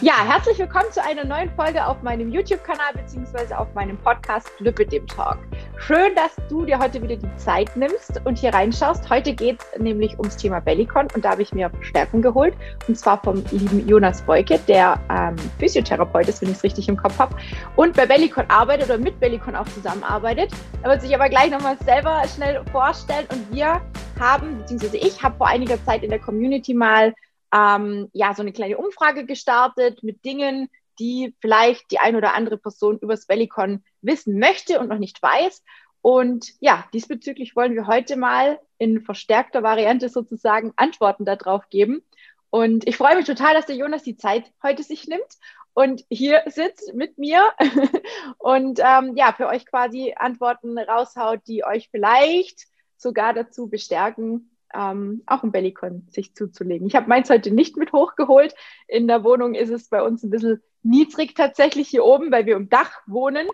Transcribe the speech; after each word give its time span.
Ja, 0.00 0.24
herzlich 0.24 0.56
willkommen 0.60 0.92
zu 0.92 1.02
einer 1.02 1.24
neuen 1.24 1.50
Folge 1.56 1.84
auf 1.84 2.00
meinem 2.02 2.30
YouTube-Kanal 2.30 2.92
bzw. 2.94 3.52
auf 3.54 3.66
meinem 3.74 3.96
Podcast 3.96 4.48
Lüppe 4.60 4.86
dem 4.86 5.04
Talk. 5.08 5.38
Schön, 5.76 6.14
dass 6.14 6.36
du 6.48 6.64
dir 6.64 6.78
heute 6.78 7.02
wieder 7.02 7.16
die 7.16 7.36
Zeit 7.36 7.74
nimmst 7.76 8.20
und 8.24 8.38
hier 8.38 8.54
reinschaust. 8.54 9.10
Heute 9.10 9.32
geht 9.34 9.58
es 9.60 9.80
nämlich 9.80 10.16
ums 10.16 10.36
Thema 10.36 10.60
Bellicon 10.60 11.08
und 11.16 11.24
da 11.24 11.30
habe 11.30 11.42
ich 11.42 11.52
mir 11.52 11.68
Verstärkung 11.70 12.22
geholt 12.22 12.54
und 12.86 12.96
zwar 12.96 13.20
vom 13.20 13.42
lieben 13.50 13.88
Jonas 13.88 14.22
Beuke, 14.22 14.60
der 14.68 15.00
ähm, 15.10 15.34
Physiotherapeut 15.58 16.28
ist, 16.28 16.42
wenn 16.42 16.50
ich 16.50 16.58
es 16.58 16.62
richtig 16.62 16.88
im 16.88 16.96
Kopf 16.96 17.18
habe 17.18 17.34
und 17.74 17.96
bei 17.96 18.06
Bellicon 18.06 18.44
arbeitet 18.46 18.90
oder 18.90 18.98
mit 18.98 19.18
Bellicon 19.18 19.56
auch 19.56 19.66
zusammenarbeitet. 19.66 20.52
Er 20.84 20.90
wird 20.90 21.02
sich 21.02 21.12
aber 21.12 21.28
gleich 21.28 21.50
nochmal 21.50 21.76
selber 21.84 22.22
schnell 22.32 22.62
vorstellen 22.70 23.26
und 23.32 23.52
wir 23.52 23.80
haben, 24.20 24.58
beziehungsweise 24.58 24.96
ich 24.96 25.20
habe 25.24 25.36
vor 25.36 25.48
einiger 25.48 25.84
Zeit 25.84 26.04
in 26.04 26.10
der 26.10 26.20
Community 26.20 26.72
mal 26.72 27.12
ähm, 27.54 28.08
ja, 28.12 28.34
so 28.34 28.42
eine 28.42 28.52
kleine 28.52 28.78
Umfrage 28.78 29.24
gestartet 29.24 30.02
mit 30.02 30.24
Dingen, 30.24 30.68
die 30.98 31.34
vielleicht 31.40 31.90
die 31.90 31.98
ein 31.98 32.16
oder 32.16 32.34
andere 32.34 32.58
Person 32.58 32.98
übers 32.98 33.26
Bellicon 33.26 33.84
wissen 34.02 34.38
möchte 34.38 34.80
und 34.80 34.88
noch 34.88 34.98
nicht 34.98 35.22
weiß. 35.22 35.62
Und 36.00 36.52
ja, 36.60 36.84
diesbezüglich 36.92 37.56
wollen 37.56 37.74
wir 37.74 37.86
heute 37.86 38.16
mal 38.16 38.60
in 38.78 39.02
verstärkter 39.02 39.62
Variante 39.62 40.08
sozusagen 40.08 40.72
Antworten 40.76 41.24
darauf 41.24 41.68
geben. 41.68 42.02
Und 42.50 42.86
ich 42.86 42.96
freue 42.96 43.16
mich 43.16 43.26
total, 43.26 43.54
dass 43.54 43.66
der 43.66 43.76
Jonas 43.76 44.02
die 44.02 44.16
Zeit 44.16 44.50
heute 44.62 44.82
sich 44.82 45.06
nimmt 45.06 45.26
und 45.74 46.04
hier 46.08 46.42
sitzt 46.46 46.94
mit 46.94 47.18
mir 47.18 47.52
und 48.38 48.80
ähm, 48.82 49.16
ja, 49.16 49.32
für 49.32 49.46
euch 49.46 49.66
quasi 49.66 50.14
Antworten 50.16 50.78
raushaut, 50.78 51.40
die 51.46 51.64
euch 51.64 51.88
vielleicht 51.90 52.66
sogar 52.96 53.32
dazu 53.34 53.68
bestärken, 53.68 54.50
ähm, 54.74 55.22
auch 55.26 55.42
ein 55.42 55.52
Bellicon 55.52 56.06
sich 56.10 56.34
zuzulegen. 56.34 56.86
Ich 56.86 56.94
habe 56.94 57.08
meins 57.08 57.30
heute 57.30 57.50
nicht 57.50 57.76
mit 57.76 57.92
hochgeholt. 57.92 58.54
In 58.86 59.08
der 59.08 59.24
Wohnung 59.24 59.54
ist 59.54 59.70
es 59.70 59.88
bei 59.88 60.02
uns 60.02 60.22
ein 60.22 60.30
bisschen 60.30 60.62
niedrig 60.82 61.34
tatsächlich 61.34 61.88
hier 61.88 62.04
oben, 62.04 62.30
weil 62.30 62.46
wir 62.46 62.56
im 62.56 62.68
Dach 62.68 63.00
wohnen. 63.06 63.48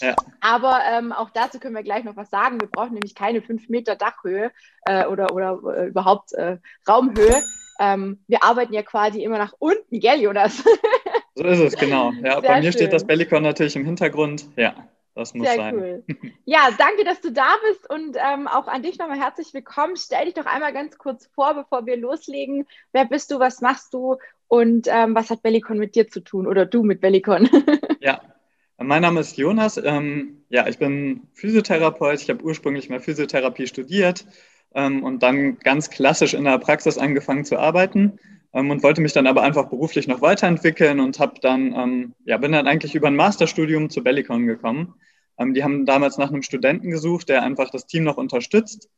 Ja. 0.00 0.14
Aber 0.40 0.80
ähm, 0.90 1.12
auch 1.12 1.30
dazu 1.30 1.58
können 1.58 1.74
wir 1.74 1.82
gleich 1.82 2.04
noch 2.04 2.16
was 2.16 2.30
sagen. 2.30 2.60
Wir 2.60 2.68
brauchen 2.68 2.94
nämlich 2.94 3.14
keine 3.14 3.42
fünf 3.42 3.68
Meter 3.68 3.96
Dachhöhe 3.96 4.52
äh, 4.84 5.06
oder, 5.06 5.32
oder 5.32 5.58
äh, 5.74 5.86
überhaupt 5.86 6.32
äh, 6.32 6.58
Raumhöhe. 6.88 7.42
Ähm, 7.78 8.20
wir 8.26 8.42
arbeiten 8.42 8.72
ja 8.72 8.82
quasi 8.82 9.22
immer 9.22 9.38
nach 9.38 9.54
unten, 9.58 10.00
gell, 10.00 10.20
Jonas? 10.20 10.62
so 11.34 11.44
ist 11.44 11.60
es, 11.60 11.76
genau. 11.76 12.12
Ja, 12.22 12.40
bei 12.40 12.56
mir 12.56 12.64
schön. 12.64 12.72
steht 12.72 12.92
das 12.92 13.06
Bellicon 13.06 13.42
natürlich 13.42 13.76
im 13.76 13.84
Hintergrund. 13.84 14.46
Ja. 14.56 14.74
Das 15.16 15.32
muss 15.32 15.48
Sehr 15.48 15.56
sein. 15.56 15.74
cool. 15.74 16.04
Ja, 16.44 16.68
danke, 16.76 17.02
dass 17.04 17.22
du 17.22 17.32
da 17.32 17.56
bist 17.68 17.90
und 17.90 18.16
ähm, 18.16 18.46
auch 18.46 18.68
an 18.68 18.82
dich 18.82 18.98
nochmal 18.98 19.18
herzlich 19.18 19.52
willkommen. 19.54 19.96
Stell 19.96 20.26
dich 20.26 20.34
doch 20.34 20.44
einmal 20.44 20.74
ganz 20.74 20.98
kurz 20.98 21.26
vor, 21.34 21.54
bevor 21.54 21.86
wir 21.86 21.96
loslegen. 21.96 22.66
Wer 22.92 23.06
bist 23.06 23.30
du, 23.30 23.40
was 23.40 23.62
machst 23.62 23.94
du 23.94 24.16
und 24.46 24.86
ähm, 24.88 25.14
was 25.14 25.30
hat 25.30 25.42
Bellicon 25.42 25.78
mit 25.78 25.94
dir 25.94 26.06
zu 26.06 26.20
tun 26.20 26.46
oder 26.46 26.66
du 26.66 26.82
mit 26.82 27.00
Bellicon? 27.00 27.48
ja, 28.00 28.20
mein 28.76 29.00
Name 29.00 29.20
ist 29.20 29.38
Jonas. 29.38 29.78
Ähm, 29.78 30.44
ja, 30.50 30.68
ich 30.68 30.78
bin 30.78 31.22
Physiotherapeut. 31.32 32.20
Ich 32.20 32.28
habe 32.28 32.44
ursprünglich 32.44 32.90
mal 32.90 33.00
Physiotherapie 33.00 33.66
studiert 33.66 34.26
ähm, 34.74 35.02
und 35.02 35.22
dann 35.22 35.58
ganz 35.60 35.88
klassisch 35.88 36.34
in 36.34 36.44
der 36.44 36.58
Praxis 36.58 36.98
angefangen 36.98 37.46
zu 37.46 37.58
arbeiten 37.58 38.20
und 38.52 38.82
wollte 38.82 39.00
mich 39.00 39.12
dann 39.12 39.26
aber 39.26 39.42
einfach 39.42 39.68
beruflich 39.68 40.08
noch 40.08 40.22
weiterentwickeln 40.22 41.00
und 41.00 41.18
habe 41.18 41.40
dann, 41.40 41.74
ähm, 41.74 42.14
ja, 42.24 42.38
bin 42.38 42.52
dann 42.52 42.66
eigentlich 42.66 42.94
über 42.94 43.08
ein 43.08 43.16
Masterstudium 43.16 43.90
zu 43.90 44.02
Bellicon 44.02 44.46
gekommen. 44.46 44.94
Ähm, 45.38 45.54
die 45.54 45.62
haben 45.62 45.84
damals 45.84 46.16
nach 46.18 46.30
einem 46.30 46.42
Studenten 46.42 46.90
gesucht, 46.90 47.28
der 47.28 47.42
einfach 47.42 47.70
das 47.70 47.86
Team 47.86 48.04
noch 48.04 48.16
unterstützt. 48.16 48.88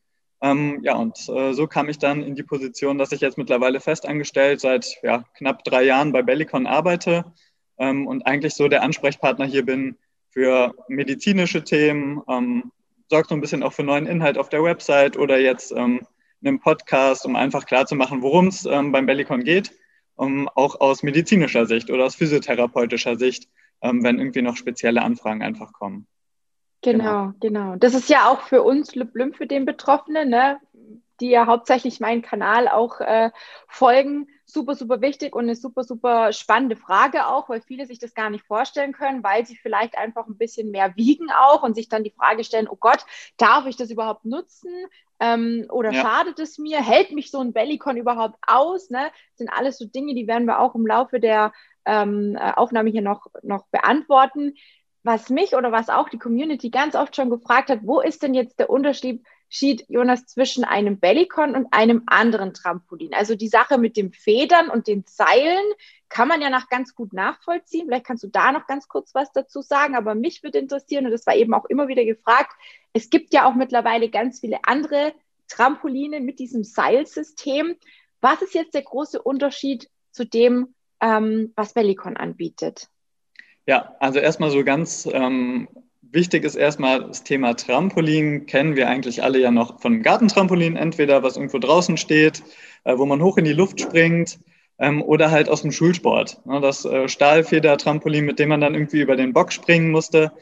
Ähm, 0.41 0.79
ja, 0.83 0.95
und 0.95 1.29
äh, 1.29 1.53
so 1.53 1.67
kam 1.67 1.89
ich 1.89 1.99
dann 1.99 2.23
in 2.23 2.37
die 2.37 2.45
Position, 2.45 2.99
dass 2.99 3.11
ich 3.11 3.21
jetzt 3.21 3.39
mittlerweile 3.39 3.81
festangestellt 3.81 4.61
seit 4.61 4.99
ja, 5.03 5.25
knapp 5.37 5.65
drei 5.65 5.83
Jahren 5.83 6.13
bei 6.13 6.23
Bellicon 6.23 6.67
arbeite 6.67 7.25
ähm, 7.79 8.07
und 8.07 8.27
eigentlich 8.27 8.55
so 8.55 8.69
der 8.69 8.83
Ansprechpartner 8.83 9.47
hier 9.47 9.65
bin 9.65 9.97
für 10.31 10.75
medizinische 10.89 11.65
Themen, 11.65 12.23
ähm, 12.29 12.71
sorgt 13.11 13.31
so 13.31 13.35
ein 13.35 13.41
bisschen 13.41 13.65
auch 13.65 13.73
für 13.73 13.83
neuen 13.83 14.07
Inhalt 14.07 14.39
auf 14.39 14.49
der 14.49 14.63
Website 14.63 15.17
oder 15.17 15.39
jetzt 15.39 15.73
ähm, 15.73 16.03
einem 16.41 16.61
Podcast, 16.61 17.27
um 17.27 17.37
einfach 17.37 17.67
klarzumachen, 17.67 18.23
worum 18.23 18.49
es 18.49 18.65
ähm, 18.65 18.93
beim 18.93 19.07
Bellicon 19.07 19.45
geht, 19.45 19.73
um, 20.15 20.49
auch 20.49 20.81
aus 20.81 21.03
medizinischer 21.03 21.67
Sicht 21.67 21.91
oder 21.91 22.05
aus 22.05 22.15
physiotherapeutischer 22.15 23.17
Sicht, 23.17 23.49
ähm, 23.83 24.03
wenn 24.03 24.19
irgendwie 24.19 24.43
noch 24.43 24.57
spezielle 24.57 25.03
Anfragen 25.03 25.43
einfach 25.43 25.73
kommen. 25.73 26.07
Genau, 26.83 27.03
genau. 27.03 27.35
genau. 27.41 27.77
Das 27.77 27.95
ist 27.95 28.09
ja 28.09 28.29
auch 28.29 28.43
für 28.43 28.63
uns 28.63 28.95
Lüblüm, 28.95 29.33
für 29.33 29.47
den 29.47 29.65
Betroffenen, 29.65 30.29
ne? 30.29 30.59
die 31.21 31.31
ja 31.31 31.47
hauptsächlich 31.47 32.01
meinen 32.01 32.23
Kanal 32.23 32.69
auch 32.69 33.01
äh, 33.01 33.31
folgen, 33.67 34.29
super, 34.51 34.75
super 34.75 35.01
wichtig 35.03 35.37
und 35.37 35.45
eine 35.45 35.55
super, 35.55 35.85
super 35.85 36.33
spannende 36.33 36.75
Frage 36.75 37.27
auch, 37.27 37.49
weil 37.49 37.61
viele 37.61 37.87
sich 37.87 37.99
das 37.99 38.15
gar 38.15 38.31
nicht 38.31 38.45
vorstellen 38.45 38.93
können, 38.93 39.23
weil 39.23 39.45
sie 39.45 39.57
vielleicht 39.57 39.97
einfach 39.97 40.27
ein 40.27 40.39
bisschen 40.39 40.71
mehr 40.71 40.97
wiegen 40.97 41.29
auch 41.31 41.63
und 41.63 41.75
sich 41.75 41.89
dann 41.89 42.03
die 42.03 42.15
Frage 42.17 42.45
stellen, 42.45 42.67
oh 42.69 42.77
Gott, 42.77 43.05
darf 43.37 43.67
ich 43.67 43.77
das 43.77 43.91
überhaupt 43.91 44.25
nutzen? 44.25 44.73
Ähm, 45.21 45.67
oder 45.71 45.93
ja. 45.93 46.01
schadet 46.01 46.39
es 46.39 46.59
mir? 46.59 46.83
Hält 46.83 47.13
mich 47.13 47.31
so 47.31 47.41
ein 47.41 47.53
Bellicon 47.53 47.97
überhaupt 47.97 48.39
aus? 48.47 48.89
Ne? 48.89 49.11
Das 49.31 49.39
sind 49.39 49.51
alles 49.51 49.77
so 49.77 49.85
Dinge, 49.85 50.15
die 50.15 50.27
werden 50.27 50.47
wir 50.47 50.61
auch 50.61 50.75
im 50.75 50.87
Laufe 50.87 51.21
der 51.21 51.53
ähm, 51.85 52.37
äh, 52.37 52.53
Aufnahme 52.53 52.91
hier 52.91 53.03
noch, 53.03 53.27
noch 53.43 53.67
beantworten 53.67 54.55
was 55.05 55.31
mich 55.31 55.55
oder 55.55 55.73
was 55.73 55.89
auch 55.89 56.09
die 56.09 56.19
Community 56.19 56.71
ganz 56.71 56.95
oft 56.95 57.17
schon 57.17 57.31
gefragt 57.31 57.71
hat, 57.71 57.81
wo 57.83 58.01
ist 58.01 58.23
denn 58.23 58.35
jetzt 58.35 58.59
der 58.59 58.69
Unterschied, 58.69 59.25
Jonas, 59.51 60.27
zwischen 60.27 60.65
einem 60.65 60.99
Bellicon 61.01 61.55
und 61.55 61.69
einem 61.73 62.03
anderen 62.07 62.53
Trampolin? 62.53 63.15
Also 63.15 63.35
die 63.35 63.49
Sache 63.49 63.79
mit 63.79 63.97
den 63.97 64.13
Federn 64.13 64.69
und 64.69 64.87
den 64.87 65.05
Seilen 65.07 65.65
kann 66.09 66.29
man 66.29 66.41
ja 66.41 66.51
noch 66.51 66.69
ganz 66.69 66.95
gut 66.95 67.13
nachvollziehen. 67.13 67.87
Vielleicht 67.87 68.07
kannst 68.07 68.25
du 68.25 68.29
da 68.29 68.53
noch 68.53 68.67
ganz 68.67 68.89
kurz 68.89 69.15
was 69.15 69.33
dazu 69.33 69.63
sagen, 69.63 69.95
aber 69.97 70.15
mich 70.15 70.43
würde 70.43 70.59
interessieren, 70.59 71.07
und 71.07 71.13
das 71.13 71.27
war 71.27 71.35
eben 71.35 71.55
auch 71.55 71.65
immer 71.67 71.89
wieder 71.89 72.05
gefragt, 72.05 72.53
es 72.93 73.11
gibt 73.11 73.33
ja 73.33 73.49
auch 73.49 73.55
mittlerweile 73.55 74.09
ganz 74.09 74.41
viele 74.41 74.59
andere 74.65 75.15
Trampoline 75.49 76.21
mit 76.21 76.39
diesem 76.39 76.65
Seilsystem. 76.65 77.77
Was 78.21 78.43
ist 78.43 78.55
jetzt 78.55 78.75
der 78.75 78.83
große 78.83 79.21
Unterschied 79.21 79.89
zu 80.11 80.25
dem, 80.25 80.75
ähm, 81.01 81.53
was 81.57 81.75
Bellicon 81.75 82.17
anbietet? 82.17 82.89
Ja, 83.67 83.95
also 84.01 84.19
erstmal 84.19 84.51
so 84.51 84.65
ganz 84.65 85.07
ähm, 85.13 85.69
wichtig 86.11 86.45
ist 86.45 86.55
erstmal 86.55 87.05
das 87.05 87.25
Thema 87.25 87.55
Trampolin. 87.55 88.47
Kennen 88.47 88.77
wir 88.77 88.89
eigentlich 88.89 89.23
alle 89.23 89.39
ja 89.39 89.51
noch 89.51 89.81
von 89.81 90.03
Gartentrampolin, 90.03 90.77
entweder 90.77 91.23
was 91.23 91.37
irgendwo 91.37 91.59
draußen 91.59 91.97
steht, 91.97 92.43
äh, 92.85 92.97
wo 92.99 93.07
man 93.07 93.23
hoch 93.23 93.39
in 93.39 93.45
die 93.45 93.53
Luft 93.53 93.81
springt, 93.81 94.39
ähm, 94.79 95.03
oder 95.03 95.31
halt 95.31 95.49
aus 95.49 95.63
dem 95.63 95.73
Schulsport. 95.73 96.45
Ne, 96.47 96.61
das 96.61 96.85
äh, 96.85 97.09
Stahlfeder-Trampolin, 97.09 98.25
mit 98.25 98.39
dem 98.39 98.49
man 98.49 98.61
dann 98.61 98.75
irgendwie 98.75 99.01
über 99.01 99.17
den 99.17 99.33
Bock 99.33 99.53
springen 99.53 99.91
musste. 99.91 100.33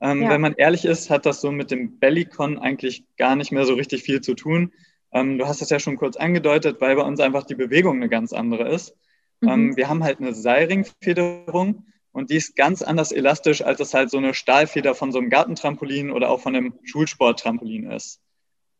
Ähm, 0.00 0.22
ja. 0.22 0.30
Wenn 0.30 0.40
man 0.40 0.54
ehrlich 0.54 0.84
ist, 0.84 1.10
hat 1.10 1.26
das 1.26 1.40
so 1.40 1.52
mit 1.52 1.70
dem 1.70 1.98
Bellycon 1.98 2.58
eigentlich 2.58 3.04
gar 3.16 3.36
nicht 3.36 3.52
mehr 3.52 3.66
so 3.66 3.74
richtig 3.74 4.02
viel 4.02 4.20
zu 4.20 4.34
tun. 4.34 4.72
Ähm, 5.12 5.38
du 5.38 5.46
hast 5.46 5.62
es 5.62 5.70
ja 5.70 5.78
schon 5.78 5.96
kurz 5.96 6.16
angedeutet, 6.16 6.80
weil 6.80 6.96
bei 6.96 7.02
uns 7.02 7.20
einfach 7.20 7.44
die 7.44 7.54
Bewegung 7.54 7.96
eine 7.96 8.08
ganz 8.08 8.32
andere 8.32 8.68
ist. 8.68 8.96
Mhm. 9.40 9.76
Wir 9.76 9.88
haben 9.88 10.02
halt 10.04 10.20
eine 10.20 10.34
Seilringfederung 10.34 11.84
und 12.12 12.30
die 12.30 12.36
ist 12.36 12.56
ganz 12.56 12.82
anders 12.82 13.10
elastisch, 13.10 13.62
als 13.62 13.80
es 13.80 13.94
halt 13.94 14.10
so 14.10 14.18
eine 14.18 14.34
Stahlfeder 14.34 14.94
von 14.94 15.12
so 15.12 15.18
einem 15.18 15.30
Gartentrampolin 15.30 16.10
oder 16.10 16.30
auch 16.30 16.40
von 16.40 16.54
einem 16.54 16.74
Schulsporttrampolin 16.84 17.90
ist. 17.90 18.20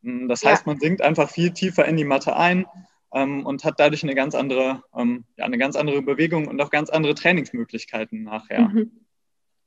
Mm, 0.02 0.28
das 0.28 0.44
heißt, 0.44 0.66
man 0.66 0.78
sinkt 0.78 1.00
einfach 1.00 1.30
viel 1.30 1.50
tiefer 1.52 1.86
in 1.86 1.96
die 1.96 2.04
Matte 2.04 2.36
ein 2.36 2.66
ähm, 3.12 3.46
und 3.46 3.64
hat 3.64 3.80
dadurch 3.80 4.02
eine 4.02 4.14
ganz 4.14 4.34
andere, 4.34 4.82
ähm, 4.94 5.24
ja, 5.36 5.46
eine 5.46 5.58
ganz 5.58 5.76
andere 5.76 6.02
Bewegung 6.02 6.46
und 6.46 6.60
auch 6.60 6.70
ganz 6.70 6.90
andere 6.90 7.14
Trainingsmöglichkeiten 7.14 8.22
nachher. 8.22 8.68
Mhm. 8.68 9.06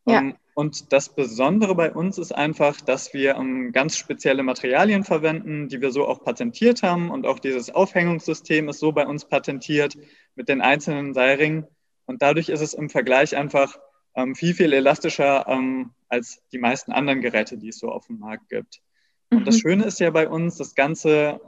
Ja. 0.08 0.20
Ähm, 0.20 0.36
und 0.53 0.94
das 0.94 1.14
Besondere 1.14 1.76
bei 1.76 1.92
uns 1.92 2.18
ist 2.18 2.34
einfach, 2.34 2.80
dass 2.80 3.14
wir 3.14 3.36
ähm, 3.36 3.72
ganz 3.74 3.97
spezielle 3.97 4.44
Materialien 4.44 5.03
verwenden, 5.03 5.68
die 5.68 5.82
wir 5.82 5.92
so 5.92 6.08
auch 6.08 6.24
patentiert 6.24 6.84
haben. 6.84 7.09
Und 7.09 7.26
auch 7.26 7.40
dieses 7.40 7.74
Aufhängungssystem 7.74 8.70
ist 8.70 8.80
so 8.80 8.92
bei 8.92 9.06
uns 9.08 9.26
patentiert 9.26 9.97
mit 10.36 10.47
den 10.47 10.62
einzelnen 10.62 11.14
Seilringen 11.14 11.66
und 12.06 12.22
dadurch 12.22 12.50
ist 12.50 12.62
es 12.62 12.74
im 12.74 12.90
Vergleich 12.90 13.35
einfach 13.35 13.78
ähm, 14.16 14.35
viel, 14.35 14.53
viel 14.53 14.74
elastischer 14.74 15.46
ähm, 15.47 15.91
als 16.09 16.41
die 16.52 16.58
meisten 16.58 16.91
anderen 16.91 17.22
Geräte, 17.22 17.58
die 17.58 17.70
es 17.70 17.79
so 17.79 17.90
auf 17.90 18.08
dem 18.08 18.20
Markt 18.20 18.50
gibt. 18.50 18.82
Mhm. 19.29 19.40
Und 19.40 19.47
das 19.47 19.56
mhm. 19.56 19.59
Schöne 19.59 19.84
ist 19.85 20.00
ja 20.00 20.09
bei 20.09 20.28
uns, 20.28 20.58
das 20.58 20.76
Ganze 20.76 21.40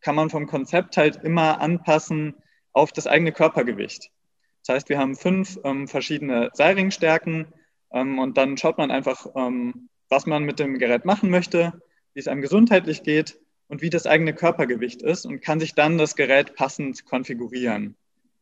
kann 0.00 0.14
man 0.14 0.30
vom 0.30 0.46
Konzept 0.46 0.96
halt 0.96 1.16
immer 1.24 1.60
anpassen 1.60 2.34
auf 2.72 2.92
das 2.92 3.06
eigene 3.06 3.32
Körpergewicht. 3.32 4.10
Das 4.66 4.76
heißt, 4.76 4.88
wir 4.88 4.98
haben 4.98 5.16
fünf 5.16 5.58
ähm, 5.64 5.88
verschiedene 5.88 6.50
Seilringstärken 6.52 7.46
ähm, 7.92 8.18
und 8.18 8.36
dann 8.36 8.56
schaut 8.56 8.78
man 8.78 8.90
einfach, 8.90 9.26
ähm, 9.34 9.88
was 10.08 10.26
man 10.26 10.44
mit 10.44 10.58
dem 10.58 10.78
Gerät 10.78 11.04
machen 11.04 11.30
möchte, 11.30 11.80
wie 12.12 12.20
es 12.20 12.28
einem 12.28 12.42
gesundheitlich 12.42 13.02
geht 13.02 13.38
und 13.68 13.82
wie 13.82 13.90
das 13.90 14.06
eigene 14.06 14.34
Körpergewicht 14.34 15.02
ist 15.02 15.26
und 15.26 15.40
kann 15.40 15.60
sich 15.60 15.74
dann 15.74 15.98
das 15.98 16.16
Gerät 16.16 16.54
passend 16.54 17.04
konfigurieren. 17.06 17.96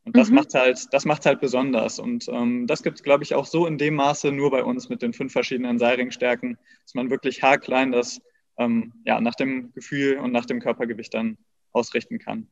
Und 0.04 0.16
das 0.16 0.30
mhm. 0.30 0.36
macht 0.36 0.54
halt, 0.54 0.92
das 0.92 1.04
macht 1.04 1.26
halt 1.26 1.40
besonders. 1.40 1.98
Und 1.98 2.28
ähm, 2.28 2.66
das 2.66 2.82
gibt 2.82 2.98
es, 2.98 3.02
glaube 3.02 3.24
ich, 3.24 3.34
auch 3.34 3.46
so 3.46 3.66
in 3.66 3.78
dem 3.78 3.94
Maße 3.94 4.32
nur 4.32 4.50
bei 4.50 4.64
uns 4.64 4.88
mit 4.88 5.00
den 5.02 5.12
fünf 5.12 5.32
verschiedenen 5.32 5.78
Seilringstärken, 5.78 6.58
dass 6.84 6.94
man 6.94 7.10
wirklich 7.10 7.42
haarklein 7.42 7.92
das 7.92 8.20
ähm, 8.58 8.92
ja, 9.04 9.20
nach 9.20 9.34
dem 9.34 9.72
Gefühl 9.72 10.18
und 10.18 10.32
nach 10.32 10.46
dem 10.46 10.60
Körpergewicht 10.60 11.14
dann 11.14 11.38
ausrichten 11.72 12.18
kann. 12.18 12.48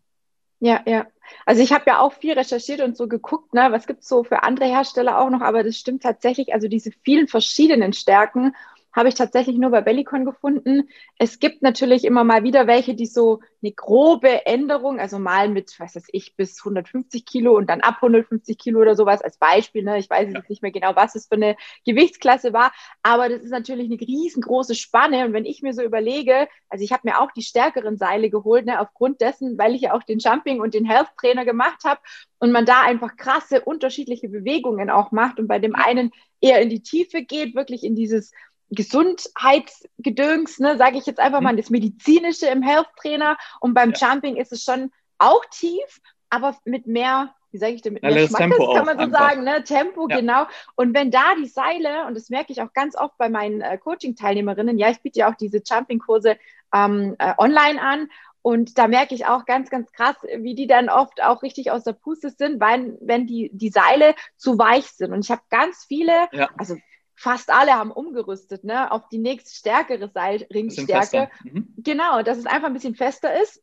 Ja, 0.60 0.82
ja. 0.86 1.06
Also 1.46 1.62
ich 1.62 1.72
habe 1.72 1.84
ja 1.86 2.00
auch 2.00 2.12
viel 2.12 2.34
recherchiert 2.34 2.82
und 2.82 2.96
so 2.96 3.08
geguckt, 3.08 3.54
ne, 3.54 3.68
was 3.70 3.86
gibt 3.86 4.02
es 4.02 4.08
so 4.08 4.24
für 4.24 4.42
andere 4.42 4.66
Hersteller 4.66 5.18
auch 5.18 5.30
noch, 5.30 5.40
aber 5.40 5.62
das 5.62 5.76
stimmt 5.76 6.02
tatsächlich, 6.02 6.52
also 6.52 6.68
diese 6.68 6.90
vielen 7.02 7.28
verschiedenen 7.28 7.94
Stärken 7.94 8.54
habe 8.92 9.08
ich 9.08 9.14
tatsächlich 9.14 9.56
nur 9.56 9.70
bei 9.70 9.80
Bellicon 9.80 10.24
gefunden. 10.24 10.88
Es 11.18 11.38
gibt 11.38 11.62
natürlich 11.62 12.04
immer 12.04 12.24
mal 12.24 12.42
wieder 12.42 12.66
welche, 12.66 12.94
die 12.94 13.06
so 13.06 13.40
eine 13.62 13.72
grobe 13.72 14.46
Änderung, 14.46 14.98
also 14.98 15.18
mal 15.18 15.48
mit, 15.48 15.78
was 15.78 15.94
weiß 15.94 16.08
ich, 16.12 16.34
bis 16.34 16.58
150 16.60 17.24
Kilo 17.24 17.56
und 17.56 17.68
dann 17.68 17.82
ab 17.82 17.96
150 17.96 18.58
Kilo 18.58 18.80
oder 18.80 18.96
sowas 18.96 19.22
als 19.22 19.36
Beispiel. 19.36 19.84
Ne? 19.84 19.98
Ich 19.98 20.10
weiß 20.10 20.32
jetzt 20.32 20.48
nicht 20.48 20.62
mehr 20.62 20.72
genau, 20.72 20.96
was 20.96 21.14
es 21.14 21.26
für 21.26 21.34
eine 21.34 21.56
Gewichtsklasse 21.84 22.52
war, 22.52 22.72
aber 23.02 23.28
das 23.28 23.42
ist 23.42 23.50
natürlich 23.50 23.86
eine 23.86 24.00
riesengroße 24.00 24.74
Spanne. 24.74 25.24
Und 25.24 25.32
wenn 25.32 25.44
ich 25.44 25.62
mir 25.62 25.74
so 25.74 25.82
überlege, 25.82 26.48
also 26.68 26.84
ich 26.84 26.92
habe 26.92 27.08
mir 27.08 27.20
auch 27.20 27.30
die 27.32 27.42
stärkeren 27.42 27.96
Seile 27.96 28.30
geholt, 28.30 28.66
ne, 28.66 28.80
aufgrund 28.80 29.20
dessen, 29.20 29.58
weil 29.58 29.74
ich 29.74 29.82
ja 29.82 29.94
auch 29.94 30.02
den 30.02 30.18
Jumping 30.18 30.60
und 30.60 30.74
den 30.74 30.84
Health 30.84 31.10
Trainer 31.18 31.44
gemacht 31.44 31.84
habe 31.84 32.00
und 32.38 32.50
man 32.52 32.64
da 32.64 32.82
einfach 32.82 33.16
krasse 33.16 33.60
unterschiedliche 33.60 34.28
Bewegungen 34.28 34.90
auch 34.90 35.12
macht 35.12 35.38
und 35.38 35.46
bei 35.46 35.58
dem 35.58 35.74
einen 35.74 36.10
eher 36.40 36.60
in 36.62 36.70
die 36.70 36.82
Tiefe 36.82 37.22
geht, 37.22 37.54
wirklich 37.54 37.84
in 37.84 37.94
dieses 37.94 38.32
Gesundheitsgedöns, 38.70 40.58
ne, 40.58 40.76
sage 40.78 40.98
ich 40.98 41.06
jetzt 41.06 41.20
einfach 41.20 41.40
mal, 41.40 41.52
mhm. 41.52 41.58
das 41.58 41.70
Medizinische 41.70 42.46
im 42.46 42.62
Health 42.62 42.88
Trainer. 43.00 43.36
Und 43.60 43.74
beim 43.74 43.92
ja. 43.92 44.08
Jumping 44.08 44.36
ist 44.36 44.52
es 44.52 44.62
schon 44.62 44.90
auch 45.18 45.44
tief, 45.50 46.00
aber 46.30 46.56
mit 46.64 46.86
mehr, 46.86 47.34
wie 47.50 47.58
sage 47.58 47.74
ich 47.74 47.82
denn, 47.82 47.94
mit 47.94 48.02
mehr 48.02 48.12
Schmackes, 48.28 48.38
kann 48.38 48.86
man 48.86 48.96
so 48.96 49.04
einfach. 49.04 49.18
sagen, 49.18 49.44
ne? 49.44 49.64
Tempo, 49.64 50.08
ja. 50.08 50.20
genau. 50.20 50.46
Und 50.76 50.94
wenn 50.94 51.10
da 51.10 51.34
die 51.36 51.48
Seile, 51.48 52.06
und 52.06 52.14
das 52.14 52.30
merke 52.30 52.52
ich 52.52 52.62
auch 52.62 52.72
ganz 52.72 52.96
oft 52.96 53.18
bei 53.18 53.28
meinen 53.28 53.60
äh, 53.60 53.76
Coaching-Teilnehmerinnen, 53.78 54.78
ja, 54.78 54.90
ich 54.90 55.00
biete 55.00 55.20
ja 55.20 55.30
auch 55.30 55.36
diese 55.36 55.60
Jumping-Kurse 55.64 56.36
ähm, 56.72 57.16
äh, 57.18 57.34
online 57.38 57.82
an 57.82 58.08
und 58.42 58.78
da 58.78 58.88
merke 58.88 59.14
ich 59.14 59.26
auch 59.26 59.44
ganz, 59.44 59.68
ganz 59.68 59.92
krass, 59.92 60.16
wie 60.38 60.54
die 60.54 60.66
dann 60.66 60.88
oft 60.88 61.22
auch 61.22 61.42
richtig 61.42 61.70
aus 61.70 61.84
der 61.84 61.92
Puste 61.92 62.30
sind, 62.30 62.60
weil, 62.60 62.96
wenn 63.00 63.26
die, 63.26 63.50
die 63.52 63.68
Seile 63.68 64.14
zu 64.36 64.58
weich 64.58 64.86
sind. 64.86 65.12
Und 65.12 65.24
ich 65.24 65.30
habe 65.30 65.42
ganz 65.50 65.84
viele, 65.86 66.28
ja. 66.32 66.48
also 66.56 66.76
fast 67.20 67.50
alle 67.50 67.74
haben 67.74 67.92
umgerüstet, 67.92 68.64
ne, 68.64 68.90
auf 68.90 69.06
die 69.10 69.18
nächst 69.18 69.54
stärkere 69.54 70.08
Seilringstärke. 70.08 71.28
Mhm. 71.44 71.74
Genau, 71.76 72.22
dass 72.22 72.38
es 72.38 72.46
einfach 72.46 72.68
ein 72.68 72.72
bisschen 72.72 72.94
fester 72.94 73.40
ist. 73.42 73.62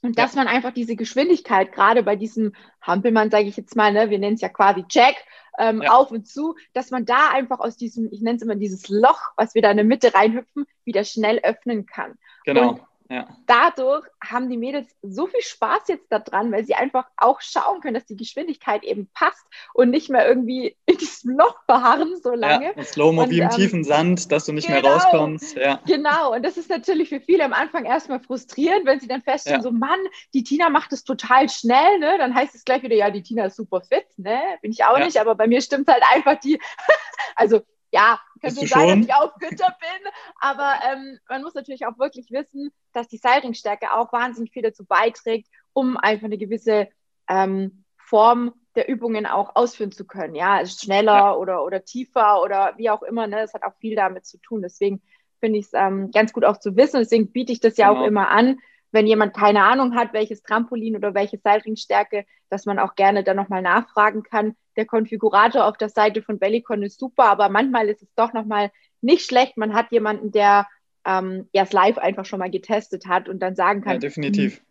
Und 0.00 0.16
ja. 0.16 0.24
dass 0.24 0.34
man 0.34 0.48
einfach 0.48 0.72
diese 0.72 0.96
Geschwindigkeit, 0.96 1.72
gerade 1.72 2.02
bei 2.02 2.16
diesem 2.16 2.54
Hampelmann, 2.80 3.30
sage 3.30 3.44
ich 3.44 3.58
jetzt 3.58 3.76
mal, 3.76 3.92
ne, 3.92 4.08
wir 4.08 4.18
nennen 4.18 4.36
es 4.36 4.40
ja 4.40 4.48
quasi 4.48 4.86
Jack, 4.88 5.16
ähm, 5.58 5.82
ja. 5.82 5.90
auf 5.92 6.10
und 6.12 6.26
zu, 6.26 6.54
dass 6.72 6.90
man 6.90 7.04
da 7.04 7.28
einfach 7.30 7.60
aus 7.60 7.76
diesem, 7.76 8.08
ich 8.10 8.22
nenne 8.22 8.36
es 8.36 8.42
immer 8.42 8.54
dieses 8.54 8.88
Loch, 8.88 9.20
was 9.36 9.54
wir 9.54 9.60
da 9.60 9.70
in 9.70 9.76
der 9.76 9.84
Mitte 9.84 10.14
reinhüpfen, 10.14 10.64
wieder 10.84 11.04
schnell 11.04 11.40
öffnen 11.40 11.84
kann. 11.84 12.14
Genau. 12.46 12.70
Und 12.70 12.80
ja. 13.10 13.28
Dadurch 13.46 14.06
haben 14.30 14.48
die 14.48 14.56
Mädels 14.56 14.88
so 15.02 15.26
viel 15.26 15.40
Spaß 15.40 15.82
jetzt 15.88 16.10
daran, 16.10 16.52
weil 16.52 16.64
sie 16.64 16.74
einfach 16.74 17.06
auch 17.16 17.40
schauen 17.40 17.80
können, 17.80 17.94
dass 17.94 18.06
die 18.06 18.16
Geschwindigkeit 18.16 18.84
eben 18.84 19.08
passt 19.12 19.44
und 19.74 19.90
nicht 19.90 20.08
mehr 20.08 20.28
irgendwie 20.28 20.76
in 20.86 20.96
diesem 20.98 21.36
Loch 21.36 21.56
verharren 21.66 22.16
so 22.22 22.32
lange. 22.32 22.72
Ja, 22.76 22.82
Slow-Mo 22.82 23.30
wie 23.30 23.38
im 23.38 23.44
ähm, 23.44 23.50
tiefen 23.50 23.84
Sand, 23.84 24.30
dass 24.32 24.46
du 24.46 24.52
nicht 24.52 24.68
genau, 24.68 24.82
mehr 24.82 24.92
rauskommst. 24.92 25.56
Ja. 25.56 25.80
Genau, 25.86 26.34
und 26.34 26.42
das 26.42 26.56
ist 26.56 26.70
natürlich 26.70 27.08
für 27.08 27.20
viele 27.20 27.44
am 27.44 27.52
Anfang 27.52 27.84
erstmal 27.84 28.20
frustrierend, 28.20 28.86
wenn 28.86 29.00
sie 29.00 29.08
dann 29.08 29.22
feststellen, 29.22 29.60
ja. 29.60 29.62
so 29.62 29.70
Mann, 29.70 30.00
die 30.34 30.44
Tina 30.44 30.68
macht 30.70 30.92
es 30.92 31.04
total 31.04 31.48
schnell, 31.48 31.98
ne? 31.98 32.16
dann 32.18 32.34
heißt 32.34 32.54
es 32.54 32.64
gleich 32.64 32.82
wieder, 32.82 32.96
ja, 32.96 33.10
die 33.10 33.22
Tina 33.22 33.46
ist 33.46 33.56
super 33.56 33.80
fit, 33.80 34.06
ne? 34.16 34.40
bin 34.62 34.72
ich 34.72 34.84
auch 34.84 34.98
ja. 34.98 35.04
nicht, 35.04 35.18
aber 35.18 35.34
bei 35.34 35.46
mir 35.46 35.60
stimmt 35.60 35.88
halt 35.88 36.02
einfach 36.12 36.38
die, 36.40 36.60
also 37.36 37.60
ja, 37.90 38.20
könnte 38.40 38.66
sein, 38.66 38.88
dass 38.88 39.08
ich 39.08 39.14
auch 39.14 39.32
fitter 39.38 39.76
bin, 39.80 40.12
aber 40.40 40.74
ähm, 40.90 41.18
man 41.28 41.42
muss 41.42 41.54
natürlich 41.54 41.86
auch 41.86 41.98
wirklich 41.98 42.30
wissen, 42.30 42.70
dass 42.92 43.08
die 43.08 43.18
Seilringstärke 43.18 43.92
auch 43.92 44.12
wahnsinnig 44.12 44.52
viel 44.52 44.62
dazu 44.62 44.84
beiträgt, 44.84 45.48
um 45.72 45.96
einfach 45.96 46.26
eine 46.26 46.38
gewisse 46.38 46.88
ähm, 47.28 47.84
Form 47.96 48.54
der 48.74 48.88
Übungen 48.88 49.26
auch 49.26 49.56
ausführen 49.56 49.92
zu 49.92 50.06
können. 50.06 50.34
Ja, 50.34 50.64
schneller 50.64 51.12
ja. 51.12 51.34
Oder, 51.34 51.64
oder 51.64 51.84
tiefer 51.84 52.42
oder 52.42 52.74
wie 52.76 52.90
auch 52.90 53.02
immer. 53.02 53.26
Ne? 53.26 53.36
Das 53.36 53.54
hat 53.54 53.64
auch 53.64 53.74
viel 53.80 53.96
damit 53.96 54.24
zu 54.24 54.38
tun. 54.38 54.62
Deswegen 54.62 55.02
finde 55.40 55.58
ich 55.58 55.66
es 55.66 55.72
ähm, 55.74 56.10
ganz 56.10 56.32
gut 56.32 56.44
auch 56.44 56.58
zu 56.58 56.76
wissen. 56.76 57.00
Deswegen 57.00 57.32
biete 57.32 57.52
ich 57.52 57.60
das 57.60 57.76
ja 57.76 57.88
genau. 57.88 58.02
auch 58.02 58.06
immer 58.06 58.28
an, 58.28 58.58
wenn 58.90 59.06
jemand 59.06 59.34
keine 59.34 59.64
Ahnung 59.64 59.94
hat, 59.94 60.12
welches 60.12 60.42
Trampolin 60.42 60.96
oder 60.96 61.14
welche 61.14 61.38
Seilringstärke, 61.38 62.24
dass 62.48 62.66
man 62.66 62.78
auch 62.78 62.94
gerne 62.94 63.22
dann 63.24 63.36
nochmal 63.36 63.62
nachfragen 63.62 64.22
kann. 64.22 64.56
Der 64.76 64.86
Konfigurator 64.86 65.66
auf 65.66 65.76
der 65.76 65.88
Seite 65.88 66.22
von 66.22 66.38
Bellicon 66.38 66.82
ist 66.82 66.98
super, 66.98 67.24
aber 67.24 67.48
manchmal 67.48 67.88
ist 67.88 68.02
es 68.02 68.14
doch 68.14 68.32
nochmal 68.32 68.70
nicht 69.00 69.26
schlecht. 69.26 69.56
Man 69.56 69.74
hat 69.74 69.92
jemanden, 69.92 70.32
der 70.32 70.66
ähm, 71.04 71.48
erst 71.52 71.72
live 71.72 71.98
einfach 71.98 72.24
schon 72.24 72.38
mal 72.38 72.50
getestet 72.50 73.06
hat 73.06 73.28
und 73.28 73.40
dann 73.40 73.56
sagen 73.56 73.82
kann, 73.82 73.94
ja, 73.94 73.98
definitiv. 73.98 74.58
Hm, 74.58 74.64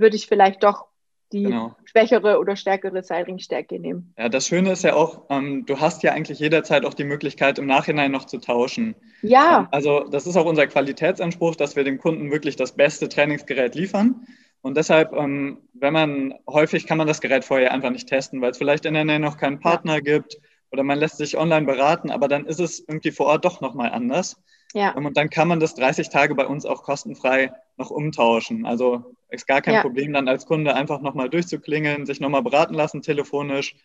würde 0.00 0.16
ich 0.16 0.26
vielleicht 0.26 0.62
doch 0.62 0.86
die 1.34 1.42
genau. 1.42 1.74
schwächere 1.84 2.38
oder 2.38 2.56
stärkere 2.56 3.02
Seilringstärke 3.02 3.78
nehmen. 3.78 4.14
Ja, 4.16 4.28
das 4.28 4.46
Schöne 4.46 4.72
ist 4.72 4.84
ja 4.84 4.94
auch, 4.94 5.22
ähm, 5.28 5.66
du 5.66 5.80
hast 5.80 6.02
ja 6.02 6.12
eigentlich 6.12 6.38
jederzeit 6.38 6.84
auch 6.84 6.94
die 6.94 7.04
Möglichkeit, 7.04 7.58
im 7.58 7.66
Nachhinein 7.66 8.12
noch 8.12 8.24
zu 8.24 8.38
tauschen. 8.38 8.94
Ja. 9.22 9.60
Ähm, 9.60 9.68
also 9.72 10.04
das 10.08 10.26
ist 10.26 10.36
auch 10.36 10.46
unser 10.46 10.66
Qualitätsanspruch, 10.66 11.56
dass 11.56 11.76
wir 11.76 11.84
dem 11.84 11.98
Kunden 11.98 12.30
wirklich 12.30 12.56
das 12.56 12.72
beste 12.72 13.08
Trainingsgerät 13.08 13.74
liefern. 13.74 14.26
Und 14.62 14.76
deshalb, 14.76 15.12
ähm, 15.12 15.58
wenn 15.74 15.92
man 15.92 16.34
häufig 16.48 16.86
kann 16.86 16.96
man 16.96 17.06
das 17.06 17.20
Gerät 17.20 17.44
vorher 17.44 17.72
einfach 17.72 17.90
nicht 17.90 18.08
testen, 18.08 18.40
weil 18.40 18.52
es 18.52 18.58
vielleicht 18.58 18.86
in 18.86 18.94
der 18.94 19.04
Nähe 19.04 19.20
noch 19.20 19.36
keinen 19.36 19.60
Partner 19.60 19.94
ja. 19.94 20.00
gibt 20.00 20.38
oder 20.74 20.82
man 20.82 20.98
lässt 20.98 21.18
sich 21.18 21.38
online 21.38 21.66
beraten, 21.66 22.10
aber 22.10 22.26
dann 22.26 22.46
ist 22.46 22.58
es 22.58 22.80
irgendwie 22.80 23.12
vor 23.12 23.26
Ort 23.26 23.44
doch 23.44 23.60
nochmal 23.60 23.92
anders. 23.92 24.42
Ja. 24.72 24.92
Ähm, 24.96 25.06
und 25.06 25.16
dann 25.16 25.30
kann 25.30 25.46
man 25.46 25.60
das 25.60 25.76
30 25.76 26.08
Tage 26.08 26.34
bei 26.34 26.46
uns 26.46 26.66
auch 26.66 26.82
kostenfrei 26.82 27.52
noch 27.76 27.90
umtauschen. 27.90 28.66
Also 28.66 29.14
ist 29.30 29.46
gar 29.46 29.62
kein 29.62 29.74
ja. 29.74 29.82
Problem, 29.82 30.12
dann 30.12 30.26
als 30.26 30.46
Kunde 30.46 30.74
einfach 30.74 31.00
nochmal 31.00 31.30
durchzuklingeln, 31.30 32.06
sich 32.06 32.18
nochmal 32.18 32.42
beraten 32.42 32.74
lassen 32.74 33.02
telefonisch 33.02 33.76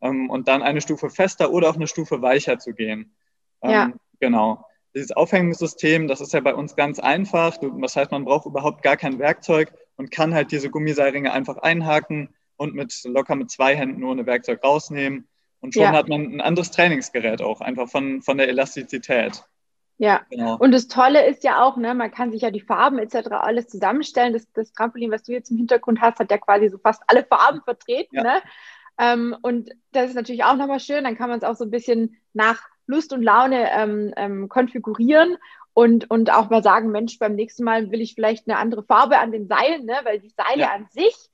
ähm, 0.00 0.30
und 0.30 0.46
dann 0.46 0.62
eine 0.62 0.80
Stufe 0.80 1.10
fester 1.10 1.50
oder 1.50 1.68
auch 1.68 1.74
eine 1.74 1.88
Stufe 1.88 2.22
weicher 2.22 2.60
zu 2.60 2.74
gehen. 2.74 3.12
Ähm, 3.60 3.70
ja. 3.70 3.92
Genau. 4.20 4.64
Dieses 4.94 5.10
Aufhängungssystem, 5.10 6.06
das 6.06 6.20
ist 6.20 6.32
ja 6.32 6.40
bei 6.40 6.54
uns 6.54 6.76
ganz 6.76 7.00
einfach. 7.00 7.56
Das 7.80 7.96
heißt, 7.96 8.12
man 8.12 8.24
braucht 8.24 8.46
überhaupt 8.46 8.84
gar 8.84 8.96
kein 8.96 9.18
Werkzeug 9.18 9.74
und 9.96 10.12
kann 10.12 10.32
halt 10.32 10.52
diese 10.52 10.70
Gummiseilringe 10.70 11.32
einfach 11.32 11.56
einhaken 11.56 12.28
und 12.56 12.76
mit 12.76 13.02
locker 13.04 13.34
mit 13.34 13.50
zwei 13.50 13.74
Händen 13.74 14.04
ohne 14.04 14.26
Werkzeug 14.26 14.62
rausnehmen. 14.62 15.26
Und 15.60 15.74
schon 15.74 15.82
ja. 15.82 15.92
hat 15.92 16.08
man 16.08 16.22
ein 16.22 16.40
anderes 16.40 16.70
Trainingsgerät 16.70 17.42
auch, 17.42 17.60
einfach 17.60 17.88
von, 17.88 18.22
von 18.22 18.38
der 18.38 18.48
Elastizität. 18.48 19.44
Ja, 19.98 20.20
genau. 20.28 20.58
und 20.58 20.72
das 20.72 20.88
Tolle 20.88 21.26
ist 21.26 21.42
ja 21.42 21.62
auch, 21.62 21.78
ne, 21.78 21.94
man 21.94 22.10
kann 22.10 22.30
sich 22.30 22.42
ja 22.42 22.50
die 22.50 22.60
Farben 22.60 22.98
etc. 22.98 23.28
alles 23.30 23.68
zusammenstellen. 23.68 24.34
Das, 24.34 24.46
das 24.52 24.72
Trampolin, 24.72 25.10
was 25.10 25.22
du 25.22 25.32
jetzt 25.32 25.50
im 25.50 25.56
Hintergrund 25.56 26.00
hast, 26.00 26.18
hat 26.18 26.30
ja 26.30 26.38
quasi 26.38 26.68
so 26.68 26.78
fast 26.78 27.02
alle 27.06 27.24
Farben 27.24 27.62
vertreten. 27.62 28.16
Ja. 28.16 28.22
Ne? 28.22 28.42
Ähm, 28.98 29.36
und 29.40 29.70
das 29.92 30.10
ist 30.10 30.14
natürlich 30.14 30.44
auch 30.44 30.56
nochmal 30.56 30.80
schön. 30.80 31.04
Dann 31.04 31.16
kann 31.16 31.30
man 31.30 31.38
es 31.38 31.44
auch 31.44 31.56
so 31.56 31.64
ein 31.64 31.70
bisschen 31.70 32.16
nach 32.34 32.62
Lust 32.86 33.12
und 33.12 33.22
Laune 33.22 33.70
ähm, 33.72 34.12
ähm, 34.16 34.48
konfigurieren 34.48 35.38
und, 35.72 36.10
und 36.10 36.32
auch 36.32 36.50
mal 36.50 36.62
sagen, 36.62 36.90
Mensch, 36.90 37.18
beim 37.18 37.34
nächsten 37.34 37.64
Mal 37.64 37.90
will 37.90 38.00
ich 38.00 38.14
vielleicht 38.14 38.48
eine 38.48 38.58
andere 38.58 38.82
Farbe 38.82 39.18
an 39.18 39.32
den 39.32 39.48
Seilen, 39.48 39.86
ne? 39.86 39.96
weil 40.04 40.20
die 40.20 40.32
Seile 40.36 40.62
ja. 40.62 40.72
an 40.72 40.86
sich 40.90 41.30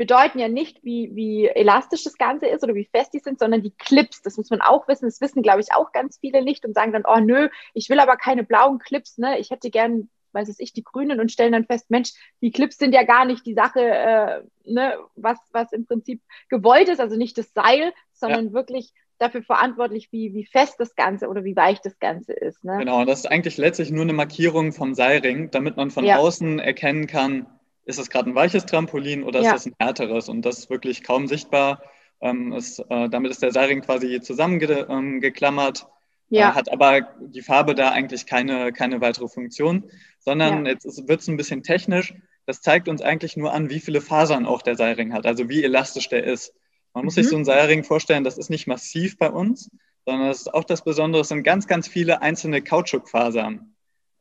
bedeuten 0.00 0.38
ja 0.38 0.48
nicht, 0.48 0.82
wie, 0.82 1.14
wie 1.14 1.46
elastisch 1.46 2.04
das 2.04 2.16
Ganze 2.16 2.46
ist 2.46 2.64
oder 2.64 2.74
wie 2.74 2.88
fest 2.90 3.12
die 3.12 3.18
sind, 3.18 3.38
sondern 3.38 3.62
die 3.62 3.72
Clips. 3.72 4.22
Das 4.22 4.38
muss 4.38 4.48
man 4.48 4.62
auch 4.62 4.88
wissen. 4.88 5.04
Das 5.04 5.20
wissen, 5.20 5.42
glaube 5.42 5.60
ich, 5.60 5.74
auch 5.74 5.92
ganz 5.92 6.16
viele 6.16 6.42
nicht 6.42 6.64
und 6.64 6.72
sagen 6.72 6.92
dann, 6.92 7.04
oh 7.06 7.20
nö, 7.20 7.50
ich 7.74 7.90
will 7.90 8.00
aber 8.00 8.16
keine 8.16 8.42
blauen 8.42 8.78
Clips, 8.78 9.18
ne? 9.18 9.38
Ich 9.38 9.50
hätte 9.50 9.68
gern, 9.68 10.08
weiß 10.32 10.48
es 10.48 10.58
ich, 10.58 10.72
die 10.72 10.84
grünen 10.84 11.20
und 11.20 11.30
stellen 11.30 11.52
dann 11.52 11.66
fest, 11.66 11.90
Mensch, 11.90 12.14
die 12.40 12.50
Clips 12.50 12.78
sind 12.78 12.94
ja 12.94 13.02
gar 13.02 13.26
nicht 13.26 13.44
die 13.44 13.52
Sache, 13.52 13.80
äh, 13.82 14.42
ne, 14.64 14.96
was, 15.16 15.36
was 15.52 15.70
im 15.72 15.84
Prinzip 15.84 16.22
gewollt 16.48 16.88
ist, 16.88 17.00
also 17.00 17.16
nicht 17.16 17.36
das 17.36 17.52
Seil, 17.52 17.92
sondern 18.14 18.46
ja. 18.46 18.52
wirklich 18.54 18.94
dafür 19.18 19.42
verantwortlich, 19.42 20.08
wie, 20.12 20.32
wie 20.32 20.46
fest 20.46 20.76
das 20.78 20.96
Ganze 20.96 21.28
oder 21.28 21.44
wie 21.44 21.56
weich 21.56 21.82
das 21.82 21.98
Ganze 21.98 22.32
ist. 22.32 22.64
Ne? 22.64 22.78
Genau, 22.78 23.04
das 23.04 23.18
ist 23.18 23.30
eigentlich 23.30 23.58
letztlich 23.58 23.90
nur 23.90 24.04
eine 24.04 24.14
Markierung 24.14 24.72
vom 24.72 24.94
Seilring, 24.94 25.50
damit 25.50 25.76
man 25.76 25.90
von 25.90 26.06
ja. 26.06 26.16
außen 26.16 26.58
erkennen 26.58 27.06
kann, 27.06 27.46
ist 27.84 27.98
es 27.98 28.10
gerade 28.10 28.30
ein 28.30 28.34
weiches 28.34 28.66
Trampolin 28.66 29.22
oder 29.22 29.42
ja. 29.42 29.54
ist 29.54 29.66
es 29.66 29.72
ein 29.72 29.76
härteres? 29.78 30.28
Und 30.28 30.42
das 30.42 30.58
ist 30.58 30.70
wirklich 30.70 31.02
kaum 31.02 31.26
sichtbar. 31.26 31.82
Ähm, 32.20 32.52
ist, 32.52 32.78
äh, 32.90 33.08
damit 33.08 33.30
ist 33.30 33.42
der 33.42 33.52
Seilring 33.52 33.80
quasi 33.80 34.20
zusammengeklammert, 34.20 35.80
ähm, 35.80 35.88
ja. 36.28 36.50
äh, 36.50 36.52
hat 36.52 36.70
aber 36.70 37.00
die 37.20 37.40
Farbe 37.40 37.74
da 37.74 37.90
eigentlich 37.92 38.26
keine, 38.26 38.72
keine 38.72 39.00
weitere 39.00 39.28
Funktion, 39.28 39.90
sondern 40.18 40.66
ja. 40.66 40.72
jetzt 40.72 41.08
wird 41.08 41.20
es 41.20 41.28
ein 41.28 41.38
bisschen 41.38 41.62
technisch. 41.62 42.14
Das 42.46 42.60
zeigt 42.60 42.88
uns 42.88 43.00
eigentlich 43.00 43.36
nur 43.36 43.52
an, 43.52 43.70
wie 43.70 43.80
viele 43.80 44.00
Fasern 44.00 44.44
auch 44.44 44.60
der 44.60 44.76
Seilring 44.76 45.12
hat, 45.14 45.24
also 45.24 45.48
wie 45.48 45.64
elastisch 45.64 46.08
der 46.08 46.24
ist. 46.24 46.52
Man 46.92 47.04
muss 47.04 47.16
mhm. 47.16 47.22
sich 47.22 47.30
so 47.30 47.36
einen 47.36 47.44
Seilring 47.44 47.84
vorstellen, 47.84 48.24
das 48.24 48.36
ist 48.36 48.50
nicht 48.50 48.66
massiv 48.66 49.16
bei 49.16 49.30
uns, 49.30 49.70
sondern 50.04 50.28
das 50.28 50.40
ist 50.40 50.54
auch 50.54 50.64
das 50.64 50.82
Besondere, 50.82 51.22
es 51.22 51.28
sind 51.28 51.42
ganz, 51.42 51.66
ganz 51.66 51.88
viele 51.88 52.20
einzelne 52.20 52.62
Kautschukfasern. 52.62 53.74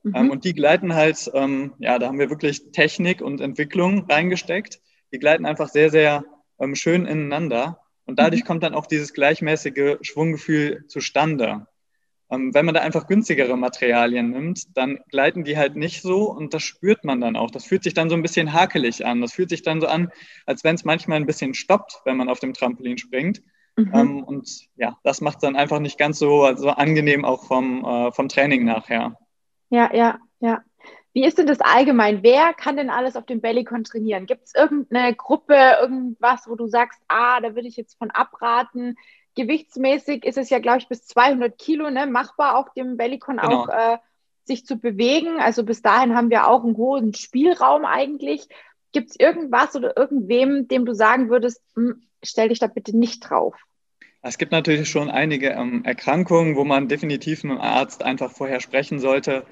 Ähm, 0.05 0.11
mhm. 0.11 0.15
Ähm, 0.15 0.29
und 0.31 0.43
die 0.45 0.53
gleiten 0.53 0.95
halt, 0.95 1.29
ähm, 1.33 1.73
ja, 1.79 1.99
da 1.99 2.07
haben 2.07 2.19
wir 2.19 2.29
wirklich 2.29 2.71
Technik 2.71 3.21
und 3.21 3.41
Entwicklung 3.41 4.05
reingesteckt. 4.09 4.79
Die 5.11 5.19
gleiten 5.19 5.45
einfach 5.45 5.69
sehr, 5.69 5.89
sehr 5.89 6.23
ähm, 6.59 6.75
schön 6.75 7.05
ineinander. 7.05 7.81
Und 8.05 8.19
dadurch 8.19 8.43
mhm. 8.43 8.47
kommt 8.47 8.63
dann 8.63 8.73
auch 8.73 8.87
dieses 8.87 9.13
gleichmäßige 9.13 9.97
Schwunggefühl 10.01 10.85
zustande. 10.87 11.67
Ähm, 12.31 12.53
wenn 12.53 12.65
man 12.65 12.75
da 12.75 12.81
einfach 12.81 13.07
günstigere 13.07 13.57
Materialien 13.57 14.29
nimmt, 14.29 14.77
dann 14.77 14.99
gleiten 15.09 15.43
die 15.43 15.57
halt 15.57 15.75
nicht 15.75 16.01
so 16.01 16.31
und 16.31 16.53
das 16.53 16.61
spürt 16.61 17.03
man 17.03 17.21
dann 17.21 17.35
auch. 17.35 17.49
Das 17.49 17.65
fühlt 17.65 17.83
sich 17.83 17.95
dann 17.95 18.09
so 18.09 18.15
ein 18.15 18.21
bisschen 18.21 18.53
hakelig 18.53 19.05
an. 19.05 19.21
Das 19.21 19.33
fühlt 19.33 19.49
sich 19.49 19.63
dann 19.63 19.81
so 19.81 19.87
an, 19.87 20.11
als 20.45 20.63
wenn 20.63 20.75
es 20.75 20.85
manchmal 20.85 21.17
ein 21.17 21.25
bisschen 21.25 21.53
stoppt, 21.53 22.01
wenn 22.05 22.17
man 22.17 22.29
auf 22.29 22.39
dem 22.39 22.53
Trampolin 22.53 22.97
springt. 22.97 23.41
Mhm. 23.75 23.91
Ähm, 23.93 24.23
und 24.23 24.67
ja, 24.75 24.97
das 25.03 25.21
macht 25.21 25.37
es 25.37 25.41
dann 25.41 25.55
einfach 25.55 25.79
nicht 25.79 25.97
ganz 25.97 26.19
so, 26.19 26.55
so 26.55 26.69
angenehm 26.69 27.25
auch 27.25 27.45
vom, 27.45 27.83
äh, 27.83 28.11
vom 28.11 28.29
Training 28.29 28.63
nachher. 28.63 29.17
Ja, 29.69 29.93
ja, 29.93 30.19
ja. 30.39 30.63
Wie 31.13 31.25
ist 31.25 31.37
denn 31.37 31.47
das 31.47 31.59
allgemein? 31.59 32.21
Wer 32.23 32.53
kann 32.53 32.77
denn 32.77 32.89
alles 32.89 33.15
auf 33.15 33.25
dem 33.25 33.41
Bellycon 33.41 33.83
trainieren? 33.83 34.25
Gibt 34.25 34.45
es 34.45 34.55
irgendeine 34.55 35.15
Gruppe, 35.15 35.55
irgendwas, 35.81 36.47
wo 36.47 36.55
du 36.55 36.67
sagst, 36.67 37.01
ah, 37.07 37.39
da 37.41 37.55
würde 37.55 37.67
ich 37.67 37.77
jetzt 37.77 37.97
von 37.97 38.11
abraten? 38.11 38.95
Gewichtsmäßig 39.35 40.23
ist 40.23 40.37
es 40.37 40.49
ja, 40.49 40.59
glaube 40.59 40.79
ich, 40.79 40.87
bis 40.87 41.05
200 41.07 41.57
Kilo 41.57 41.89
ne, 41.89 42.05
machbar 42.05 42.57
auf 42.57 42.73
dem 42.73 42.97
Bellycon 42.97 43.37
genau. 43.37 43.63
auch 43.63 43.69
äh, 43.69 43.97
sich 44.43 44.65
zu 44.65 44.77
bewegen. 44.77 45.39
Also 45.39 45.63
bis 45.63 45.81
dahin 45.81 46.15
haben 46.15 46.29
wir 46.29 46.47
auch 46.47 46.63
einen 46.63 46.77
hohen 46.77 47.13
Spielraum 47.13 47.85
eigentlich. 47.85 48.47
Gibt 48.91 49.11
es 49.11 49.19
irgendwas 49.19 49.75
oder 49.75 49.97
irgendwem, 49.97 50.67
dem 50.67 50.85
du 50.85 50.93
sagen 50.93 51.29
würdest, 51.29 51.63
hm, 51.75 52.03
stell 52.23 52.49
dich 52.49 52.59
da 52.59 52.67
bitte 52.67 52.97
nicht 52.97 53.29
drauf? 53.29 53.55
Es 54.21 54.37
gibt 54.37 54.51
natürlich 54.51 54.89
schon 54.89 55.09
einige 55.09 55.49
ähm, 55.51 55.83
Erkrankungen, 55.85 56.55
wo 56.55 56.65
man 56.65 56.89
definitiv 56.89 57.43
mit 57.43 57.53
dem 57.53 57.61
Arzt 57.61 58.03
einfach 58.03 58.31
vorher 58.31 58.59
sprechen 58.59 58.99
sollte, 58.99 59.45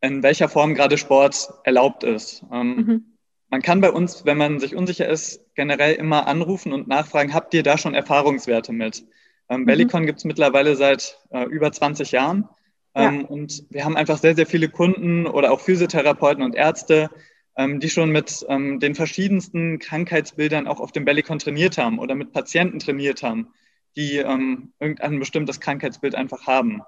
in 0.00 0.22
welcher 0.22 0.48
Form 0.48 0.74
gerade 0.74 0.96
Sport 0.96 1.50
erlaubt 1.64 2.04
ist. 2.04 2.44
Ähm, 2.52 2.76
mhm. 2.76 3.04
Man 3.50 3.62
kann 3.62 3.80
bei 3.80 3.90
uns, 3.90 4.24
wenn 4.24 4.38
man 4.38 4.60
sich 4.60 4.74
unsicher 4.74 5.08
ist, 5.08 5.40
generell 5.54 5.94
immer 5.94 6.26
anrufen 6.26 6.72
und 6.72 6.88
nachfragen, 6.88 7.34
habt 7.34 7.52
ihr 7.54 7.62
da 7.62 7.76
schon 7.76 7.94
Erfahrungswerte 7.94 8.72
mit? 8.72 9.04
Ähm, 9.48 9.62
mhm. 9.62 9.66
Bellicon 9.66 10.06
gibt 10.06 10.18
es 10.18 10.24
mittlerweile 10.24 10.76
seit 10.76 11.18
äh, 11.30 11.44
über 11.44 11.70
20 11.70 12.12
Jahren. 12.12 12.48
Ähm, 12.94 13.20
ja. 13.20 13.26
Und 13.26 13.64
wir 13.70 13.84
haben 13.84 13.96
einfach 13.96 14.18
sehr, 14.18 14.34
sehr 14.34 14.46
viele 14.46 14.70
Kunden 14.70 15.26
oder 15.26 15.52
auch 15.52 15.60
Physiotherapeuten 15.60 16.42
und 16.42 16.54
Ärzte, 16.54 17.10
ähm, 17.56 17.78
die 17.80 17.90
schon 17.90 18.10
mit 18.10 18.46
ähm, 18.48 18.80
den 18.80 18.94
verschiedensten 18.94 19.78
Krankheitsbildern 19.78 20.66
auch 20.66 20.80
auf 20.80 20.92
dem 20.92 21.04
Bellicon 21.04 21.38
trainiert 21.38 21.76
haben 21.76 21.98
oder 21.98 22.14
mit 22.14 22.32
Patienten 22.32 22.78
trainiert 22.78 23.22
haben 23.22 23.48
die 23.96 24.18
ähm, 24.18 24.72
irgendein 24.78 25.18
bestimmtes 25.18 25.60
Krankheitsbild 25.60 26.14
einfach 26.14 26.46
haben. 26.46 26.82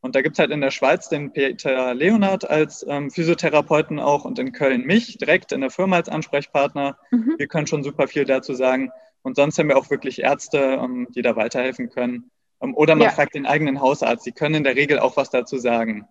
Und 0.00 0.14
da 0.14 0.20
gibt 0.20 0.34
es 0.34 0.38
halt 0.38 0.50
in 0.50 0.60
der 0.60 0.70
Schweiz 0.70 1.08
den 1.08 1.32
Peter 1.32 1.94
Leonard 1.94 2.48
als 2.48 2.84
ähm, 2.86 3.10
Physiotherapeuten 3.10 3.98
auch 3.98 4.26
und 4.26 4.38
in 4.38 4.52
Köln 4.52 4.84
mich 4.84 5.16
direkt 5.16 5.50
in 5.52 5.62
der 5.62 5.70
Firma 5.70 5.96
als 5.96 6.10
Ansprechpartner. 6.10 6.98
Mhm. 7.10 7.34
Wir 7.38 7.46
können 7.46 7.66
schon 7.66 7.82
super 7.82 8.06
viel 8.06 8.26
dazu 8.26 8.52
sagen. 8.52 8.90
Und 9.22 9.36
sonst 9.36 9.58
haben 9.58 9.68
wir 9.68 9.78
auch 9.78 9.88
wirklich 9.88 10.22
Ärzte, 10.22 10.58
ähm, 10.58 11.08
die 11.14 11.22
da 11.22 11.36
weiterhelfen 11.36 11.88
können. 11.88 12.30
Ähm, 12.60 12.74
oder 12.74 12.94
man 12.94 13.06
ja. 13.06 13.10
fragt 13.12 13.34
den 13.34 13.46
eigenen 13.46 13.80
Hausarzt. 13.80 14.26
Die 14.26 14.32
können 14.32 14.56
in 14.56 14.64
der 14.64 14.76
Regel 14.76 14.98
auch 14.98 15.16
was 15.16 15.30
dazu 15.30 15.56
sagen. 15.56 16.06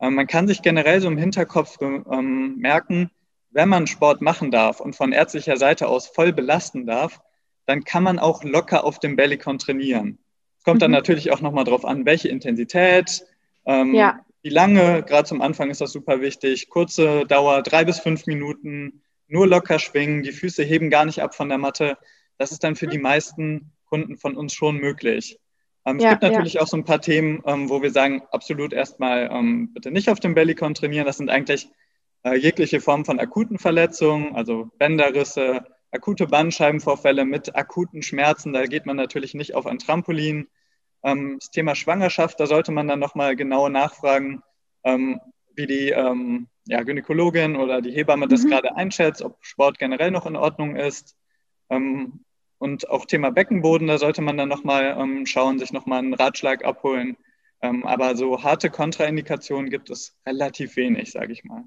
Ähm, 0.00 0.14
man 0.14 0.26
kann 0.26 0.48
sich 0.48 0.62
generell 0.62 1.00
so 1.00 1.06
im 1.06 1.16
Hinterkopf 1.16 1.78
ähm, 1.80 2.56
merken, 2.56 3.10
wenn 3.50 3.68
man 3.68 3.86
Sport 3.86 4.20
machen 4.20 4.50
darf 4.50 4.80
und 4.80 4.96
von 4.96 5.12
ärztlicher 5.12 5.56
Seite 5.56 5.88
aus 5.88 6.08
voll 6.08 6.32
belasten 6.32 6.86
darf, 6.86 7.20
dann 7.68 7.84
kann 7.84 8.02
man 8.02 8.18
auch 8.18 8.44
locker 8.44 8.82
auf 8.82 8.98
dem 8.98 9.14
Bellycon 9.14 9.58
trainieren. 9.58 10.18
Es 10.56 10.64
kommt 10.64 10.80
dann 10.80 10.90
mhm. 10.90 10.96
natürlich 10.96 11.32
auch 11.32 11.42
nochmal 11.42 11.64
drauf 11.64 11.84
an, 11.84 12.06
welche 12.06 12.30
Intensität, 12.30 13.26
ähm, 13.66 13.94
ja. 13.94 14.20
wie 14.40 14.48
lange, 14.48 15.02
gerade 15.02 15.28
zum 15.28 15.42
Anfang 15.42 15.68
ist 15.68 15.82
das 15.82 15.92
super 15.92 16.22
wichtig, 16.22 16.70
kurze 16.70 17.26
Dauer, 17.26 17.62
drei 17.62 17.84
bis 17.84 18.00
fünf 18.00 18.26
Minuten, 18.26 19.02
nur 19.26 19.46
locker 19.46 19.78
schwingen, 19.78 20.22
die 20.22 20.32
Füße 20.32 20.62
heben 20.62 20.88
gar 20.88 21.04
nicht 21.04 21.20
ab 21.20 21.34
von 21.34 21.50
der 21.50 21.58
Matte. 21.58 21.98
Das 22.38 22.52
ist 22.52 22.64
dann 22.64 22.74
für 22.74 22.86
die 22.86 22.98
meisten 22.98 23.70
Kunden 23.84 24.16
von 24.16 24.34
uns 24.34 24.54
schon 24.54 24.78
möglich. 24.78 25.38
Ähm, 25.84 25.98
ja, 25.98 26.06
es 26.06 26.10
gibt 26.12 26.22
natürlich 26.22 26.54
ja. 26.54 26.62
auch 26.62 26.68
so 26.68 26.76
ein 26.78 26.84
paar 26.84 27.02
Themen, 27.02 27.42
ähm, 27.44 27.68
wo 27.68 27.82
wir 27.82 27.90
sagen, 27.90 28.22
absolut 28.30 28.72
erstmal 28.72 29.28
ähm, 29.30 29.74
bitte 29.74 29.90
nicht 29.90 30.08
auf 30.08 30.20
dem 30.20 30.34
Bellycon 30.34 30.72
trainieren. 30.72 31.04
Das 31.04 31.18
sind 31.18 31.28
eigentlich 31.28 31.68
äh, 32.22 32.34
jegliche 32.34 32.80
Formen 32.80 33.04
von 33.04 33.20
akuten 33.20 33.58
Verletzungen, 33.58 34.34
also 34.34 34.70
Bänderrisse, 34.78 35.66
akute 35.90 36.26
Bandscheibenvorfälle 36.26 37.24
mit 37.24 37.56
akuten 37.56 38.02
Schmerzen, 38.02 38.52
da 38.52 38.64
geht 38.66 38.86
man 38.86 38.96
natürlich 38.96 39.34
nicht 39.34 39.54
auf 39.54 39.66
ein 39.66 39.78
Trampolin. 39.78 40.48
Ähm, 41.02 41.38
das 41.38 41.50
Thema 41.50 41.74
Schwangerschaft, 41.74 42.38
da 42.40 42.46
sollte 42.46 42.72
man 42.72 42.88
dann 42.88 42.98
nochmal 42.98 43.36
genau 43.36 43.68
nachfragen, 43.68 44.42
ähm, 44.84 45.20
wie 45.54 45.66
die 45.66 45.90
ähm, 45.90 46.48
ja, 46.66 46.82
Gynäkologin 46.82 47.56
oder 47.56 47.80
die 47.80 47.92
Hebamme 47.92 48.26
mhm. 48.26 48.30
das 48.30 48.46
gerade 48.46 48.76
einschätzt, 48.76 49.22
ob 49.22 49.38
Sport 49.40 49.78
generell 49.78 50.10
noch 50.10 50.26
in 50.26 50.36
Ordnung 50.36 50.76
ist. 50.76 51.16
Ähm, 51.70 52.24
und 52.58 52.90
auch 52.90 53.06
Thema 53.06 53.30
Beckenboden, 53.30 53.86
da 53.86 53.98
sollte 53.98 54.20
man 54.20 54.36
dann 54.36 54.48
nochmal 54.48 54.96
ähm, 54.98 55.26
schauen, 55.26 55.58
sich 55.58 55.72
nochmal 55.72 56.00
einen 56.00 56.14
Ratschlag 56.14 56.64
abholen. 56.64 57.16
Ähm, 57.60 57.84
aber 57.86 58.16
so 58.16 58.42
harte 58.42 58.70
Kontraindikationen 58.70 59.70
gibt 59.70 59.90
es 59.90 60.16
relativ 60.26 60.76
wenig, 60.76 61.10
sage 61.10 61.32
ich 61.32 61.44
mal. 61.44 61.64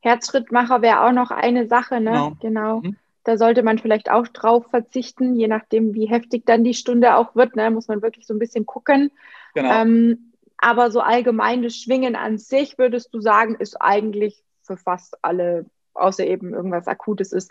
Herzschrittmacher 0.00 0.80
wäre 0.80 1.02
auch 1.02 1.12
noch 1.12 1.30
eine 1.30 1.66
Sache, 1.66 2.00
ne? 2.00 2.10
Genau. 2.10 2.36
genau. 2.40 2.80
Mhm. 2.80 2.96
Da 3.24 3.36
sollte 3.36 3.62
man 3.62 3.78
vielleicht 3.78 4.10
auch 4.10 4.28
drauf 4.28 4.66
verzichten, 4.70 5.34
je 5.34 5.48
nachdem, 5.48 5.94
wie 5.94 6.06
heftig 6.06 6.46
dann 6.46 6.64
die 6.64 6.74
Stunde 6.74 7.16
auch 7.16 7.34
wird. 7.34 7.56
Ne, 7.56 7.70
muss 7.70 7.88
man 7.88 8.02
wirklich 8.02 8.26
so 8.26 8.34
ein 8.34 8.38
bisschen 8.38 8.66
gucken. 8.66 9.10
Genau. 9.54 9.82
Ähm, 9.82 10.32
aber 10.56 10.90
so 10.90 11.00
allgemein 11.00 11.62
das 11.62 11.76
Schwingen 11.76 12.16
an 12.16 12.38
sich, 12.38 12.78
würdest 12.78 13.14
du 13.14 13.20
sagen, 13.20 13.54
ist 13.54 13.80
eigentlich 13.80 14.42
für 14.62 14.76
fast 14.76 15.16
alle, 15.22 15.66
außer 15.94 16.26
eben 16.26 16.52
irgendwas 16.52 16.88
Akutes 16.88 17.32
ist, 17.32 17.50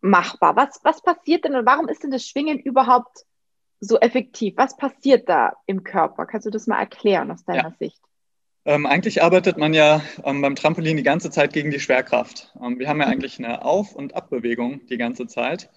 machbar. 0.00 0.56
Was, 0.56 0.80
was 0.82 1.02
passiert 1.02 1.44
denn 1.44 1.54
und 1.54 1.66
warum 1.66 1.88
ist 1.88 2.02
denn 2.02 2.10
das 2.10 2.26
Schwingen 2.26 2.58
überhaupt 2.58 3.24
so 3.78 3.98
effektiv? 3.98 4.54
Was 4.56 4.76
passiert 4.76 5.28
da 5.28 5.54
im 5.66 5.84
Körper? 5.84 6.26
Kannst 6.26 6.46
du 6.46 6.50
das 6.50 6.66
mal 6.66 6.78
erklären 6.78 7.30
aus 7.30 7.44
deiner 7.44 7.70
ja. 7.70 7.74
Sicht? 7.78 8.00
Ähm, 8.66 8.84
eigentlich 8.86 9.22
arbeitet 9.22 9.56
man 9.56 9.72
ja 9.72 10.02
ähm, 10.24 10.42
beim 10.42 10.54
Trampolin 10.54 10.96
die 10.96 11.02
ganze 11.02 11.30
Zeit 11.30 11.52
gegen 11.52 11.70
die 11.70 11.80
Schwerkraft. 11.80 12.52
Ähm, 12.62 12.78
wir 12.78 12.88
haben 12.88 13.00
ja 13.00 13.06
eigentlich 13.06 13.38
eine 13.38 13.64
Auf- 13.64 13.94
und 13.94 14.14
Abbewegung 14.14 14.86
die 14.88 14.98
ganze 14.98 15.26
Zeit. 15.26 15.70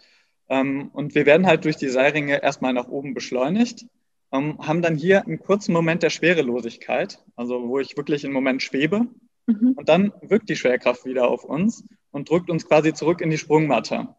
Ähm, 0.49 0.89
und 0.93 1.15
wir 1.15 1.25
werden 1.25 1.47
halt 1.47 1.63
durch 1.63 1.77
die 1.77 1.87
Seilringe 1.87 2.43
erstmal 2.43 2.73
nach 2.73 2.89
oben 2.89 3.13
beschleunigt, 3.13 3.85
ähm, 4.33 4.57
haben 4.59 4.81
dann 4.81 4.95
hier 4.95 5.25
einen 5.25 5.39
kurzen 5.39 5.71
Moment 5.71 6.03
der 6.03 6.09
Schwerelosigkeit, 6.09 7.19
also 7.35 7.69
wo 7.69 7.79
ich 7.79 7.95
wirklich 7.95 8.25
einen 8.25 8.33
Moment 8.33 8.61
schwebe. 8.61 9.07
Mhm. 9.45 9.73
Und 9.75 9.87
dann 9.87 10.11
wirkt 10.21 10.49
die 10.49 10.55
Schwerkraft 10.55 11.05
wieder 11.05 11.29
auf 11.29 11.45
uns 11.45 11.85
und 12.11 12.29
drückt 12.29 12.49
uns 12.49 12.67
quasi 12.67 12.93
zurück 12.93 13.21
in 13.21 13.29
die 13.29 13.37
Sprungmatte. 13.37 14.09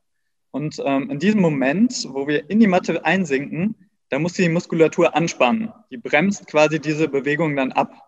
Und 0.50 0.80
ähm, 0.84 1.10
in 1.10 1.18
diesem 1.18 1.40
Moment, 1.40 2.06
wo 2.10 2.26
wir 2.28 2.48
in 2.48 2.60
die 2.60 2.66
Matte 2.66 3.04
einsinken, 3.04 3.74
da 4.08 4.18
muss 4.18 4.34
die 4.34 4.48
Muskulatur 4.48 5.16
anspannen. 5.16 5.72
Die 5.90 5.96
bremst 5.96 6.46
quasi 6.46 6.78
diese 6.78 7.08
Bewegung 7.08 7.56
dann 7.56 7.72
ab. 7.72 8.03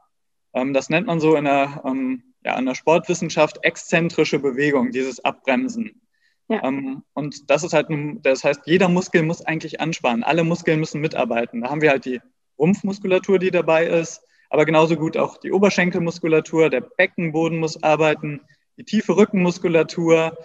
Ähm, 0.57 0.73
das 0.73 0.89
nennt 0.89 1.07
man 1.07 1.21
so 1.21 1.37
in 1.37 1.45
der, 1.45 1.83
ähm, 1.85 2.23
ja, 2.43 2.59
in 2.59 2.65
der 2.65 2.75
Sportwissenschaft 2.75 3.59
exzentrische 3.63 4.39
Bewegung, 4.39 4.91
dieses 4.91 5.23
Abbremsen. 5.25 6.01
Ja. 6.49 6.65
Ähm, 6.65 7.03
und 7.13 7.51
das 7.51 7.63
ist 7.63 7.75
halt, 7.75 7.89
das 8.23 8.43
heißt, 8.43 8.63
jeder 8.65 8.89
Muskel 8.89 9.23
muss 9.23 9.45
eigentlich 9.45 9.81
anspannen. 9.81 10.25
Alle 10.25 10.45
Muskeln 10.45 10.81
müssen 10.81 11.03
mitarbeiten. 11.03 11.61
Da 11.61 11.71
haben 11.71 11.83
wir 11.83 11.91
halt 11.91 12.07
die 12.07 12.21
Rumpfmuskulatur, 12.59 13.39
die 13.39 13.51
dabei 13.51 13.87
ist, 13.87 14.23
aber 14.49 14.65
genauso 14.65 14.97
gut 14.97 15.19
auch 15.19 15.37
die 15.37 15.53
Oberschenkelmuskulatur, 15.53 16.71
der 16.71 16.81
Beckenboden 16.81 17.59
muss 17.59 17.83
arbeiten, 17.83 18.41
die 18.79 18.85
tiefe 18.85 19.17
Rückenmuskulatur, 19.17 20.39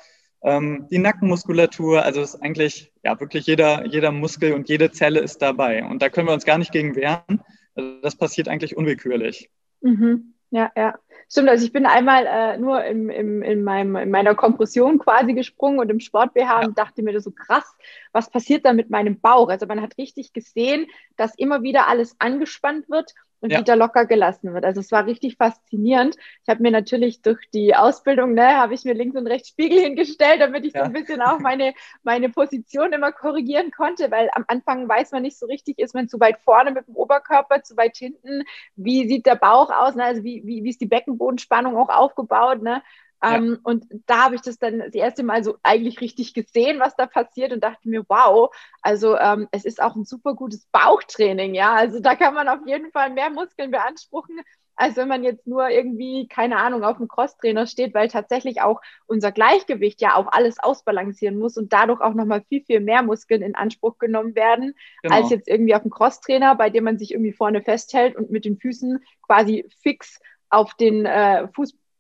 die 0.44 0.98
Nackenmuskulatur. 0.98 2.04
Also 2.04 2.22
ist 2.22 2.42
eigentlich 2.42 2.92
ja 3.04 3.18
wirklich 3.20 3.46
jeder, 3.46 3.86
jeder 3.86 4.12
Muskel 4.12 4.54
und 4.54 4.68
jede 4.68 4.92
Zelle 4.92 5.20
ist 5.20 5.38
dabei. 5.38 5.86
Und 5.86 6.02
da 6.02 6.10
können 6.10 6.28
wir 6.28 6.34
uns 6.34 6.46
gar 6.46 6.58
nicht 6.58 6.72
gegen 6.72 6.96
wehren. 6.96 7.42
Also 7.76 8.02
das 8.02 8.18
passiert 8.18 8.48
eigentlich 8.50 8.76
unwillkürlich. 8.76 9.52
Mhm. 9.82 10.34
Ja, 10.52 10.72
ja. 10.76 10.96
Stimmt, 11.30 11.48
also 11.48 11.64
ich 11.64 11.72
bin 11.72 11.86
einmal 11.86 12.26
äh, 12.26 12.58
nur 12.58 12.84
im, 12.84 13.10
im, 13.10 13.42
in, 13.42 13.64
meinem, 13.64 13.96
in 13.96 14.12
meiner 14.12 14.36
Kompression 14.36 15.00
quasi 15.00 15.34
gesprungen 15.34 15.80
und 15.80 15.90
im 15.90 16.02
Sport 16.02 16.34
BH 16.34 16.62
ja. 16.62 16.68
und 16.68 16.78
dachte 16.78 17.04
mir 17.04 17.20
so 17.22 17.32
krass, 17.32 17.64
was 18.12 18.30
passiert 18.30 18.66
da 18.66 18.74
mit 18.74 18.90
meinem 18.90 19.20
Bauch? 19.22 19.48
Also 19.48 19.66
man 19.66 19.82
hat 19.82 19.98
richtig 19.98 20.34
gesehen, 20.34 20.88
dass 21.16 21.38
immer 21.38 21.64
wieder 21.64 21.88
alles 21.88 22.18
angespannt 22.20 22.90
wird 22.90 23.14
und 23.42 23.52
ja. 23.52 23.60
wieder 23.60 23.76
locker 23.76 24.06
gelassen 24.06 24.54
wird. 24.54 24.64
Also 24.64 24.80
es 24.80 24.92
war 24.92 25.06
richtig 25.06 25.36
faszinierend. 25.36 26.16
Ich 26.44 26.50
habe 26.50 26.62
mir 26.62 26.72
natürlich 26.72 27.22
durch 27.22 27.50
die 27.54 27.76
Ausbildung, 27.76 28.34
ne, 28.34 28.56
habe 28.56 28.74
ich 28.74 28.86
mir 28.86 28.94
links 28.94 29.18
und 29.18 29.28
rechts 29.28 29.50
Spiegel 29.50 29.80
hingestellt, 29.82 30.40
damit 30.40 30.66
ich 30.66 30.74
ja. 30.74 30.82
so 30.82 30.86
ein 30.86 30.94
bisschen 30.94 31.22
auch 31.22 31.40
meine, 31.40 31.74
meine 32.04 32.30
Position 32.30 32.94
immer 32.94 33.12
korrigieren 33.12 33.72
konnte, 33.72 34.10
weil 34.12 34.30
am 34.34 34.46
Anfang 34.48 34.88
weiß 34.88 35.12
man 35.12 35.24
nicht 35.24 35.38
so 35.38 35.48
richtig, 35.48 35.80
ist 35.80 35.96
man 35.96 36.08
zu 36.08 36.20
weit 36.20 36.40
vorne 36.40 36.72
mit 36.72 36.88
dem 36.88 36.96
Oberkörper, 36.96 37.64
zu 37.64 37.76
weit 37.76 37.98
hinten, 37.98 38.44
wie 38.76 39.08
sieht 39.08 39.26
der 39.26 39.36
Bauch 39.36 39.72
aus, 39.72 39.96
ne? 39.96 40.06
also 40.06 40.24
wie, 40.24 40.44
wie, 40.46 40.64
wie 40.64 40.70
ist 40.70 40.82
die 40.82 40.86
Beckenbodenspannung 40.86 41.76
auch 41.76 41.90
aufgebaut, 41.90 42.62
ne? 42.62 42.82
Ja. 43.24 43.36
Ähm, 43.36 43.60
und 43.64 43.86
da 44.08 44.26
habe 44.26 44.36
ich 44.36 44.42
das 44.42 44.58
dann 44.58 44.80
das 44.80 44.94
erste 44.94 45.24
Mal 45.24 45.44
so 45.44 45.58
eigentlich 45.64 46.02
richtig 46.02 46.34
gesehen, 46.34 46.80
was 46.80 46.96
da 46.96 47.06
passiert 47.06 47.54
und 47.54 47.64
dachte 47.64 47.88
mir, 47.88 48.04
wow, 48.08 48.54
also 48.82 49.18
ähm, 49.18 49.48
es 49.52 49.66
ist 49.66 49.82
auch 49.82 49.96
ein 49.96 50.06
super 50.06 50.34
gutes 50.34 50.66
Bauchtraining, 50.72 51.54
ja. 51.54 51.74
Also 51.74 52.00
da 52.00 52.16
kann 52.16 52.34
man 52.34 52.48
auf 52.48 52.60
jeden 52.66 52.92
Fall 52.92 53.12
mehr 53.12 53.30
Muskeln 53.30 53.72
beanspruchen, 53.72 54.42
als 54.76 54.96
wenn 54.96 55.08
man 55.08 55.24
jetzt 55.24 55.46
nur 55.46 55.70
irgendwie, 55.70 56.28
keine 56.28 56.58
Ahnung, 56.58 56.84
auf 56.84 56.98
dem 56.98 57.08
Crosstrainer 57.08 57.68
steht, 57.68 57.94
weil 57.94 58.08
tatsächlich 58.08 58.62
auch 58.62 58.82
unser 59.06 59.32
Gleichgewicht 59.32 60.02
ja 60.02 60.16
auch 60.16 60.28
alles 60.32 60.58
ausbalancieren 60.58 61.38
muss 61.38 61.58
und 61.58 61.72
dadurch 61.72 62.02
auch 62.02 62.16
nochmal 62.16 62.42
viel, 62.50 62.64
viel 62.64 62.80
mehr 62.80 63.04
Muskeln 63.04 63.44
in 63.44 63.54
Anspruch 63.54 64.00
genommen 64.00 64.34
werden, 64.34 64.74
genau. 65.04 65.16
als 65.16 65.30
jetzt 65.30 65.48
irgendwie 65.48 65.76
auf 65.76 65.84
dem 65.84 65.92
Crosstrainer, 65.92 66.56
bei 66.56 66.72
dem 66.72 66.86
man 66.86 66.98
sich 66.98 67.12
irgendwie 67.12 67.34
vorne 67.34 67.62
festhält 67.62 68.16
und 68.16 68.32
mit 68.32 68.46
den 68.46 68.58
Füßen 68.58 69.04
quasi 69.22 69.70
fix 69.82 70.20
auf 70.50 70.74
den 70.74 71.06
äh, 71.06 71.48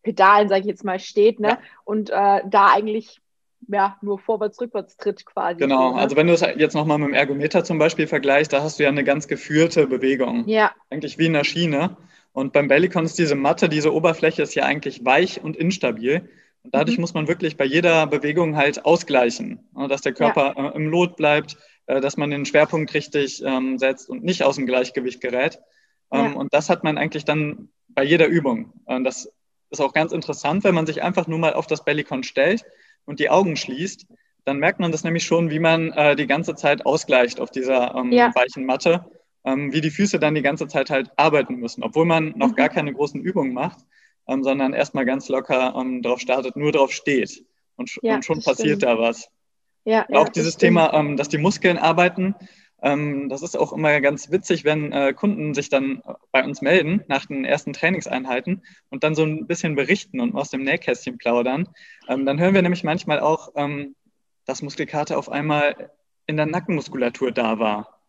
Fußpedalen, 0.01 0.49
sage 0.49 0.61
ich 0.61 0.67
jetzt 0.67 0.83
mal, 0.83 0.99
steht 0.99 1.39
ne? 1.39 1.49
Ja. 1.49 1.59
und 1.85 2.09
äh, 2.09 2.41
da 2.45 2.67
eigentlich 2.73 3.19
ja, 3.67 3.97
nur 4.01 4.19
vorwärts, 4.19 4.59
rückwärts 4.59 4.97
tritt 4.97 5.25
quasi. 5.25 5.59
Genau, 5.59 5.89
so, 5.89 5.95
ne? 5.95 6.01
also 6.01 6.15
wenn 6.15 6.27
du 6.27 6.33
es 6.33 6.41
jetzt 6.41 6.73
nochmal 6.73 6.97
mit 6.97 7.09
dem 7.09 7.13
Ergometer 7.13 7.63
zum 7.63 7.77
Beispiel 7.77 8.07
vergleichst, 8.07 8.51
da 8.51 8.63
hast 8.63 8.79
du 8.79 8.83
ja 8.83 8.89
eine 8.89 9.03
ganz 9.03 9.27
geführte 9.27 9.87
Bewegung. 9.87 10.47
Ja. 10.47 10.71
Eigentlich 10.89 11.17
wie 11.17 11.27
in 11.27 11.33
der 11.33 11.43
Schiene. 11.43 11.95
Und 12.33 12.53
beim 12.53 12.67
Bellycon 12.67 13.05
ist 13.05 13.19
diese 13.19 13.35
Matte, 13.35 13.69
diese 13.69 13.93
Oberfläche 13.93 14.41
ist 14.41 14.55
ja 14.55 14.63
eigentlich 14.63 15.05
weich 15.05 15.43
und 15.43 15.55
instabil. 15.55 16.29
Und 16.63 16.73
dadurch 16.75 16.97
mhm. 16.97 17.01
muss 17.01 17.13
man 17.13 17.27
wirklich 17.27 17.55
bei 17.55 17.65
jeder 17.65 18.07
Bewegung 18.07 18.55
halt 18.55 18.83
ausgleichen, 18.85 19.69
ne, 19.75 19.87
dass 19.87 20.01
der 20.01 20.13
Körper 20.13 20.53
ja. 20.57 20.69
Äh, 20.69 20.75
im 20.75 20.87
Lot 20.87 21.15
bleibt, 21.15 21.57
äh, 21.85 22.01
dass 22.01 22.17
man 22.17 22.31
den 22.31 22.45
Schwerpunkt 22.45 22.93
richtig 22.93 23.43
ähm, 23.45 23.77
setzt 23.77 24.09
und 24.09 24.23
nicht 24.23 24.43
aus 24.43 24.55
dem 24.55 24.65
Gleichgewicht 24.65 25.21
gerät. 25.21 25.59
Ähm, 26.11 26.25
ja. 26.25 26.31
Und 26.33 26.53
das 26.53 26.69
hat 26.69 26.83
man 26.83 26.97
eigentlich 26.97 27.25
dann 27.25 27.69
bei 27.89 28.03
jeder 28.03 28.27
Übung. 28.27 28.73
Das 29.03 29.29
ist 29.71 29.81
auch 29.81 29.93
ganz 29.93 30.11
interessant, 30.11 30.63
wenn 30.63 30.75
man 30.75 30.85
sich 30.85 31.01
einfach 31.01 31.27
nur 31.27 31.39
mal 31.39 31.53
auf 31.53 31.67
das 31.67 31.83
Bellycon 31.83 32.23
stellt 32.23 32.63
und 33.05 33.19
die 33.19 33.29
Augen 33.29 33.55
schließt, 33.55 34.05
dann 34.45 34.57
merkt 34.57 34.79
man 34.79 34.91
das 34.91 35.03
nämlich 35.03 35.23
schon, 35.23 35.49
wie 35.49 35.59
man 35.59 35.91
äh, 35.91 36.15
die 36.15 36.27
ganze 36.27 36.55
Zeit 36.55 36.85
ausgleicht 36.85 37.39
auf 37.39 37.51
dieser 37.51 37.95
ähm, 37.95 38.11
ja. 38.11 38.31
weichen 38.35 38.65
Matte 38.65 39.05
ähm, 39.43 39.73
wie 39.73 39.81
die 39.81 39.91
Füße 39.91 40.19
dann 40.19 40.35
die 40.35 40.41
ganze 40.41 40.67
Zeit 40.67 40.89
halt 40.89 41.09
arbeiten 41.17 41.55
müssen, 41.55 41.83
obwohl 41.83 42.05
man 42.05 42.33
noch 42.35 42.49
mhm. 42.49 42.55
gar 42.55 42.69
keine 42.69 42.93
großen 42.93 43.21
Übungen 43.21 43.53
macht, 43.53 43.79
ähm, 44.27 44.43
sondern 44.43 44.73
erstmal 44.73 45.05
ganz 45.05 45.29
locker 45.29 45.73
ähm, 45.75 46.01
drauf 46.01 46.19
startet, 46.19 46.55
nur 46.55 46.71
drauf 46.71 46.91
steht. 46.91 47.45
Und, 47.75 47.91
ja, 48.01 48.15
und 48.15 48.25
schon 48.25 48.41
passiert 48.41 48.81
stimmt. 48.81 48.83
da 48.83 48.99
was. 48.99 49.29
Ja, 49.83 50.05
auch 50.11 50.29
dieses 50.29 50.57
Thema, 50.57 50.93
ähm, 50.93 51.17
dass 51.17 51.29
die 51.29 51.39
Muskeln 51.39 51.79
arbeiten, 51.79 52.35
das 52.81 53.43
ist 53.43 53.55
auch 53.55 53.73
immer 53.73 54.01
ganz 54.01 54.31
witzig, 54.31 54.65
wenn 54.65 54.91
äh, 54.91 55.13
Kunden 55.13 55.53
sich 55.53 55.69
dann 55.69 56.01
bei 56.31 56.43
uns 56.43 56.61
melden 56.61 57.03
nach 57.07 57.27
den 57.27 57.45
ersten 57.45 57.73
Trainingseinheiten 57.73 58.63
und 58.89 59.03
dann 59.03 59.13
so 59.13 59.23
ein 59.23 59.45
bisschen 59.45 59.75
berichten 59.75 60.19
und 60.19 60.35
aus 60.35 60.49
dem 60.49 60.63
Nähkästchen 60.63 61.19
plaudern. 61.19 61.69
Ähm, 62.07 62.25
dann 62.25 62.39
hören 62.39 62.55
wir 62.55 62.61
nämlich 62.63 62.83
manchmal 62.83 63.19
auch, 63.19 63.51
ähm, 63.55 63.95
dass 64.45 64.63
Muskelkater 64.63 65.17
auf 65.17 65.29
einmal 65.29 65.91
in 66.25 66.37
der 66.37 66.47
Nackenmuskulatur 66.47 67.31
da 67.31 67.59
war. 67.59 68.01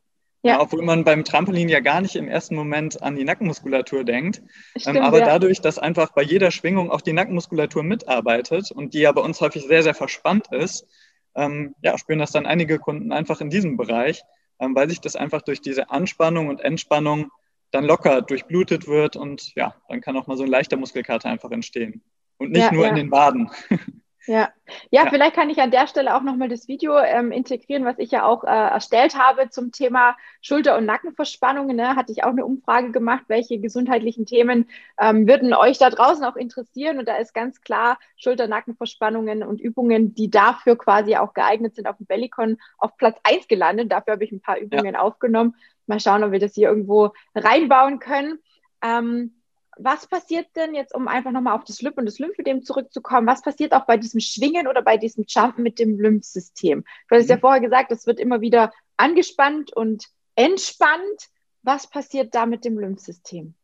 Ja. 0.44 0.60
Obwohl 0.60 0.82
man 0.82 1.04
beim 1.04 1.22
Trampolin 1.22 1.68
ja 1.68 1.80
gar 1.80 2.00
nicht 2.00 2.16
im 2.16 2.26
ersten 2.26 2.56
Moment 2.56 3.00
an 3.00 3.14
die 3.14 3.24
Nackenmuskulatur 3.24 4.04
denkt. 4.04 4.42
Stimmt, 4.76 4.96
ähm, 4.96 5.02
aber 5.02 5.20
ja. 5.20 5.26
dadurch, 5.26 5.60
dass 5.60 5.78
einfach 5.78 6.12
bei 6.12 6.22
jeder 6.22 6.50
Schwingung 6.50 6.90
auch 6.90 7.00
die 7.00 7.12
Nackenmuskulatur 7.12 7.84
mitarbeitet 7.84 8.72
und 8.72 8.94
die 8.94 9.00
ja 9.00 9.12
bei 9.12 9.20
uns 9.20 9.40
häufig 9.40 9.66
sehr, 9.66 9.82
sehr 9.82 9.94
verspannt 9.94 10.48
ist, 10.50 10.86
ähm, 11.34 11.74
ja, 11.82 11.96
spüren 11.96 12.18
das 12.18 12.32
dann 12.32 12.46
einige 12.46 12.78
Kunden 12.78 13.12
einfach 13.12 13.40
in 13.40 13.50
diesem 13.50 13.76
Bereich, 13.76 14.22
ähm, 14.22 14.40
weil 14.58 14.88
sich 14.88 15.00
das 15.00 15.16
einfach 15.16 15.42
durch 15.42 15.60
diese 15.60 15.90
Anspannung 15.90 16.48
und 16.48 16.60
Entspannung 16.60 17.30
dann 17.72 17.84
locker 17.84 18.22
durchblutet 18.22 18.86
wird 18.86 19.16
und 19.16 19.54
ja, 19.54 19.74
dann 19.88 20.00
kann 20.00 20.16
auch 20.16 20.26
mal 20.26 20.36
so 20.36 20.44
ein 20.44 20.50
leichter 20.50 20.76
Muskelkater 20.76 21.28
einfach 21.28 21.50
entstehen. 21.50 22.02
Und 22.36 22.52
nicht 22.52 22.64
ja, 22.64 22.72
nur 22.72 22.86
in 22.86 22.96
den 22.96 23.10
Waden. 23.10 23.50
Ja. 24.26 24.52
ja, 24.90 25.04
ja, 25.04 25.06
vielleicht 25.10 25.34
kann 25.34 25.50
ich 25.50 25.60
an 25.60 25.72
der 25.72 25.86
Stelle 25.88 26.14
auch 26.14 26.22
nochmal 26.22 26.48
das 26.48 26.68
Video 26.68 26.96
ähm, 26.98 27.32
integrieren, 27.32 27.84
was 27.84 27.98
ich 27.98 28.12
ja 28.12 28.24
auch 28.24 28.44
äh, 28.44 28.48
erstellt 28.48 29.18
habe 29.18 29.50
zum 29.50 29.72
Thema 29.72 30.16
Schulter- 30.40 30.78
und 30.78 30.86
Nackenverspannungen. 30.86 31.76
Ne? 31.76 31.96
Hatte 31.96 32.12
ich 32.12 32.22
auch 32.22 32.30
eine 32.30 32.44
Umfrage 32.44 32.92
gemacht, 32.92 33.24
welche 33.26 33.58
gesundheitlichen 33.58 34.24
Themen 34.24 34.70
ähm, 35.00 35.26
würden 35.26 35.52
euch 35.54 35.78
da 35.78 35.90
draußen 35.90 36.24
auch 36.24 36.36
interessieren. 36.36 36.98
Und 36.98 37.08
da 37.08 37.16
ist 37.16 37.34
ganz 37.34 37.60
klar 37.62 37.98
Schulter-, 38.16 38.46
Nackenverspannungen 38.46 39.42
und 39.42 39.60
Übungen, 39.60 40.14
die 40.14 40.30
dafür 40.30 40.78
quasi 40.78 41.16
auch 41.16 41.34
geeignet 41.34 41.74
sind, 41.74 41.88
auf 41.88 41.96
dem 41.96 42.06
Bellycon 42.06 42.58
auf 42.78 42.96
Platz 42.96 43.18
1 43.24 43.48
gelandet. 43.48 43.90
Dafür 43.90 44.12
habe 44.14 44.24
ich 44.24 44.30
ein 44.32 44.40
paar 44.40 44.58
Übungen 44.58 44.94
ja. 44.94 45.00
aufgenommen. 45.00 45.56
Mal 45.86 45.98
schauen, 45.98 46.22
ob 46.22 46.30
wir 46.30 46.38
das 46.38 46.54
hier 46.54 46.68
irgendwo 46.68 47.10
reinbauen 47.34 47.98
können. 47.98 48.38
Ähm, 48.82 49.41
was 49.78 50.06
passiert 50.06 50.46
denn 50.56 50.74
jetzt, 50.74 50.94
um 50.94 51.08
einfach 51.08 51.30
nochmal 51.30 51.54
auf 51.54 51.64
das 51.64 51.80
Lymp 51.82 51.98
und 51.98 52.06
das 52.06 52.18
Lymphödem 52.18 52.62
zurückzukommen, 52.62 53.26
was 53.26 53.42
passiert 53.42 53.72
auch 53.72 53.86
bei 53.86 53.96
diesem 53.96 54.20
Schwingen 54.20 54.66
oder 54.66 54.82
bei 54.82 54.96
diesem 54.96 55.24
Jumpen 55.26 55.62
mit 55.62 55.78
dem 55.78 55.98
Lymphsystem? 55.98 56.84
Du 57.08 57.16
hast 57.16 57.24
mhm. 57.24 57.30
ja 57.30 57.38
vorher 57.38 57.60
gesagt, 57.60 57.92
es 57.92 58.06
wird 58.06 58.20
immer 58.20 58.40
wieder 58.40 58.72
angespannt 58.96 59.74
und 59.74 60.06
entspannt. 60.36 61.28
Was 61.62 61.88
passiert 61.88 62.34
da 62.34 62.44
mit 62.46 62.64
dem 62.64 62.78
Lymphsystem? 62.78 63.54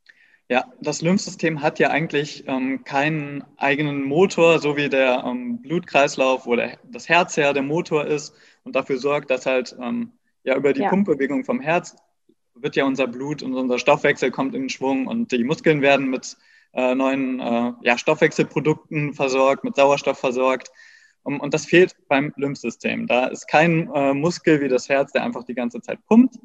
Ja, 0.50 0.73
das 0.81 1.03
Lymphsystem 1.03 1.61
hat 1.61 1.79
ja 1.79 1.90
eigentlich 1.90 2.44
ähm, 2.47 2.83
keinen 2.85 3.44
eigenen 3.59 4.05
Motor, 4.05 4.61
so 4.61 4.77
wie 4.77 4.88
der 4.88 5.25
ähm, 5.27 5.61
Blutkreislauf 5.61 6.47
oder 6.47 6.79
das 6.85 7.09
Herz 7.09 7.37
ja 7.37 7.53
der 7.53 7.62
Motor 7.62 8.07
ist 8.07 8.35
und 8.64 8.75
dafür 8.75 8.97
sorgt, 8.99 9.31
dass 9.31 9.44
halt 9.44 9.77
ähm, 9.79 10.12
ja 10.44 10.57
über 10.57 10.73
die 10.73 10.81
ja. 10.81 10.88
Pumpbewegung 10.88 11.44
vom 11.44 11.61
Herz 11.61 11.97
wird 12.62 12.77
ja 12.77 12.85
unser 12.85 13.07
Blut 13.07 13.42
und 13.42 13.55
unser 13.55 13.79
Stoffwechsel 13.79 14.31
kommt 14.31 14.55
in 14.55 14.68
Schwung 14.68 15.07
und 15.07 15.33
die 15.33 15.44
Muskeln 15.44 15.83
werden 15.83 16.09
mit 16.11 16.37
äh, 16.73 16.94
neuen 16.94 17.40
äh, 17.40 17.73
ja, 17.83 17.99
Stoffwechselprodukten 17.99 19.14
versorgt, 19.14 19.64
mit 19.64 19.77
Sauerstoff 19.77 20.18
versorgt. 20.18 20.71
Um, 21.23 21.40
und 21.40 21.53
das 21.53 21.66
fehlt 21.66 21.97
beim 22.09 22.33
Lymphsystem. 22.37 23.07
Da 23.07 23.27
ist 23.27 23.49
kein 23.49 23.90
äh, 23.92 24.14
Muskel 24.14 24.61
wie 24.61 24.68
das 24.68 24.88
Herz, 24.88 25.12
der 25.12 25.25
einfach 25.25 25.44
die 25.44 25.55
ganze 25.55 25.81
Zeit 25.81 25.99
pumpt, 26.07 26.38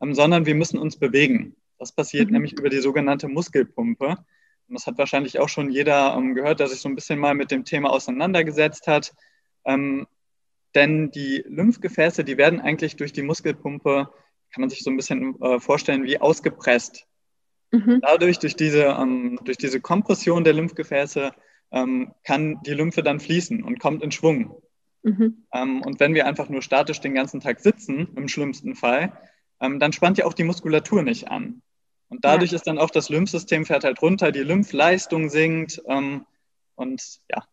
ähm, 0.00 0.14
sondern 0.14 0.46
wir 0.46 0.54
müssen 0.54 0.78
uns 0.78 0.96
bewegen. 0.96 1.56
Das 1.78 1.92
passiert 1.92 2.26
mhm. 2.26 2.34
nämlich 2.34 2.52
über 2.52 2.70
die 2.70 2.78
sogenannte 2.78 3.28
Muskelpumpe. 3.28 4.08
Und 4.08 4.74
das 4.74 4.86
hat 4.86 4.98
wahrscheinlich 4.98 5.40
auch 5.40 5.48
schon 5.48 5.70
jeder 5.70 6.14
ähm, 6.16 6.34
gehört, 6.34 6.60
der 6.60 6.68
sich 6.68 6.80
so 6.80 6.88
ein 6.88 6.94
bisschen 6.94 7.18
mal 7.18 7.34
mit 7.34 7.50
dem 7.50 7.64
Thema 7.64 7.90
auseinandergesetzt 7.90 8.86
hat. 8.86 9.12
Ähm, 9.64 10.06
denn 10.74 11.10
die 11.10 11.42
Lymphgefäße, 11.48 12.22
die 12.22 12.38
werden 12.38 12.60
eigentlich 12.60 12.96
durch 12.96 13.12
die 13.12 13.22
Muskelpumpe 13.22 14.12
kann 14.52 14.60
man 14.60 14.70
sich 14.70 14.82
so 14.82 14.90
ein 14.90 14.96
bisschen 14.96 15.40
äh, 15.40 15.60
vorstellen 15.60 16.04
wie 16.04 16.20
ausgepresst. 16.20 17.06
Mhm. 17.72 18.00
Dadurch, 18.02 18.38
durch 18.38 18.56
diese, 18.56 18.84
ähm, 18.84 19.38
durch 19.44 19.56
diese 19.56 19.80
Kompression 19.80 20.44
der 20.44 20.54
Lymphgefäße, 20.54 21.32
ähm, 21.72 22.12
kann 22.24 22.60
die 22.62 22.74
Lymphe 22.74 23.02
dann 23.02 23.20
fließen 23.20 23.62
und 23.62 23.78
kommt 23.78 24.02
in 24.02 24.10
Schwung. 24.10 24.60
Mhm. 25.02 25.46
Ähm, 25.54 25.82
und 25.82 26.00
wenn 26.00 26.14
wir 26.14 26.26
einfach 26.26 26.48
nur 26.48 26.62
statisch 26.62 27.00
den 27.00 27.14
ganzen 27.14 27.40
Tag 27.40 27.60
sitzen, 27.60 28.08
im 28.16 28.28
schlimmsten 28.28 28.74
Fall, 28.74 29.12
ähm, 29.60 29.78
dann 29.78 29.92
spannt 29.92 30.18
ja 30.18 30.26
auch 30.26 30.34
die 30.34 30.44
Muskulatur 30.44 31.02
nicht 31.02 31.28
an. 31.28 31.62
Und 32.08 32.24
dadurch 32.24 32.50
ja. 32.50 32.56
ist 32.56 32.66
dann 32.66 32.78
auch 32.78 32.90
das 32.90 33.08
Lymphsystem 33.08 33.64
fährt 33.64 33.84
halt 33.84 34.02
runter, 34.02 34.32
die 34.32 34.40
Lymphleistung 34.40 35.28
sinkt 35.28 35.80
ähm, 35.86 36.26
und 36.74 37.20
ja, 37.30 37.44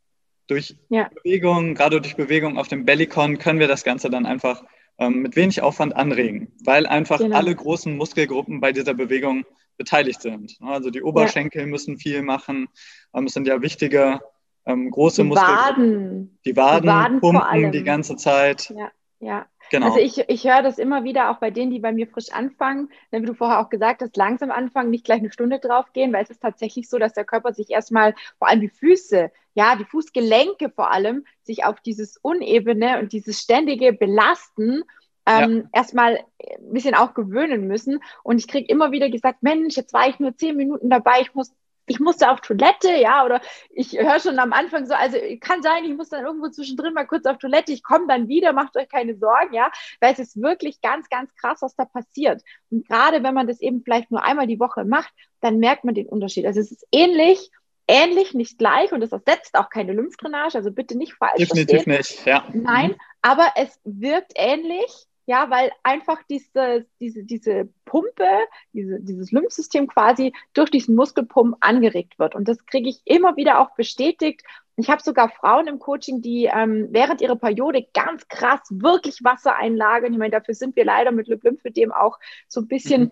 durch 0.48 0.78
ja. 0.90 1.10
Bewegung, 1.14 1.76
gerade 1.76 2.02
durch 2.02 2.16
Bewegung 2.16 2.58
auf 2.58 2.68
dem 2.68 2.86
Bellycon 2.86 3.38
können 3.38 3.60
wir 3.60 3.68
das 3.68 3.84
Ganze 3.84 4.10
dann 4.10 4.26
einfach 4.26 4.64
ähm, 5.00 5.22
mit 5.22 5.36
wenig 5.36 5.62
Aufwand 5.62 5.96
anregen, 5.96 6.54
weil 6.64 6.86
einfach 6.86 7.20
genau. 7.20 7.36
alle 7.38 7.56
großen 7.56 7.96
Muskelgruppen 7.96 8.60
bei 8.60 8.72
dieser 8.72 8.94
Bewegung 8.94 9.46
beteiligt 9.78 10.22
sind. 10.22 10.58
Also 10.62 10.90
die 10.90 11.04
Oberschenkel 11.04 11.62
ja. 11.62 11.68
müssen 11.68 11.98
viel 11.98 12.24
machen. 12.24 12.68
Ähm, 13.14 13.26
es 13.26 13.34
sind 13.34 13.48
ja 13.48 13.62
wichtige 13.62 14.20
ähm, 14.66 14.92
große 14.92 15.22
die 15.22 15.28
Muskeln. 15.28 16.40
Die 16.46 16.56
Waden, 16.56 16.84
die 16.84 16.88
Waden 16.88 17.20
pumpen 17.22 17.72
die 17.72 17.84
ganze 17.84 18.16
Zeit. 18.16 18.74
Ja, 18.76 18.92
ja. 19.20 19.46
Genau. 19.70 19.88
Also 19.88 20.00
ich, 20.00 20.18
ich 20.30 20.48
höre 20.48 20.62
das 20.62 20.78
immer 20.78 21.04
wieder 21.04 21.30
auch 21.30 21.38
bei 21.38 21.52
denen, 21.52 21.72
die 21.72 21.80
bei 21.80 21.92
mir 21.92 22.08
frisch 22.08 22.32
anfangen, 22.32 22.90
wie 23.12 23.22
du 23.22 23.34
vorher 23.34 23.60
auch 23.60 23.70
gesagt 23.70 24.02
hast, 24.02 24.16
langsam 24.18 24.52
anfangen, 24.52 24.90
nicht 24.90 25.06
gleich 25.06 25.20
eine 25.20 25.32
Stunde 25.32 25.60
drauf 25.60 25.92
gehen, 25.94 26.14
weil 26.14 26.24
es 26.24 26.30
ist 26.30 26.42
tatsächlich 26.42 26.90
so, 26.90 26.98
dass 26.98 27.14
der 27.14 27.26
Körper 27.26 27.54
sich 27.54 27.70
erstmal, 27.70 28.16
vor 28.40 28.48
allem 28.48 28.62
die 28.62 28.70
Füße, 28.70 29.32
ja, 29.54 29.76
die 29.76 29.86
Fußgelenke 29.86 30.70
vor 30.70 30.92
allem, 30.92 31.26
sich 31.44 31.66
auf 31.66 31.82
dieses 31.82 32.18
Unebene 32.18 33.00
und 33.00 33.12
dieses 33.12 33.42
ständige 33.42 33.94
Belasten 33.94 34.84
ähm, 35.26 35.64
ja. 35.64 35.70
erstmal 35.74 36.20
ein 36.40 36.74
bisschen 36.74 36.96
auch 36.96 37.14
gewöhnen 37.14 37.68
müssen. 37.68 38.00
Und 38.24 38.38
ich 38.38 38.48
kriege 38.48 38.72
immer 38.72 38.92
wieder 38.92 39.10
gesagt, 39.10 39.44
Mensch, 39.44 39.76
jetzt 39.76 39.94
war 39.94 40.08
ich 40.08 40.20
nur 40.20 40.36
zehn 40.36 40.56
Minuten 40.56 40.90
dabei, 40.90 41.22
ich 41.22 41.34
muss 41.34 41.54
ich 41.88 42.00
musste 42.00 42.30
auf 42.30 42.42
Toilette, 42.42 42.92
ja, 42.92 43.26
oder 43.26 43.42
ich 43.70 43.94
höre 43.94 44.20
schon 44.20 44.38
am 44.40 44.54
Anfang 44.54 44.86
so, 44.86 44.94
also 44.94 45.18
kann 45.40 45.64
sein, 45.64 45.86
ich 45.86 45.96
muss 45.96 46.10
dann 46.10 46.26
irgendwo 46.26 46.50
zwischendrin 46.50 46.94
mal 46.94 47.08
kurz 47.08 47.26
auf 47.26 47.38
Toilette, 47.38 47.72
ich 47.72 47.82
komme 47.82 48.08
dann 48.08 48.28
wieder, 48.28 48.54
macht 48.54 48.76
euch 48.78 48.90
keine 48.90 49.16
Sorgen, 49.16 49.54
ja, 49.54 49.72
weil 50.02 50.14
es 50.14 50.20
ist 50.20 50.42
wirklich 50.42 50.82
ganz, 50.82 51.10
ganz 51.10 51.34
krass, 51.36 51.62
was 51.62 51.76
da 51.76 51.86
passiert. 51.86 52.44
Und 52.70 52.88
gerade 52.88 53.24
wenn 53.24 53.34
man 53.34 53.48
das 53.48 53.62
eben 53.62 53.82
vielleicht 53.84 54.12
nur 54.12 54.24
einmal 54.24 54.48
die 54.48 54.60
Woche 54.60 54.86
macht, 54.86 55.14
dann 55.40 55.60
merkt 55.60 55.86
man 55.86 55.96
den 55.96 56.08
Unterschied. 56.08 56.46
Also 56.46 56.60
es 56.60 56.72
ist 56.72 56.86
ähnlich, 56.92 57.50
ähnlich, 57.88 58.34
nicht 58.34 58.58
gleich 58.58 58.92
und 58.92 59.02
es 59.02 59.14
ersetzt 59.14 59.56
auch 59.56 59.70
keine 59.70 59.94
Lymphdrainage, 59.94 60.56
also 60.56 60.72
bitte 60.72 60.98
nicht 60.98 61.14
falsch 61.14 61.38
Definitiv 61.38 61.84
verstehen. 61.84 61.98
nicht, 61.98 62.26
ja. 62.26 62.46
Nein, 62.54 62.96
aber 63.22 63.54
es 63.56 63.80
wirkt 63.86 64.34
ähnlich 64.36 65.08
ja, 65.28 65.50
weil 65.50 65.72
einfach 65.84 66.24
diese, 66.30 66.86
diese, 67.02 67.24
diese 67.24 67.68
Pumpe, 67.84 68.26
diese, 68.72 69.02
dieses 69.02 69.32
Lymphsystem 69.34 69.88
quasi 69.88 70.34
durch 70.54 70.72
diesen 70.72 70.96
Muskelpump 70.96 71.58
angeregt 71.60 72.18
wird. 72.18 72.34
Und 72.34 72.48
das 72.48 72.66
kriege 72.66 72.88
ich 72.90 73.02
immer 73.04 73.36
wieder 73.36 73.60
auch 73.60 73.76
bestätigt. 73.76 74.42
Ich 74.78 74.90
habe 74.90 75.02
sogar 75.02 75.28
Frauen 75.28 75.68
im 75.68 75.80
Coaching, 75.80 76.22
die 76.22 76.46
ähm, 76.46 76.88
während 76.92 77.20
ihrer 77.20 77.36
Periode 77.36 77.86
ganz 77.94 78.26
krass 78.30 78.62
wirklich 78.70 79.22
Wasser 79.22 79.58
einlagern. 79.58 80.14
Ich 80.14 80.18
meine, 80.20 80.32
dafür 80.32 80.54
sind 80.54 80.78
wir 80.78 80.86
leider 80.86 81.12
mit 81.12 81.28
Lymphödem 81.28 81.92
auch 81.92 82.18
so 82.48 82.62
ein 82.62 82.70
bisschen, 82.70 83.02
mhm. 83.02 83.12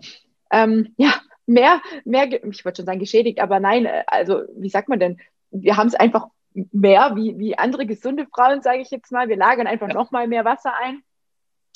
ähm, 0.51 0.93
ja, 0.95 1.15
mehr, 1.45 1.81
mehr, 2.05 2.31
ich 2.31 2.63
wollte 2.63 2.77
schon 2.77 2.85
sagen 2.85 2.99
geschädigt, 2.99 3.41
aber 3.41 3.59
nein, 3.59 3.85
äh, 3.85 4.03
also 4.07 4.43
wie 4.55 4.69
sagt 4.69 4.87
man 4.87 5.01
denn, 5.01 5.19
wir 5.51 5.75
haben 5.75 5.87
es 5.87 5.95
einfach 5.95 6.27
mehr 6.71 7.11
wie, 7.15 7.37
wie 7.37 7.57
andere 7.57 7.85
gesunde 7.85 8.25
Frauen, 8.33 8.61
sage 8.61 8.79
ich 8.79 8.89
jetzt 8.89 9.11
mal. 9.11 9.27
Wir 9.27 9.35
lagern 9.35 9.67
einfach 9.67 9.89
ja. 9.89 9.93
noch 9.93 10.11
mal 10.11 10.29
mehr 10.29 10.45
Wasser 10.45 10.73
ein. 10.81 11.03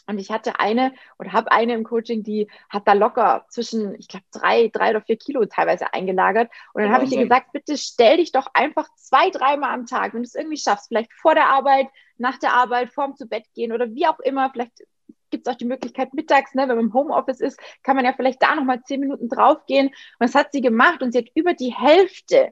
Und 0.10 0.18
ich 0.18 0.32
hatte 0.32 0.60
eine 0.60 0.92
oder 1.20 1.34
habe 1.34 1.52
eine 1.52 1.76
im 1.76 1.84
Coaching, 1.84 2.24
die 2.24 2.50
hat 2.68 2.88
da 2.88 2.94
locker 2.94 3.46
zwischen, 3.50 3.94
ich 3.94 4.08
glaube, 4.08 4.26
drei, 4.32 4.68
drei 4.70 4.90
oder 4.90 5.02
vier 5.02 5.18
Kilo 5.18 5.46
teilweise 5.46 5.94
eingelagert. 5.94 6.50
Und 6.74 6.82
dann 6.82 6.92
habe 6.92 7.06
ich 7.06 7.12
ihr 7.12 7.22
gesagt, 7.22 7.52
bitte 7.52 7.78
stell 7.78 8.18
dich 8.18 8.32
doch 8.32 8.48
einfach 8.56 8.88
zwei, 8.96 9.30
dreimal 9.30 9.72
am 9.72 9.86
Tag, 9.86 10.16
wenn 10.16 10.24
du 10.24 10.28
es 10.28 10.34
irgendwie 10.34 10.58
schaffst, 10.58 10.88
vielleicht 10.88 11.14
vor 11.14 11.36
der 11.36 11.46
Arbeit, 11.46 11.90
nach 12.18 12.40
der 12.40 12.54
Arbeit, 12.54 12.92
vorm 12.92 13.16
zu 13.16 13.28
Bett 13.28 13.46
gehen 13.54 13.72
oder 13.72 13.94
wie 13.94 14.08
auch 14.08 14.20
immer, 14.20 14.50
vielleicht 14.50 14.84
gibt 15.30 15.48
es 15.48 15.54
auch 15.54 15.58
die 15.58 15.66
Möglichkeit 15.66 16.16
mittags, 16.16 16.56
ne, 16.56 16.64
wenn 16.64 16.78
man 16.78 16.86
im 16.86 16.94
Homeoffice 16.96 17.40
ist, 17.40 17.60
kann 17.84 17.96
man 17.96 18.04
ja 18.04 18.14
vielleicht 18.14 18.42
da 18.42 18.56
nochmal 18.56 18.82
zehn 18.82 19.00
Minuten 19.00 19.30
draufgehen. 19.30 19.90
Und 19.90 19.94
das 20.22 20.34
hat 20.34 20.54
sie 20.54 20.62
gemacht 20.62 21.04
und 21.04 21.12
sie 21.12 21.20
hat 21.20 21.30
über 21.36 21.54
die 21.54 21.72
Hälfte 21.72 22.52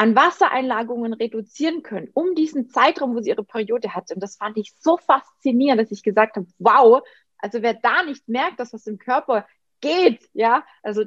an 0.00 0.16
Wassereinlagungen 0.16 1.12
reduzieren 1.12 1.82
können, 1.82 2.08
um 2.14 2.34
diesen 2.34 2.70
Zeitraum, 2.70 3.14
wo 3.14 3.20
sie 3.20 3.28
ihre 3.28 3.44
Periode 3.44 3.94
hatte. 3.94 4.14
Und 4.14 4.22
das 4.22 4.36
fand 4.36 4.56
ich 4.56 4.72
so 4.80 4.96
faszinierend, 4.96 5.78
dass 5.78 5.90
ich 5.90 6.02
gesagt 6.02 6.36
habe, 6.36 6.46
wow, 6.58 7.02
also 7.36 7.60
wer 7.60 7.74
da 7.74 8.02
nicht 8.02 8.26
merkt, 8.26 8.60
dass 8.60 8.72
was 8.72 8.86
im 8.86 8.96
Körper 8.96 9.46
geht, 9.82 10.26
ja, 10.32 10.64
also 10.82 11.04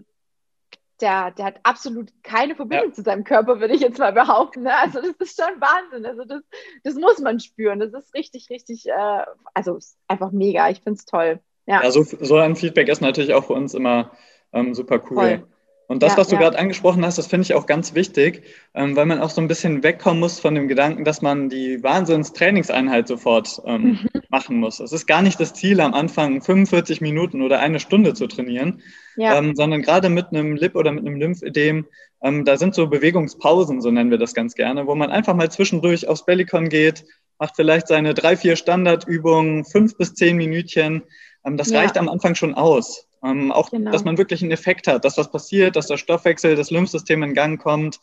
der, 1.01 1.31
der 1.31 1.45
hat 1.45 1.59
absolut 1.63 2.11
keine 2.21 2.55
Verbindung 2.55 2.89
ja. 2.89 2.93
zu 2.93 3.01
seinem 3.01 3.23
Körper, 3.23 3.59
würde 3.59 3.73
ich 3.73 3.81
jetzt 3.81 3.97
mal 3.97 4.13
behaupten. 4.13 4.61
Ne? 4.61 4.77
Also 4.77 5.01
das 5.01 5.15
ist 5.17 5.41
schon 5.41 5.59
Wahnsinn. 5.59 6.05
Also 6.05 6.23
das, 6.25 6.43
das 6.83 6.93
muss 6.93 7.17
man 7.17 7.39
spüren. 7.39 7.79
Das 7.79 7.93
ist 7.93 8.13
richtig, 8.13 8.51
richtig, 8.51 8.87
äh, 8.87 9.25
also 9.55 9.79
einfach 10.07 10.31
mega. 10.31 10.69
Ich 10.69 10.81
finde 10.81 10.99
es 10.99 11.05
toll. 11.05 11.39
Ja, 11.65 11.81
ja 11.81 11.89
so, 11.89 12.03
so, 12.03 12.35
ein 12.35 12.55
Feedback 12.55 12.89
ist 12.89 13.01
natürlich 13.01 13.33
auch 13.33 13.45
für 13.45 13.53
uns 13.53 13.73
immer 13.73 14.11
ähm, 14.51 14.75
super 14.75 15.01
cool. 15.09 15.15
Voll. 15.15 15.47
Und 15.87 16.01
das, 16.01 16.13
ja, 16.13 16.17
was 16.17 16.27
du 16.29 16.35
ja. 16.35 16.41
gerade 16.41 16.57
angesprochen 16.57 17.05
hast, 17.05 17.17
das 17.17 17.27
finde 17.27 17.43
ich 17.43 17.53
auch 17.53 17.65
ganz 17.65 17.93
wichtig, 17.93 18.43
ähm, 18.73 18.95
weil 18.95 19.05
man 19.05 19.19
auch 19.19 19.29
so 19.29 19.41
ein 19.41 19.47
bisschen 19.47 19.83
wegkommen 19.83 20.19
muss 20.19 20.39
von 20.39 20.55
dem 20.55 20.67
Gedanken, 20.67 21.03
dass 21.03 21.21
man 21.21 21.49
die 21.49 21.83
Wahnsinns-Trainingseinheit 21.83 23.07
sofort 23.07 23.61
ähm, 23.65 23.81
mhm. 23.81 24.21
machen 24.29 24.57
muss. 24.57 24.79
Es 24.79 24.91
ist 24.91 25.07
gar 25.07 25.21
nicht 25.21 25.39
das 25.39 25.53
Ziel, 25.53 25.81
am 25.81 25.93
Anfang 25.93 26.41
45 26.41 27.01
Minuten 27.01 27.41
oder 27.41 27.59
eine 27.59 27.79
Stunde 27.79 28.13
zu 28.13 28.27
trainieren, 28.27 28.81
ja. 29.17 29.37
ähm, 29.37 29.55
sondern 29.55 29.81
gerade 29.81 30.09
mit 30.09 30.27
einem 30.29 30.55
Lip- 30.55 30.75
oder 30.75 30.91
mit 30.91 31.05
einem 31.05 31.17
Lymphödem, 31.17 31.85
ähm, 32.23 32.45
da 32.45 32.57
sind 32.57 32.73
so 32.73 32.87
Bewegungspausen, 32.87 33.81
so 33.81 33.91
nennen 33.91 34.09
wir 34.09 34.17
das 34.17 34.33
ganz 34.33 34.55
gerne, 34.55 34.87
wo 34.87 34.95
man 34.95 35.11
einfach 35.11 35.35
mal 35.35 35.51
zwischendurch 35.51 36.07
aufs 36.07 36.25
Bellycon 36.25 36.69
geht, 36.69 37.05
macht 37.37 37.55
vielleicht 37.55 37.87
seine 37.87 38.13
drei, 38.13 38.37
vier 38.37 38.55
Standardübungen, 38.55 39.65
fünf 39.65 39.97
bis 39.97 40.13
zehn 40.13 40.37
Minütchen. 40.37 41.03
Ähm, 41.45 41.57
das 41.57 41.73
reicht 41.73 41.97
am 41.97 42.07
Anfang 42.07 42.35
schon 42.35 42.53
aus. 42.53 43.07
Ähm, 43.23 43.51
auch, 43.51 43.71
genau. 43.71 43.91
dass 43.91 44.03
man 44.03 44.17
wirklich 44.17 44.41
einen 44.41 44.51
Effekt 44.51 44.87
hat, 44.87 45.05
dass 45.05 45.17
was 45.17 45.31
passiert, 45.31 45.75
dass 45.75 45.87
der 45.87 45.97
Stoffwechsel, 45.97 46.55
das 46.55 46.71
Lymphsystem 46.71 47.23
in 47.23 47.33
Gang 47.33 47.61
kommt. 47.61 47.99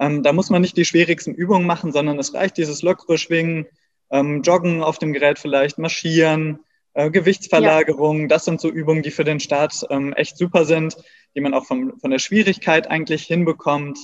Ähm, 0.00 0.22
da 0.22 0.32
muss 0.32 0.50
man 0.50 0.62
nicht 0.62 0.76
die 0.76 0.86
schwierigsten 0.86 1.34
Übungen 1.34 1.66
machen, 1.66 1.92
sondern 1.92 2.18
es 2.18 2.34
reicht 2.34 2.56
dieses 2.56 2.82
lockere 2.82 3.18
Schwingen, 3.18 3.66
ähm, 4.10 4.42
Joggen 4.42 4.82
auf 4.82 4.98
dem 4.98 5.12
Gerät 5.12 5.38
vielleicht, 5.38 5.78
Marschieren, 5.78 6.60
äh, 6.94 7.10
Gewichtsverlagerung. 7.10 8.22
Ja. 8.22 8.26
Das 8.28 8.44
sind 8.44 8.60
so 8.60 8.70
Übungen, 8.70 9.02
die 9.02 9.10
für 9.10 9.24
den 9.24 9.40
Start 9.40 9.86
ähm, 9.90 10.12
echt 10.14 10.38
super 10.38 10.64
sind, 10.64 10.96
die 11.36 11.40
man 11.40 11.52
auch 11.52 11.66
vom, 11.66 11.98
von 12.00 12.10
der 12.10 12.18
Schwierigkeit 12.18 12.90
eigentlich 12.90 13.24
hinbekommt. 13.24 13.98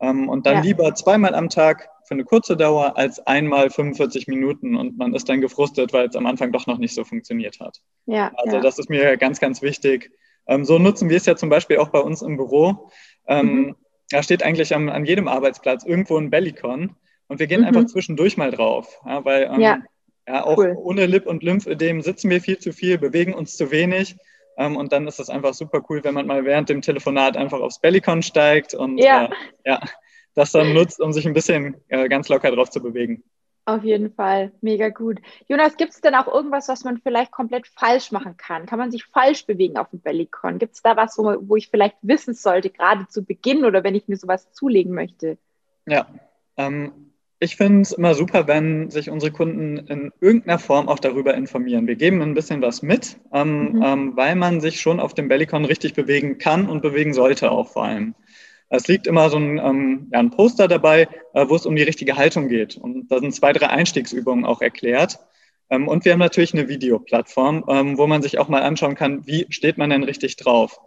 Ähm, 0.00 0.28
und 0.28 0.46
dann 0.46 0.56
ja. 0.56 0.60
lieber 0.62 0.94
zweimal 0.94 1.34
am 1.34 1.50
Tag 1.50 1.90
für 2.08 2.14
eine 2.14 2.24
kurze 2.24 2.56
Dauer 2.56 2.96
als 2.96 3.24
einmal 3.26 3.68
45 3.68 4.28
Minuten 4.28 4.76
und 4.76 4.96
man 4.96 5.14
ist 5.14 5.28
dann 5.28 5.42
gefrustet, 5.42 5.92
weil 5.92 6.08
es 6.08 6.16
am 6.16 6.24
Anfang 6.24 6.52
doch 6.52 6.66
noch 6.66 6.78
nicht 6.78 6.94
so 6.94 7.04
funktioniert 7.04 7.60
hat. 7.60 7.82
Ja, 8.06 8.32
also 8.34 8.56
ja. 8.56 8.62
das 8.62 8.78
ist 8.78 8.88
mir 8.88 9.18
ganz, 9.18 9.40
ganz 9.40 9.60
wichtig. 9.60 10.10
Ähm, 10.46 10.64
so 10.64 10.78
nutzen 10.78 11.10
wir 11.10 11.18
es 11.18 11.26
ja 11.26 11.36
zum 11.36 11.50
Beispiel 11.50 11.76
auch 11.76 11.90
bei 11.90 12.00
uns 12.00 12.22
im 12.22 12.38
Büro. 12.38 12.90
Ähm, 13.26 13.46
mhm. 13.46 13.76
Da 14.10 14.22
steht 14.22 14.42
eigentlich 14.42 14.74
am, 14.74 14.88
an 14.88 15.04
jedem 15.04 15.28
Arbeitsplatz 15.28 15.84
irgendwo 15.84 16.16
ein 16.16 16.30
Bellycon 16.30 16.96
und 17.28 17.40
wir 17.40 17.46
gehen 17.46 17.60
mhm. 17.60 17.66
einfach 17.66 17.84
zwischendurch 17.84 18.38
mal 18.38 18.50
drauf, 18.50 18.98
ja, 19.04 19.22
weil 19.26 19.42
ähm, 19.42 19.60
ja. 19.60 19.78
ja. 20.26 20.44
auch 20.44 20.56
cool. 20.56 20.74
ohne 20.78 21.04
Lip- 21.04 21.26
und 21.26 21.42
Lymphödem 21.42 22.00
sitzen 22.00 22.30
wir 22.30 22.40
viel 22.40 22.58
zu 22.58 22.72
viel, 22.72 22.96
bewegen 22.96 23.34
uns 23.34 23.54
zu 23.54 23.70
wenig. 23.70 24.16
Ähm, 24.56 24.78
und 24.78 24.92
dann 24.92 25.06
ist 25.06 25.20
es 25.20 25.28
einfach 25.28 25.52
super 25.52 25.82
cool, 25.90 26.02
wenn 26.04 26.14
man 26.14 26.26
mal 26.26 26.46
während 26.46 26.70
dem 26.70 26.80
Telefonat 26.80 27.36
einfach 27.36 27.60
aufs 27.60 27.80
Bellycon 27.80 28.22
steigt 28.22 28.72
und 28.72 28.96
ja. 28.96 29.26
Äh, 29.26 29.28
ja, 29.66 29.80
das 30.34 30.52
dann 30.52 30.72
nutzt, 30.72 31.00
um 31.00 31.12
sich 31.12 31.26
ein 31.26 31.34
bisschen 31.34 31.76
äh, 31.88 32.08
ganz 32.08 32.28
locker 32.28 32.50
drauf 32.50 32.70
zu 32.70 32.82
bewegen. 32.82 33.22
Auf 33.68 33.84
jeden 33.84 34.10
Fall, 34.14 34.52
mega 34.62 34.88
gut. 34.88 35.18
Jonas, 35.46 35.76
gibt 35.76 35.92
es 35.92 36.00
denn 36.00 36.14
auch 36.14 36.26
irgendwas, 36.26 36.68
was 36.68 36.84
man 36.84 37.02
vielleicht 37.02 37.30
komplett 37.32 37.66
falsch 37.66 38.12
machen 38.12 38.38
kann? 38.38 38.64
Kann 38.64 38.78
man 38.78 38.90
sich 38.90 39.04
falsch 39.04 39.44
bewegen 39.44 39.76
auf 39.76 39.90
dem 39.90 40.00
Bellycon? 40.00 40.58
Gibt 40.58 40.76
es 40.76 40.80
da 40.80 40.96
was, 40.96 41.18
wo, 41.18 41.36
wo 41.42 41.56
ich 41.56 41.68
vielleicht 41.68 41.96
wissen 42.00 42.32
sollte, 42.32 42.70
gerade 42.70 43.06
zu 43.08 43.22
Beginn 43.22 43.66
oder 43.66 43.84
wenn 43.84 43.94
ich 43.94 44.08
mir 44.08 44.16
sowas 44.16 44.50
zulegen 44.52 44.94
möchte? 44.94 45.36
Ja, 45.86 46.06
ähm, 46.56 47.08
ich 47.40 47.56
finde 47.56 47.82
es 47.82 47.92
immer 47.92 48.14
super, 48.14 48.48
wenn 48.48 48.90
sich 48.90 49.10
unsere 49.10 49.32
Kunden 49.32 49.76
in 49.76 50.12
irgendeiner 50.20 50.58
Form 50.58 50.88
auch 50.88 50.98
darüber 50.98 51.34
informieren. 51.34 51.86
Wir 51.86 51.96
geben 51.96 52.20
ein 52.22 52.34
bisschen 52.34 52.62
was 52.62 52.82
mit, 52.82 53.18
ähm, 53.32 53.72
mhm. 53.72 53.82
ähm, 53.82 54.16
weil 54.16 54.34
man 54.34 54.60
sich 54.60 54.80
schon 54.80 54.98
auf 54.98 55.14
dem 55.14 55.28
Bellycon 55.28 55.64
richtig 55.64 55.94
bewegen 55.94 56.38
kann 56.38 56.68
und 56.68 56.82
bewegen 56.82 57.14
sollte 57.14 57.50
auch 57.50 57.68
vor 57.68 57.84
allem. 57.84 58.14
Es 58.70 58.86
liegt 58.88 59.06
immer 59.06 59.30
so 59.30 59.38
ein, 59.38 59.58
ähm, 59.58 60.08
ja, 60.12 60.18
ein 60.18 60.30
Poster 60.30 60.68
dabei, 60.68 61.08
äh, 61.34 61.48
wo 61.48 61.54
es 61.54 61.66
um 61.66 61.76
die 61.76 61.82
richtige 61.82 62.16
Haltung 62.16 62.48
geht. 62.48 62.76
Und 62.76 63.10
da 63.10 63.18
sind 63.18 63.34
zwei, 63.34 63.52
drei 63.52 63.68
Einstiegsübungen 63.68 64.44
auch 64.44 64.60
erklärt. 64.60 65.18
Ähm, 65.70 65.88
und 65.88 66.04
wir 66.04 66.12
haben 66.12 66.18
natürlich 66.18 66.52
eine 66.54 66.68
Videoplattform, 66.68 67.64
ähm, 67.68 67.98
wo 67.98 68.06
man 68.06 68.22
sich 68.22 68.38
auch 68.38 68.48
mal 68.48 68.62
anschauen 68.62 68.94
kann, 68.94 69.26
wie 69.26 69.46
steht 69.50 69.78
man 69.78 69.90
denn 69.90 70.04
richtig 70.04 70.36
drauf. 70.36 70.80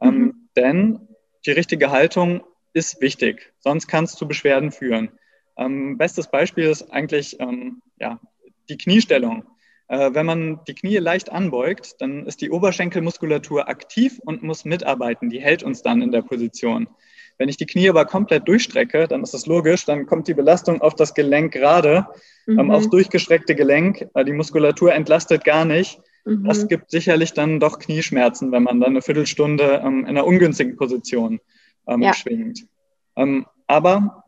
Ähm, 0.00 0.18
mhm. 0.18 0.48
Denn 0.56 1.08
die 1.44 1.52
richtige 1.52 1.90
Haltung 1.90 2.42
ist 2.72 3.00
wichtig, 3.00 3.52
sonst 3.60 3.86
kann 3.86 4.04
es 4.04 4.14
zu 4.14 4.28
Beschwerden 4.28 4.72
führen. 4.72 5.10
Ähm, 5.56 5.96
bestes 5.96 6.30
Beispiel 6.30 6.64
ist 6.64 6.90
eigentlich 6.90 7.40
ähm, 7.40 7.80
ja, 7.98 8.20
die 8.68 8.76
Kniestellung. 8.76 9.44
Äh, 9.88 10.10
wenn 10.14 10.26
man 10.26 10.60
die 10.66 10.74
Knie 10.74 10.96
leicht 10.98 11.30
anbeugt, 11.30 11.96
dann 12.00 12.26
ist 12.26 12.40
die 12.40 12.50
Oberschenkelmuskulatur 12.50 13.68
aktiv 13.68 14.20
und 14.24 14.42
muss 14.42 14.64
mitarbeiten. 14.64 15.30
Die 15.30 15.40
hält 15.40 15.62
uns 15.62 15.82
dann 15.82 16.02
in 16.02 16.10
der 16.10 16.22
Position. 16.22 16.88
Wenn 17.38 17.48
ich 17.48 17.56
die 17.56 17.66
Knie 17.66 17.88
aber 17.88 18.04
komplett 18.06 18.48
durchstrecke, 18.48 19.06
dann 19.06 19.22
ist 19.22 19.34
das 19.34 19.46
logisch, 19.46 19.84
dann 19.84 20.06
kommt 20.06 20.26
die 20.26 20.34
Belastung 20.34 20.80
auf 20.80 20.94
das 20.94 21.14
Gelenk 21.14 21.52
gerade, 21.52 22.06
ähm, 22.48 22.54
mhm. 22.54 22.70
aufs 22.70 22.88
durchgestreckte 22.88 23.54
Gelenk. 23.54 24.08
Äh, 24.14 24.24
die 24.24 24.32
Muskulatur 24.32 24.92
entlastet 24.92 25.44
gar 25.44 25.64
nicht. 25.64 26.00
Mhm. 26.24 26.44
Das 26.44 26.66
gibt 26.66 26.90
sicherlich 26.90 27.34
dann 27.34 27.60
doch 27.60 27.78
Knieschmerzen, 27.78 28.52
wenn 28.52 28.64
man 28.64 28.80
dann 28.80 28.90
eine 28.90 29.02
Viertelstunde 29.02 29.82
ähm, 29.84 30.00
in 30.00 30.06
einer 30.06 30.26
ungünstigen 30.26 30.76
Position 30.76 31.40
ähm, 31.86 32.02
ja. 32.02 32.14
schwingt. 32.14 32.66
Aber 33.66 34.24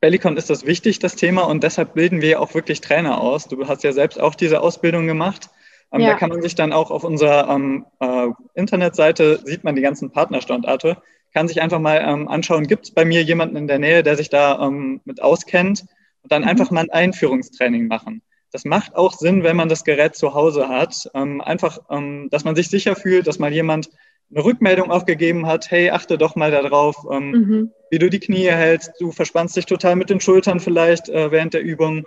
Bellicon 0.00 0.36
ist 0.36 0.50
das 0.50 0.64
wichtig, 0.64 1.00
das 1.00 1.16
Thema, 1.16 1.42
und 1.42 1.64
deshalb 1.64 1.94
bilden 1.94 2.20
wir 2.20 2.40
auch 2.40 2.54
wirklich 2.54 2.80
Trainer 2.80 3.20
aus. 3.20 3.48
Du 3.48 3.66
hast 3.66 3.82
ja 3.82 3.92
selbst 3.92 4.20
auch 4.20 4.34
diese 4.34 4.60
Ausbildung 4.60 5.06
gemacht. 5.06 5.50
Ähm, 5.92 6.00
ja. 6.00 6.10
Da 6.10 6.14
kann 6.14 6.30
man 6.30 6.42
sich 6.42 6.54
dann 6.54 6.72
auch 6.72 6.90
auf 6.90 7.04
unserer 7.04 7.48
ähm, 7.48 7.86
äh, 8.00 8.28
Internetseite, 8.54 9.40
sieht 9.44 9.64
man 9.64 9.74
die 9.74 9.82
ganzen 9.82 10.10
Partnerstandorte, 10.10 10.98
kann 11.34 11.48
sich 11.48 11.60
einfach 11.60 11.80
mal 11.80 12.02
ähm, 12.06 12.28
anschauen, 12.28 12.66
gibt 12.66 12.84
es 12.84 12.90
bei 12.92 13.04
mir 13.04 13.22
jemanden 13.22 13.56
in 13.56 13.66
der 13.66 13.78
Nähe, 13.78 14.02
der 14.02 14.16
sich 14.16 14.30
da 14.30 14.60
ähm, 14.66 15.00
mit 15.04 15.22
auskennt 15.22 15.84
und 16.22 16.32
dann 16.32 16.42
mhm. 16.42 16.48
einfach 16.48 16.70
mal 16.70 16.82
ein 16.82 16.90
Einführungstraining 16.90 17.86
machen. 17.86 18.22
Das 18.50 18.64
macht 18.64 18.94
auch 18.94 19.12
Sinn, 19.12 19.42
wenn 19.42 19.56
man 19.56 19.68
das 19.68 19.84
Gerät 19.84 20.14
zu 20.14 20.32
Hause 20.34 20.68
hat. 20.68 21.10
Ähm, 21.14 21.40
einfach, 21.40 21.78
ähm, 21.90 22.28
dass 22.30 22.44
man 22.44 22.56
sich 22.56 22.68
sicher 22.68 22.96
fühlt, 22.96 23.26
dass 23.26 23.38
mal 23.38 23.52
jemand 23.52 23.90
eine 24.30 24.44
Rückmeldung 24.44 24.90
auch 24.90 25.06
gegeben 25.06 25.46
hat, 25.46 25.70
hey, 25.70 25.90
achte 25.90 26.18
doch 26.18 26.36
mal 26.36 26.50
darauf, 26.50 27.06
ähm, 27.10 27.30
mhm. 27.30 27.72
wie 27.90 27.98
du 27.98 28.10
die 28.10 28.20
Knie 28.20 28.48
hältst. 28.48 28.92
Du 29.00 29.12
verspannst 29.12 29.56
dich 29.56 29.66
total 29.66 29.96
mit 29.96 30.10
den 30.10 30.20
Schultern 30.20 30.60
vielleicht 30.60 31.08
äh, 31.08 31.30
während 31.30 31.54
der 31.54 31.62
Übung. 31.62 32.06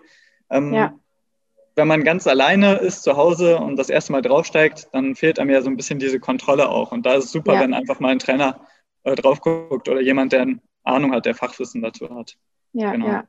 Ähm, 0.50 0.74
ja. 0.74 0.94
Wenn 1.76 1.88
man 1.88 2.04
ganz 2.04 2.28
alleine 2.28 2.76
ist 2.76 3.04
zu 3.04 3.16
Hause 3.16 3.58
und 3.58 3.78
das 3.78 3.90
erste 3.90 4.12
Mal 4.12 4.22
draufsteigt, 4.22 4.90
dann 4.92 5.16
fehlt 5.16 5.40
einem 5.40 5.50
ja 5.50 5.62
so 5.62 5.70
ein 5.70 5.78
bisschen 5.78 6.00
diese 6.00 6.20
Kontrolle 6.20 6.70
auch. 6.70 6.92
Und 6.92 7.06
da 7.06 7.16
ist 7.16 7.26
es 7.26 7.32
super, 7.32 7.54
ja. 7.54 7.62
wenn 7.62 7.74
einfach 7.74 8.00
mal 8.00 8.10
ein 8.10 8.20
Trainer 8.20 8.68
äh, 9.04 9.16
drauf 9.16 9.42
guckt 9.42 9.90
oder 9.90 10.02
jemand, 10.02 10.34
der 10.34 10.46
Ahnung 10.84 11.14
hat, 11.14 11.26
der 11.26 11.36
Fachwissen 11.36 11.82
dazu 11.82 12.14
hat. 12.14 12.38
Ja, 12.74 12.92
genau. 12.92 13.08
ja. 13.08 13.24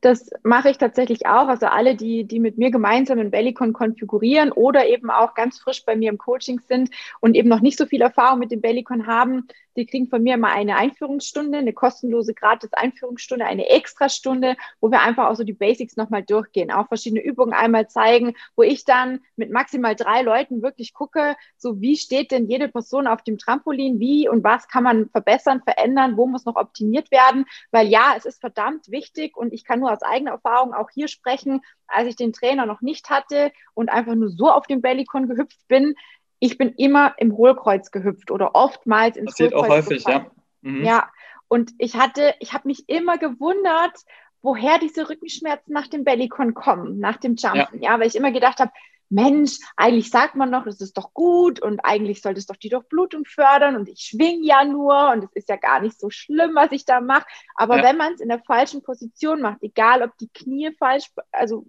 Das 0.00 0.30
mache 0.44 0.70
ich 0.70 0.78
tatsächlich 0.78 1.26
auch. 1.26 1.48
Also 1.48 1.66
alle, 1.66 1.96
die, 1.96 2.24
die 2.24 2.38
mit 2.38 2.56
mir 2.56 2.70
gemeinsam 2.70 3.18
in 3.18 3.32
Bellycon 3.32 3.72
konfigurieren 3.72 4.52
oder 4.52 4.86
eben 4.88 5.10
auch 5.10 5.34
ganz 5.34 5.58
frisch 5.58 5.84
bei 5.84 5.96
mir 5.96 6.10
im 6.10 6.18
Coaching 6.18 6.60
sind 6.60 6.90
und 7.20 7.34
eben 7.34 7.48
noch 7.48 7.60
nicht 7.60 7.78
so 7.78 7.86
viel 7.86 8.00
Erfahrung 8.00 8.38
mit 8.38 8.52
dem 8.52 8.60
Bellycon 8.60 9.08
haben, 9.08 9.48
die 9.78 9.86
kriegen 9.86 10.08
von 10.08 10.22
mir 10.22 10.34
immer 10.34 10.50
eine 10.50 10.76
Einführungsstunde, 10.76 11.58
eine 11.58 11.72
kostenlose 11.72 12.34
gratis 12.34 12.72
Einführungsstunde, 12.72 13.46
eine 13.46 13.68
Extrastunde, 13.68 14.56
wo 14.80 14.90
wir 14.90 15.00
einfach 15.02 15.28
auch 15.28 15.36
so 15.36 15.44
die 15.44 15.52
Basics 15.52 15.96
nochmal 15.96 16.24
durchgehen, 16.24 16.72
auch 16.72 16.88
verschiedene 16.88 17.22
Übungen 17.22 17.52
einmal 17.52 17.88
zeigen, 17.88 18.34
wo 18.56 18.62
ich 18.62 18.84
dann 18.84 19.20
mit 19.36 19.52
maximal 19.52 19.94
drei 19.94 20.22
Leuten 20.22 20.62
wirklich 20.62 20.92
gucke, 20.92 21.36
so 21.56 21.80
wie 21.80 21.96
steht 21.96 22.32
denn 22.32 22.48
jede 22.48 22.68
Person 22.68 23.06
auf 23.06 23.22
dem 23.22 23.38
Trampolin, 23.38 24.00
wie 24.00 24.28
und 24.28 24.42
was 24.42 24.66
kann 24.66 24.82
man 24.82 25.08
verbessern, 25.10 25.62
verändern, 25.62 26.16
wo 26.16 26.26
muss 26.26 26.44
noch 26.44 26.56
optimiert 26.56 27.12
werden, 27.12 27.46
weil 27.70 27.86
ja, 27.86 28.14
es 28.16 28.26
ist 28.26 28.40
verdammt 28.40 28.90
wichtig 28.90 29.36
und 29.36 29.52
ich 29.52 29.64
kann 29.64 29.78
nur 29.78 29.87
aus 29.88 30.02
eigener 30.02 30.32
Erfahrung 30.32 30.74
auch 30.74 30.90
hier 30.90 31.08
sprechen, 31.08 31.60
als 31.86 32.08
ich 32.08 32.16
den 32.16 32.32
Trainer 32.32 32.66
noch 32.66 32.80
nicht 32.80 33.10
hatte 33.10 33.52
und 33.74 33.90
einfach 33.90 34.14
nur 34.14 34.30
so 34.30 34.50
auf 34.50 34.66
dem 34.66 34.80
Bellycon 34.80 35.28
gehüpft 35.28 35.66
bin, 35.68 35.94
ich 36.40 36.58
bin 36.58 36.72
immer 36.74 37.14
im 37.18 37.36
Hohlkreuz 37.36 37.90
gehüpft 37.90 38.30
oder 38.30 38.54
oftmals 38.54 39.16
ins 39.16 39.32
Passiert 39.32 39.54
Hohlkreuz 39.54 39.70
auch 39.70 39.74
häufig, 39.76 40.04
ja. 40.06 40.26
Mhm. 40.62 40.84
Ja, 40.84 41.10
und 41.48 41.72
ich 41.78 41.96
hatte, 41.96 42.34
ich 42.40 42.52
habe 42.52 42.68
mich 42.68 42.88
immer 42.88 43.18
gewundert, 43.18 43.96
woher 44.42 44.78
diese 44.78 45.08
Rückenschmerzen 45.08 45.72
nach 45.72 45.88
dem 45.88 46.04
Bellycon 46.04 46.54
kommen, 46.54 47.00
nach 47.00 47.16
dem 47.16 47.34
Jumpen, 47.36 47.80
ja, 47.82 47.92
ja 47.92 48.00
weil 48.00 48.06
ich 48.06 48.16
immer 48.16 48.30
gedacht 48.30 48.60
habe, 48.60 48.70
Mensch, 49.10 49.58
eigentlich 49.76 50.10
sagt 50.10 50.34
man 50.34 50.52
doch, 50.52 50.64
das 50.64 50.80
ist 50.80 50.96
doch 50.98 51.14
gut 51.14 51.60
und 51.60 51.80
eigentlich 51.80 52.20
sollte 52.20 52.38
es 52.38 52.46
doch 52.46 52.56
die 52.56 52.68
Durchblutung 52.68 53.24
fördern 53.24 53.76
und 53.76 53.88
ich 53.88 54.00
schwing 54.00 54.42
ja 54.42 54.64
nur 54.64 55.10
und 55.10 55.24
es 55.24 55.32
ist 55.32 55.48
ja 55.48 55.56
gar 55.56 55.80
nicht 55.80 55.98
so 55.98 56.10
schlimm, 56.10 56.54
was 56.54 56.72
ich 56.72 56.84
da 56.84 57.00
mache. 57.00 57.26
Aber 57.54 57.78
ja. 57.78 57.84
wenn 57.84 57.96
man 57.96 58.14
es 58.14 58.20
in 58.20 58.28
der 58.28 58.40
falschen 58.40 58.82
Position 58.82 59.40
macht, 59.40 59.62
egal 59.62 60.02
ob 60.02 60.16
die 60.18 60.28
Knie 60.28 60.72
falsch, 60.78 61.10
also 61.32 61.64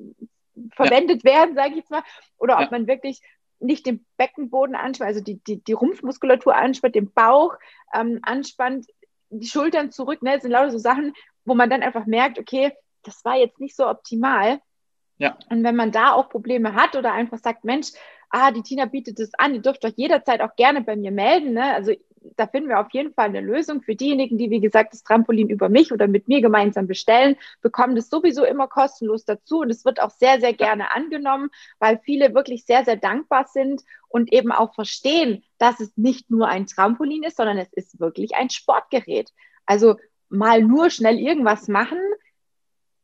verwendet 0.74 1.24
ja. 1.24 1.32
werden, 1.32 1.56
sage 1.56 1.70
ich 1.70 1.78
jetzt 1.78 1.92
mal, 1.92 2.04
oder 2.38 2.56
ob 2.56 2.64
ja. 2.64 2.72
man 2.72 2.88
wirklich 2.88 3.22
nicht 3.60 3.86
den 3.86 4.06
Beckenboden 4.18 4.76
anspannt, 4.76 5.10
also 5.10 5.22
die, 5.22 5.40
die, 5.44 5.64
die 5.64 5.74
Rumpfmuskulatur 5.74 6.56
anspannt, 6.56 6.96
den 6.96 7.12
Bauch 7.12 7.56
ähm, 7.94 8.20
anspannt, 8.22 8.88
die 9.30 9.48
Schultern 9.48 9.92
zurück, 9.92 10.22
ne, 10.22 10.34
das 10.34 10.42
sind 10.42 10.52
lauter 10.52 10.72
so 10.72 10.78
Sachen, 10.78 11.14
wo 11.46 11.56
man 11.56 11.70
dann 11.70 11.84
einfach 11.84 12.06
merkt, 12.06 12.40
okay, 12.40 12.72
das 13.04 13.24
war 13.24 13.38
jetzt 13.38 13.60
nicht 13.60 13.76
so 13.76 13.88
optimal. 13.88 14.60
Ja. 15.20 15.38
Und 15.50 15.64
wenn 15.64 15.76
man 15.76 15.92
da 15.92 16.14
auch 16.14 16.30
Probleme 16.30 16.74
hat 16.74 16.96
oder 16.96 17.14
einfach 17.14 17.38
sagt, 17.38 17.66
Mensch, 17.66 17.90
ah, 18.30 18.52
die 18.52 18.64
Tina 18.64 18.86
bietet 18.86 19.20
das 19.20 19.34
an, 19.38 19.54
ihr 19.54 19.62
dürft 19.62 19.86
euch 19.86 19.94
jederzeit 19.96 20.42
auch 20.42 20.56
gerne 20.56 20.82
bei 20.82 20.96
mir 20.96 21.12
melden. 21.12 21.54
Ne? 21.54 21.76
Also 21.76 21.94
da 22.36 22.48
finden 22.48 22.70
wir 22.70 22.80
auf 22.80 22.92
jeden 22.92 23.14
Fall 23.14 23.26
eine 23.26 23.42
Lösung 23.42 23.82
für 23.82 23.96
diejenigen, 23.96 24.38
die, 24.38 24.50
wie 24.50 24.60
gesagt, 24.60 24.94
das 24.94 25.04
Trampolin 25.04 25.50
über 25.50 25.70
mich 25.70 25.92
oder 25.92 26.08
mit 26.08 26.28
mir 26.28 26.42
gemeinsam 26.42 26.88
bestellen, 26.88 27.36
bekommen 27.62 27.96
das 27.96 28.10
sowieso 28.10 28.44
immer 28.44 28.68
kostenlos 28.68 29.26
dazu 29.26 29.60
und 29.60 29.70
es 29.70 29.86
wird 29.86 30.02
auch 30.02 30.12
sehr, 30.12 30.40
sehr 30.40 30.54
gerne 30.54 30.94
angenommen, 30.96 31.50
weil 31.80 32.00
viele 32.04 32.34
wirklich 32.34 32.66
sehr, 32.66 32.86
sehr 32.86 32.98
dankbar 32.98 33.48
sind 33.48 33.84
und 34.08 34.32
eben 34.32 34.52
auch 34.52 34.74
verstehen, 34.74 35.44
dass 35.58 35.80
es 35.80 35.96
nicht 35.98 36.30
nur 36.30 36.48
ein 36.48 36.66
Trampolin 36.66 37.24
ist, 37.24 37.38
sondern 37.38 37.58
es 37.58 37.72
ist 37.74 38.00
wirklich 38.00 38.36
ein 38.36 38.50
Sportgerät. 38.50 39.32
Also 39.66 39.98
mal 40.30 40.62
nur 40.62 40.90
schnell 40.90 41.20
irgendwas 41.20 41.68
machen, 41.68 42.00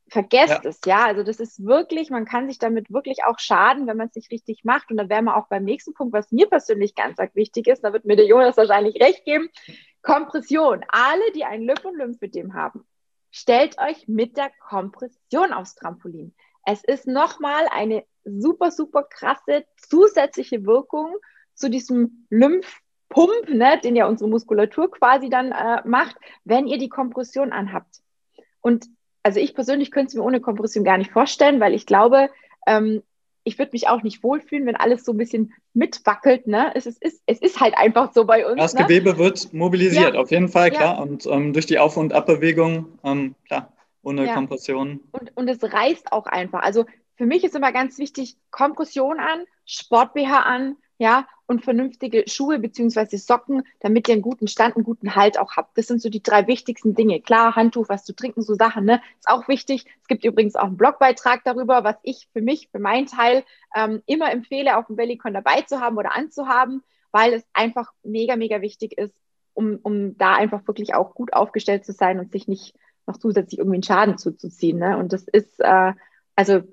vergesst 0.08 0.64
ja. 0.64 0.70
es, 0.70 0.80
ja. 0.86 1.06
Also 1.06 1.24
das 1.24 1.40
ist 1.40 1.66
wirklich, 1.66 2.10
man 2.10 2.26
kann 2.26 2.48
sich 2.48 2.60
damit 2.60 2.92
wirklich 2.92 3.24
auch 3.26 3.40
schaden, 3.40 3.88
wenn 3.88 3.98
man 3.98 4.08
es 4.08 4.16
nicht 4.16 4.32
richtig 4.32 4.64
macht. 4.64 4.92
Und 4.92 4.98
da 4.98 5.10
wären 5.10 5.26
wir 5.26 5.38
auch 5.38 5.48
beim 5.48 5.64
nächsten 5.64 5.94
Punkt, 5.94 6.14
was 6.14 6.32
mir 6.32 6.48
persönlich 6.48 6.96
ganz 6.96 7.18
wichtig 7.34 7.68
ist, 7.68 7.84
da 7.84 7.94
wird 7.94 8.06
mir 8.06 8.16
der 8.16 8.28
Jonas 8.28 8.58
wahrscheinlich 8.58 9.02
recht 9.02 9.26
geben. 9.26 9.50
Kompression. 10.02 10.86
Alle, 10.90 11.32
die 11.34 11.46
ein 11.46 11.64
Lymph- 11.64 11.86
und 11.86 11.98
Lymphödem 11.98 12.54
haben, 12.54 12.86
stellt 13.32 13.78
euch 13.80 14.08
mit 14.08 14.38
der 14.38 14.52
Kompression 14.70 15.52
aufs 15.52 15.76
Trampolin. 15.76 16.34
Es 16.66 16.84
ist 16.84 17.08
nochmal 17.08 17.68
eine 17.72 18.04
super, 18.24 18.72
super 18.72 19.04
krasse 19.04 19.66
zusätzliche 19.78 20.66
Wirkung 20.66 21.16
zu 21.54 21.70
diesem 21.70 22.28
Lymphpump, 22.30 23.50
ne, 23.50 23.80
den 23.84 23.96
ja 23.96 24.08
unsere 24.08 24.30
Muskulatur 24.30 24.92
quasi 24.92 25.30
dann 25.30 25.52
äh, 25.52 25.82
macht, 25.88 26.16
wenn 26.44 26.68
ihr 26.68 26.78
die 26.78 26.90
Kompression 26.90 27.52
anhabt. 27.52 28.02
Und 28.62 28.88
also 29.26 29.40
ich 29.40 29.56
persönlich 29.56 29.90
könnte 29.90 30.10
es 30.10 30.14
mir 30.14 30.22
ohne 30.22 30.40
Kompression 30.40 30.84
gar 30.84 31.00
nicht 31.00 31.10
vorstellen, 31.10 31.60
weil 31.60 31.74
ich 31.74 31.88
glaube, 31.88 32.30
ähm, 32.68 33.02
ich 33.44 33.58
würde 33.58 33.72
mich 33.74 33.88
auch 33.88 34.04
nicht 34.04 34.22
wohlfühlen, 34.22 34.68
wenn 34.68 34.76
alles 34.76 35.04
so 35.04 35.14
ein 35.14 35.18
bisschen 35.18 35.52
mitwackelt. 35.74 36.46
Ne? 36.46 36.72
Es, 36.76 36.86
ist, 36.86 37.02
es 37.02 37.40
ist 37.40 37.60
halt 37.60 37.76
einfach 37.76 38.14
so 38.14 38.26
bei 38.26 38.46
uns. 38.46 38.58
Das 38.58 38.76
ne? 38.76 38.84
Gewebe 38.84 39.18
wird 39.18 39.52
mobilisiert, 39.52 40.14
ja. 40.14 40.22
auf 40.22 40.30
jeden 40.30 40.48
Fall, 40.48 40.70
klar. 40.70 40.98
Ja. 40.98 41.02
Und 41.02 41.26
ähm, 41.26 41.54
durch 41.54 41.66
die 41.66 41.80
Auf- 41.80 41.98
und 41.98 42.14
Abbewegung, 42.14 43.00
ähm, 43.04 43.34
klar, 43.48 43.74
ohne 44.04 44.28
ja. 44.28 44.36
Kompression. 44.36 45.00
Und, 45.12 45.36
und 45.36 45.48
es 45.48 45.64
reißt 45.64 46.12
auch 46.12 46.28
einfach. 46.28 46.62
Also 46.62 46.86
für 47.16 47.26
mich 47.26 47.44
ist 47.44 47.56
immer 47.56 47.72
ganz 47.72 47.98
wichtig, 47.98 48.38
Kompression 48.52 49.20
an, 49.20 49.46
Sport-BH 49.66 50.42
an, 50.42 50.78
ja, 51.00 51.28
und 51.48 51.64
vernünftige 51.64 52.24
Schuhe 52.28 52.60
beziehungsweise 52.60 53.18
Socken, 53.18 53.64
damit 53.80 54.08
ihr 54.08 54.14
einen 54.14 54.22
guten 54.22 54.48
Stand, 54.48 54.76
einen 54.76 54.84
guten 54.84 55.16
Halt 55.16 55.40
auch 55.40 55.56
habt. 55.56 55.78
Das 55.78 55.88
sind 55.88 56.02
so 56.02 56.10
die 56.10 56.24
drei 56.24 56.48
wichtigsten 56.48 56.96
Dinge. 56.96 57.22
Klar, 57.22 57.56
Handtuch, 57.56 57.88
was 57.90 58.04
zu 58.04 58.16
trinken, 58.16 58.42
so 58.42 58.56
Sachen, 58.56 58.86
ne, 58.86 59.02
ist 59.20 59.30
auch 59.30 59.48
wichtig. 59.48 59.86
Es 60.02 60.08
gibt 60.08 60.26
übrigens 60.26 60.56
auch 60.56 60.66
einen 60.66 60.78
Blogbeitrag 60.78 61.44
darüber, 61.44 61.84
was 61.84 61.98
ich 62.04 62.28
für 62.34 62.42
mich, 62.42 62.70
für 62.72 62.80
meinen 62.80 63.06
Teil, 63.06 63.44
ähm, 63.76 64.02
immer 64.06 64.32
empfehle, 64.32 64.78
auf 64.78 64.88
dem 64.88 64.96
Bellycon 64.96 65.34
dabei 65.34 65.62
zu 65.62 65.80
haben 65.80 65.98
oder 65.98 66.16
anzuhaben, 66.16 66.84
weil 67.12 67.34
es 67.34 67.44
einfach 67.54 67.94
mega, 68.04 68.36
mega 68.36 68.62
wichtig 68.62 68.98
ist, 68.98 69.14
um, 69.54 69.80
um 69.84 70.18
da 70.18 70.36
einfach 70.36 70.68
wirklich 70.68 70.96
auch 70.96 71.14
gut 71.14 71.34
aufgestellt 71.34 71.86
zu 71.86 71.92
sein 71.92 72.20
und 72.20 72.32
sich 72.32 72.48
nicht 72.48 72.76
noch 73.08 73.18
zusätzlich 73.18 73.60
irgendwie 73.60 73.78
einen 73.78 73.84
Schaden 73.84 74.18
zuzuziehen. 74.18 74.80
Ne? 74.80 74.98
Und 74.98 75.14
das 75.14 75.28
ist, 75.28 75.60
äh, 75.60 75.94
also 76.36 76.64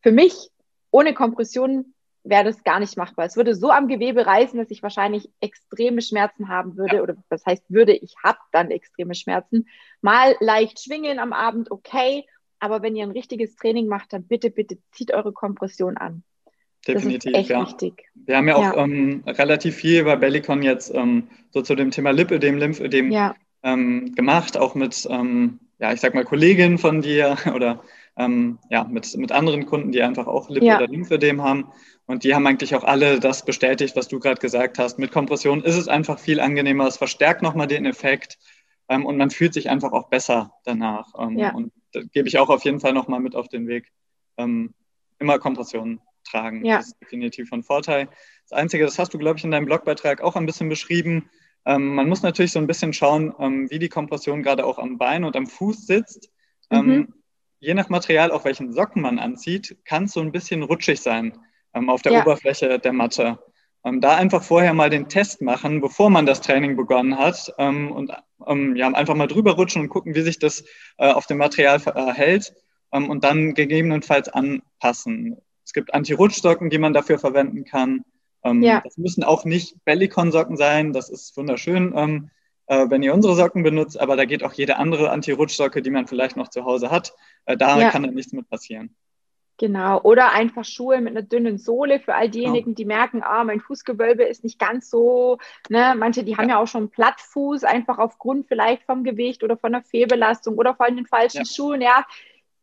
für 0.00 0.12
mich 0.12 0.50
ohne 0.90 1.14
Kompression 1.14 1.94
wäre 2.24 2.44
das 2.44 2.62
gar 2.62 2.78
nicht 2.78 2.96
machbar. 2.96 3.26
Es 3.26 3.36
würde 3.36 3.54
so 3.54 3.70
am 3.70 3.88
Gewebe 3.88 4.26
reißen, 4.26 4.58
dass 4.58 4.70
ich 4.70 4.82
wahrscheinlich 4.82 5.28
extreme 5.40 6.02
Schmerzen 6.02 6.48
haben 6.48 6.76
würde. 6.76 6.96
Ja. 6.96 7.02
Oder 7.02 7.16
was 7.28 7.44
heißt 7.44 7.64
würde, 7.68 7.92
ich 7.92 8.14
habe 8.22 8.38
dann 8.52 8.70
extreme 8.70 9.14
Schmerzen. 9.14 9.66
Mal 10.00 10.36
leicht 10.40 10.80
schwingen 10.82 11.18
am 11.18 11.32
Abend, 11.32 11.70
okay. 11.70 12.24
Aber 12.58 12.82
wenn 12.82 12.94
ihr 12.94 13.04
ein 13.04 13.10
richtiges 13.10 13.56
Training 13.56 13.88
macht, 13.88 14.12
dann 14.12 14.24
bitte, 14.24 14.50
bitte 14.50 14.78
zieht 14.92 15.12
eure 15.12 15.32
Kompression 15.32 15.96
an. 15.96 16.22
Definitiv, 16.86 17.48
ja. 17.48 17.62
Wichtig. 17.62 18.04
Wir 18.14 18.36
haben 18.36 18.48
ja 18.48 18.56
auch 18.56 18.76
ja. 18.76 18.84
Ähm, 18.84 19.22
relativ 19.26 19.76
viel 19.76 20.04
bei 20.04 20.16
Bellicon 20.16 20.62
jetzt 20.62 20.92
ähm, 20.94 21.28
so 21.50 21.62
zu 21.62 21.74
dem 21.74 21.90
Thema 21.90 22.10
Lipödem, 22.10 22.58
Lymphödem 22.58 23.10
ja. 23.10 23.34
ähm, 23.62 24.14
gemacht, 24.14 24.56
auch 24.56 24.74
mit, 24.74 25.06
ähm, 25.10 25.60
ja, 25.78 25.92
ich 25.92 26.00
sag 26.00 26.14
mal, 26.14 26.24
Kolleginnen 26.24 26.78
von 26.78 27.00
dir 27.00 27.36
oder 27.54 27.82
ähm, 28.16 28.58
ja, 28.70 28.84
mit, 28.84 29.16
mit 29.16 29.32
anderen 29.32 29.66
Kunden, 29.66 29.92
die 29.92 30.02
einfach 30.02 30.26
auch 30.26 30.50
Lip- 30.50 30.62
oder 30.62 30.86
Lymphödem 30.86 31.42
haben. 31.42 31.68
Und 32.06 32.24
die 32.24 32.34
haben 32.34 32.46
eigentlich 32.46 32.74
auch 32.74 32.84
alle 32.84 33.20
das 33.20 33.44
bestätigt, 33.44 33.96
was 33.96 34.08
du 34.08 34.18
gerade 34.18 34.40
gesagt 34.40 34.78
hast. 34.78 34.98
Mit 34.98 35.12
Kompression 35.12 35.62
ist 35.62 35.76
es 35.76 35.88
einfach 35.88 36.18
viel 36.18 36.40
angenehmer. 36.40 36.86
Es 36.86 36.96
verstärkt 36.96 37.42
nochmal 37.42 37.66
den 37.66 37.86
Effekt 37.86 38.38
ähm, 38.88 39.06
und 39.06 39.16
man 39.16 39.30
fühlt 39.30 39.54
sich 39.54 39.70
einfach 39.70 39.92
auch 39.92 40.08
besser 40.08 40.52
danach. 40.64 41.08
Ähm, 41.18 41.38
ja. 41.38 41.54
Und 41.54 41.72
da 41.92 42.00
gebe 42.12 42.28
ich 42.28 42.38
auch 42.38 42.50
auf 42.50 42.64
jeden 42.64 42.80
Fall 42.80 42.92
nochmal 42.92 43.20
mit 43.20 43.34
auf 43.34 43.48
den 43.48 43.66
Weg. 43.66 43.92
Ähm, 44.36 44.74
immer 45.18 45.38
Kompression 45.38 46.00
tragen. 46.24 46.64
Ja. 46.64 46.78
Das 46.78 46.88
ist 46.88 47.00
definitiv 47.00 47.48
von 47.48 47.62
Vorteil. 47.62 48.08
Das 48.48 48.58
Einzige, 48.58 48.84
das 48.84 48.98
hast 48.98 49.14
du, 49.14 49.18
glaube 49.18 49.38
ich, 49.38 49.44
in 49.44 49.50
deinem 49.50 49.66
Blogbeitrag 49.66 50.20
auch 50.20 50.36
ein 50.36 50.46
bisschen 50.46 50.68
beschrieben. 50.68 51.30
Ähm, 51.64 51.94
man 51.94 52.08
muss 52.08 52.22
natürlich 52.22 52.52
so 52.52 52.58
ein 52.58 52.66
bisschen 52.66 52.92
schauen, 52.92 53.32
ähm, 53.38 53.70
wie 53.70 53.78
die 53.78 53.88
Kompression 53.88 54.42
gerade 54.42 54.66
auch 54.66 54.78
am 54.78 54.98
Bein 54.98 55.24
und 55.24 55.36
am 55.36 55.46
Fuß 55.46 55.86
sitzt. 55.86 56.30
Ähm, 56.70 56.86
mhm. 56.86 57.14
Je 57.62 57.74
nach 57.74 57.88
Material, 57.88 58.32
auch 58.32 58.44
welchen 58.44 58.72
Socken 58.72 59.02
man 59.02 59.18
anzieht, 59.18 59.76
kann 59.84 60.04
es 60.04 60.12
so 60.12 60.20
ein 60.20 60.32
bisschen 60.32 60.62
rutschig 60.62 61.00
sein 61.00 61.38
ähm, 61.74 61.88
auf 61.88 62.02
der 62.02 62.12
ja. 62.12 62.22
Oberfläche 62.22 62.78
der 62.78 62.92
Matte. 62.92 63.38
Ähm, 63.84 64.00
da 64.00 64.16
einfach 64.16 64.42
vorher 64.42 64.74
mal 64.74 64.90
den 64.90 65.08
Test 65.08 65.40
machen, 65.40 65.80
bevor 65.80 66.10
man 66.10 66.26
das 66.26 66.40
Training 66.40 66.76
begonnen 66.76 67.18
hat 67.18 67.54
ähm, 67.58 67.90
und 67.92 68.12
ähm, 68.46 68.76
ja, 68.76 68.88
einfach 68.88 69.14
mal 69.14 69.28
drüber 69.28 69.52
rutschen 69.52 69.82
und 69.82 69.88
gucken, 69.88 70.14
wie 70.14 70.22
sich 70.22 70.40
das 70.40 70.64
äh, 70.98 71.10
auf 71.10 71.26
dem 71.26 71.38
Material 71.38 71.78
verhält 71.78 72.52
ähm, 72.92 73.08
und 73.08 73.22
dann 73.22 73.54
gegebenenfalls 73.54 74.28
anpassen. 74.28 75.36
Es 75.64 75.72
gibt 75.72 75.94
Anti-Rutschsocken, 75.94 76.68
die 76.68 76.78
man 76.78 76.92
dafür 76.92 77.20
verwenden 77.20 77.64
kann. 77.64 78.02
Ähm, 78.42 78.62
ja. 78.62 78.80
Das 78.82 78.98
müssen 78.98 79.22
auch 79.22 79.44
nicht 79.44 79.76
Bellicon-Socken 79.84 80.56
sein, 80.56 80.92
das 80.92 81.08
ist 81.08 81.36
wunderschön, 81.36 81.92
äh, 82.72 82.90
wenn 82.90 83.02
ihr 83.02 83.12
unsere 83.12 83.34
Socken 83.34 83.62
benutzt, 83.62 84.00
aber 84.00 84.16
da 84.16 84.24
geht 84.24 84.42
auch 84.42 84.54
jede 84.54 84.76
andere 84.78 85.10
Anti-Rutschsocke, 85.10 85.82
die 85.82 85.90
man 85.90 86.06
vielleicht 86.06 86.36
noch 86.36 86.48
zu 86.48 86.64
Hause 86.64 86.90
hat. 86.90 87.12
Äh, 87.44 87.56
da 87.56 87.78
ja. 87.78 87.90
kann 87.90 88.02
dann 88.02 88.14
nichts 88.14 88.32
mit 88.32 88.48
passieren. 88.48 88.96
Genau, 89.58 90.00
oder 90.00 90.32
einfach 90.32 90.64
Schuhe 90.64 91.00
mit 91.02 91.14
einer 91.14 91.22
dünnen 91.22 91.58
Sohle 91.58 92.00
für 92.00 92.14
all 92.14 92.30
diejenigen, 92.30 92.74
genau. 92.74 92.76
die 92.76 92.84
merken, 92.86 93.22
ah, 93.22 93.44
mein 93.44 93.60
Fußgewölbe 93.60 94.24
ist 94.24 94.42
nicht 94.42 94.58
ganz 94.58 94.88
so, 94.88 95.38
ne, 95.68 95.94
manche, 95.96 96.24
die 96.24 96.36
haben 96.36 96.48
ja 96.48 96.58
auch 96.58 96.66
schon 96.66 96.88
Plattfuß, 96.88 97.62
einfach 97.62 97.98
aufgrund 97.98 98.48
vielleicht 98.48 98.84
vom 98.84 99.04
Gewicht 99.04 99.44
oder 99.44 99.58
von 99.58 99.72
der 99.72 99.82
Fehlbelastung 99.82 100.56
oder 100.56 100.74
von 100.74 100.96
den 100.96 101.06
falschen 101.06 101.44
ja. 101.44 101.44
Schuhen, 101.44 101.82
ja. 101.82 102.06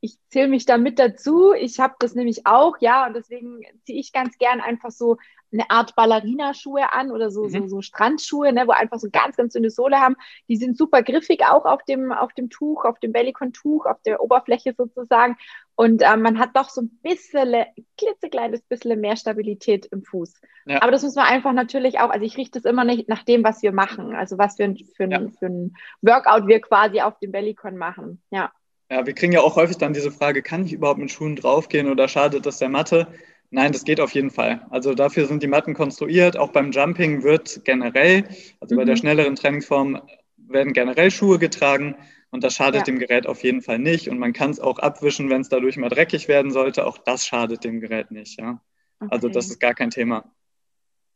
Ich 0.02 0.18
zähle 0.30 0.48
mich 0.48 0.66
da 0.66 0.78
mit 0.78 1.00
dazu. 1.00 1.54
Ich 1.54 1.80
habe 1.80 1.96
das 2.00 2.16
nämlich 2.16 2.46
auch, 2.46 2.78
ja, 2.80 3.08
und 3.08 3.16
deswegen 3.16 3.62
ziehe 3.86 4.00
ich 4.00 4.14
ganz 4.14 4.38
gern 4.38 4.62
einfach 4.62 4.92
so 4.92 5.18
eine 5.52 5.70
Art 5.70 5.96
Ballerina-Schuhe 5.96 6.94
an 6.94 7.12
oder 7.12 7.32
so, 7.32 7.46
mhm. 7.46 7.50
so, 7.50 7.68
so 7.68 7.82
Strandschuhe, 7.82 8.54
ne, 8.54 8.68
wo 8.68 8.72
einfach 8.72 9.00
so 9.00 9.10
ganz, 9.12 9.36
ganz 9.36 9.54
dünne 9.54 9.70
Sohle 9.70 10.00
haben. 10.00 10.16
Die 10.48 10.58
sind 10.58 10.78
super 10.78 11.02
griffig 11.02 11.44
auch 11.46 11.66
auf 11.66 11.84
dem, 11.84 12.12
auf 12.12 12.34
dem 12.34 12.50
Tuch, 12.50 12.86
auf 12.86 13.00
dem 13.00 13.12
Bellycon-Tuch, 13.12 13.86
auf 13.86 14.02
der 14.04 14.22
Oberfläche 14.22 14.74
sozusagen. 14.78 15.38
Und 15.76 16.04
ähm, 16.04 16.22
man 16.22 16.40
hat 16.40 16.52
doch 16.56 16.70
so 16.70 16.82
ein 16.82 17.00
bisschen, 17.02 17.66
klitzekleines 17.98 18.62
bisschen 18.64 19.00
mehr 19.00 19.16
Stabilität 19.16 19.86
im 19.88 20.04
Fuß. 20.04 20.42
Ja. 20.66 20.82
Aber 20.82 20.92
das 20.92 21.04
muss 21.04 21.16
man 21.16 21.26
einfach 21.26 21.54
natürlich 21.54 22.00
auch, 22.00 22.10
also 22.10 22.26
ich 22.26 22.38
richte 22.38 22.60
es 22.60 22.66
immer 22.66 22.84
nicht 22.84 23.10
nach 23.10 23.24
dem, 23.24 23.44
was 23.44 23.62
wir 23.62 23.72
machen, 23.72 24.14
also 24.14 24.38
was 24.38 24.58
für 24.58 24.66
ein, 24.66 24.78
für 24.78 25.04
ein, 25.06 25.12
ja. 25.12 25.22
für 25.40 25.48
ein 25.48 25.74
Workout 26.02 26.48
wir 26.48 26.62
quasi 26.62 27.02
auf 27.02 27.18
dem 27.20 27.32
Bellycon 27.32 27.78
machen. 27.78 28.22
Ja. 28.30 28.52
Ja, 28.90 29.06
wir 29.06 29.14
kriegen 29.14 29.34
ja 29.34 29.42
auch 29.42 29.56
häufig 29.56 29.78
dann 29.78 29.94
diese 29.94 30.12
Frage, 30.12 30.42
kann 30.42 30.66
ich 30.66 30.74
überhaupt 30.74 31.00
mit 31.00 31.12
Schuhen 31.12 31.36
draufgehen 31.36 31.90
oder 31.90 32.08
schadet 32.08 32.46
das 32.46 32.58
der 32.58 32.70
Matte? 32.70 33.08
Nein, 33.52 33.72
das 33.72 33.84
geht 33.84 34.00
auf 34.00 34.14
jeden 34.14 34.32
Fall. 34.32 34.66
Also 34.70 34.94
dafür 34.94 35.26
sind 35.26 35.42
die 35.44 35.48
Matten 35.48 35.74
konstruiert. 35.74 36.38
Auch 36.38 36.52
beim 36.52 36.72
Jumping 36.72 37.24
wird 37.24 37.64
generell, 37.66 38.28
also 38.60 38.76
mhm. 38.76 38.80
bei 38.80 38.86
der 38.86 38.96
mhm. 38.96 39.00
schnelleren 39.00 39.36
Trainingsform, 39.36 40.02
werden 40.38 40.74
generell 40.74 41.12
Schuhe 41.12 41.38
getragen 41.38 41.96
und 42.32 42.44
das 42.44 42.54
schadet 42.54 42.82
ja. 42.82 42.84
dem 42.84 43.00
Gerät 43.00 43.28
auf 43.28 43.44
jeden 43.44 43.62
Fall 43.62 43.80
nicht. 43.80 44.10
Und 44.10 44.20
man 44.20 44.34
kann 44.34 44.52
es 44.52 44.60
auch 44.60 44.80
abwischen, 44.80 45.30
wenn 45.30 45.42
es 45.42 45.50
dadurch 45.50 45.78
mal 45.78 45.90
dreckig 45.90 46.28
werden 46.28 46.52
sollte. 46.52 46.86
Auch 46.86 46.98
das 46.98 47.26
schadet 47.26 47.64
dem 47.64 47.82
Gerät 47.82 48.12
nicht. 48.12 48.40
Ja? 48.40 48.62
Okay. 49.00 49.10
Also 49.12 49.30
das 49.30 49.48
ist 49.48 49.60
gar 49.60 49.74
kein 49.74 49.90
Thema. 49.90 50.32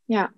Ja. 0.06 0.30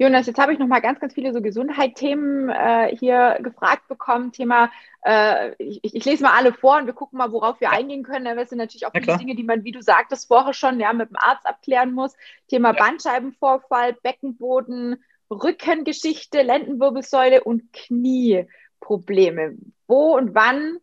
Jonas, 0.00 0.26
jetzt 0.26 0.38
habe 0.38 0.52
ich 0.52 0.60
noch 0.60 0.68
mal 0.68 0.78
ganz, 0.78 1.00
ganz 1.00 1.12
viele 1.12 1.32
so 1.32 1.42
Gesundheitsthemen 1.42 2.50
äh, 2.50 2.96
hier 2.96 3.38
gefragt 3.42 3.88
bekommen. 3.88 4.30
Thema, 4.30 4.70
äh, 5.04 5.54
ich, 5.58 5.80
ich, 5.82 6.04
lese 6.04 6.22
mal 6.22 6.36
alle 6.38 6.52
vor 6.52 6.76
und 6.76 6.86
wir 6.86 6.92
gucken 6.92 7.18
mal, 7.18 7.32
worauf 7.32 7.60
wir 7.60 7.70
eingehen 7.70 8.04
können. 8.04 8.36
Das 8.36 8.50
sind 8.50 8.58
natürlich 8.58 8.86
auch 8.86 8.94
ja, 8.94 9.00
viele 9.02 9.18
Dinge, 9.18 9.34
die 9.34 9.42
man, 9.42 9.64
wie 9.64 9.72
du 9.72 9.82
sagtest, 9.82 10.28
vorher 10.28 10.54
schon 10.54 10.78
ja, 10.78 10.92
mit 10.92 11.10
dem 11.10 11.16
Arzt 11.16 11.44
abklären 11.46 11.92
muss. 11.92 12.14
Thema 12.46 12.74
ja. 12.74 12.84
Bandscheibenvorfall, 12.84 13.94
Beckenboden, 13.94 15.02
Rückengeschichte, 15.32 16.42
Lendenwirbelsäule 16.42 17.42
und 17.42 17.72
Knieprobleme. 17.72 19.56
Wo 19.88 20.16
und 20.16 20.32
wann 20.32 20.78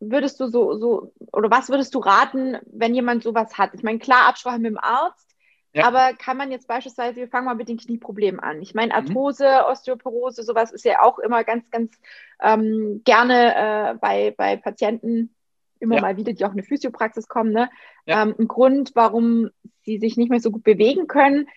würdest 0.00 0.40
du 0.40 0.46
so, 0.46 0.78
so, 0.78 1.12
oder 1.32 1.50
was 1.50 1.68
würdest 1.68 1.94
du 1.94 1.98
raten, 1.98 2.56
wenn 2.64 2.94
jemand 2.94 3.22
sowas 3.22 3.58
hat? 3.58 3.74
Ich 3.74 3.82
meine, 3.82 3.98
klar, 3.98 4.28
Absprache 4.28 4.58
mit 4.58 4.70
dem 4.70 4.78
Arzt, 4.78 5.27
ja. 5.72 5.86
Aber 5.86 6.12
kann 6.14 6.36
man 6.36 6.50
jetzt 6.50 6.66
beispielsweise, 6.66 7.16
wir 7.16 7.28
fangen 7.28 7.46
mal 7.46 7.54
mit 7.54 7.68
den 7.68 7.76
Knieproblemen 7.76 8.40
an. 8.40 8.62
Ich 8.62 8.74
meine, 8.74 8.92
mhm. 8.92 8.98
Arthrose, 8.98 9.46
mhm. 9.46 9.70
Osteoporose, 9.70 10.42
sowas 10.42 10.72
ist 10.72 10.84
ja 10.84 11.02
auch 11.02 11.18
immer 11.18 11.44
ganz, 11.44 11.70
ganz 11.70 11.98
ähm, 12.40 13.02
gerne 13.04 13.54
äh, 13.54 13.94
bei, 14.00 14.34
bei 14.36 14.56
Patienten 14.56 15.34
immer 15.80 15.96
ja. 15.96 16.00
mal 16.00 16.16
wieder, 16.16 16.32
die 16.32 16.44
auch 16.44 16.50
in 16.50 16.58
eine 16.58 16.64
Physiopraxis 16.64 17.28
kommen, 17.28 17.52
ne? 17.52 17.70
Ja. 18.06 18.22
Ähm, 18.22 18.34
ein 18.38 18.48
Grund, 18.48 18.92
warum 18.94 19.50
sie 19.82 19.98
sich 19.98 20.16
nicht 20.16 20.30
mehr 20.30 20.40
so 20.40 20.50
gut 20.50 20.64
bewegen 20.64 21.06
können. 21.06 21.48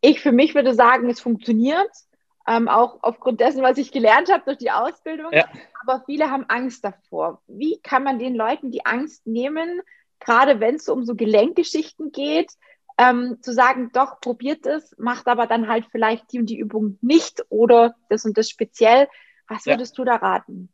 Ich 0.00 0.20
für 0.20 0.32
mich 0.32 0.54
würde 0.54 0.74
sagen, 0.74 1.08
es 1.08 1.20
funktioniert, 1.20 1.90
ähm, 2.46 2.68
auch 2.68 2.98
aufgrund 3.02 3.40
dessen, 3.40 3.62
was 3.62 3.78
ich 3.78 3.90
gelernt 3.90 4.30
habe 4.30 4.44
durch 4.44 4.58
die 4.58 4.70
Ausbildung. 4.70 5.32
Ja. 5.32 5.46
Aber 5.82 6.02
viele 6.04 6.30
haben 6.30 6.44
Angst 6.48 6.84
davor. 6.84 7.42
Wie 7.46 7.80
kann 7.82 8.04
man 8.04 8.18
den 8.18 8.34
Leuten 8.34 8.70
die 8.70 8.84
Angst 8.84 9.26
nehmen, 9.26 9.80
gerade 10.20 10.60
wenn 10.60 10.76
es 10.76 10.88
um 10.88 11.04
so 11.04 11.14
Gelenkgeschichten 11.14 12.12
geht? 12.12 12.52
Ähm, 12.98 13.38
zu 13.40 13.52
sagen, 13.52 13.90
doch, 13.92 14.20
probiert 14.20 14.66
es, 14.66 14.94
macht 14.98 15.26
aber 15.26 15.46
dann 15.46 15.68
halt 15.68 15.86
vielleicht 15.90 16.32
die 16.32 16.38
und 16.38 16.46
die 16.46 16.58
Übung 16.58 16.98
nicht 17.00 17.44
oder 17.48 17.94
das 18.08 18.24
und 18.24 18.38
das 18.38 18.48
speziell. 18.48 19.08
Was 19.48 19.66
würdest 19.66 19.98
ja. 19.98 20.04
du 20.04 20.10
da 20.10 20.16
raten? 20.16 20.68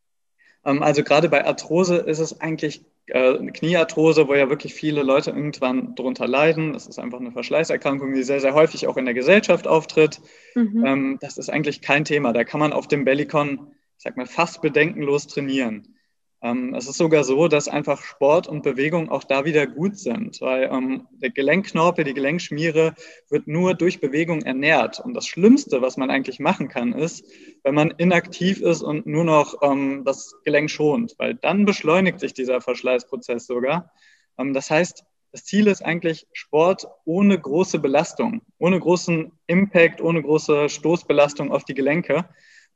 Ähm, 0.64 0.82
also 0.82 1.02
gerade 1.02 1.28
bei 1.28 1.44
Arthrose 1.44 1.96
ist 1.96 2.18
es 2.18 2.40
eigentlich 2.40 2.84
äh, 3.06 3.38
eine 3.38 3.52
Kniearthrose, 3.52 4.28
wo 4.28 4.34
ja 4.34 4.48
wirklich 4.48 4.74
viele 4.74 5.02
Leute 5.02 5.30
irgendwann 5.30 5.94
darunter 5.94 6.28
leiden. 6.28 6.72
Das 6.74 6.86
ist 6.86 6.98
einfach 6.98 7.20
eine 7.20 7.32
Verschleißerkrankung, 7.32 8.14
die 8.14 8.22
sehr, 8.22 8.40
sehr 8.40 8.54
häufig 8.54 8.86
auch 8.86 8.96
in 8.96 9.06
der 9.06 9.14
Gesellschaft 9.14 9.66
auftritt. 9.66 10.20
Mhm. 10.54 10.84
Ähm, 10.84 11.18
das 11.20 11.38
ist 11.38 11.50
eigentlich 11.50 11.80
kein 11.80 12.04
Thema. 12.04 12.32
Da 12.32 12.44
kann 12.44 12.60
man 12.60 12.72
auf 12.72 12.86
dem 12.86 13.04
Bellicon, 13.04 13.72
ich 13.96 14.04
sag 14.04 14.16
mal, 14.16 14.26
fast 14.26 14.62
bedenkenlos 14.62 15.26
trainieren. 15.26 15.96
Ähm, 16.42 16.74
es 16.74 16.88
ist 16.88 16.96
sogar 16.96 17.22
so, 17.24 17.48
dass 17.48 17.68
einfach 17.68 18.02
Sport 18.02 18.48
und 18.48 18.62
Bewegung 18.62 19.10
auch 19.10 19.24
da 19.24 19.44
wieder 19.44 19.66
gut 19.66 19.98
sind, 19.98 20.40
weil 20.40 20.70
ähm, 20.72 21.06
der 21.10 21.30
Gelenkknorpel, 21.30 22.04
die 22.04 22.14
Gelenkschmiere 22.14 22.94
wird 23.28 23.46
nur 23.46 23.74
durch 23.74 24.00
Bewegung 24.00 24.42
ernährt. 24.42 25.00
Und 25.00 25.14
das 25.14 25.26
Schlimmste, 25.26 25.82
was 25.82 25.98
man 25.98 26.10
eigentlich 26.10 26.40
machen 26.40 26.68
kann, 26.68 26.92
ist, 26.92 27.24
wenn 27.62 27.74
man 27.74 27.90
inaktiv 27.90 28.62
ist 28.62 28.82
und 28.82 29.06
nur 29.06 29.24
noch 29.24 29.56
ähm, 29.62 30.02
das 30.04 30.34
Gelenk 30.44 30.70
schont, 30.70 31.14
weil 31.18 31.34
dann 31.34 31.66
beschleunigt 31.66 32.20
sich 32.20 32.32
dieser 32.32 32.62
Verschleißprozess 32.62 33.46
sogar. 33.46 33.92
Ähm, 34.38 34.54
das 34.54 34.70
heißt, 34.70 35.04
das 35.32 35.44
Ziel 35.44 35.68
ist 35.68 35.84
eigentlich 35.84 36.26
Sport 36.32 36.88
ohne 37.04 37.38
große 37.38 37.78
Belastung, 37.78 38.40
ohne 38.58 38.80
großen 38.80 39.30
Impact, 39.46 40.00
ohne 40.00 40.22
große 40.22 40.68
Stoßbelastung 40.68 41.52
auf 41.52 41.64
die 41.64 41.74
Gelenke. 41.74 42.24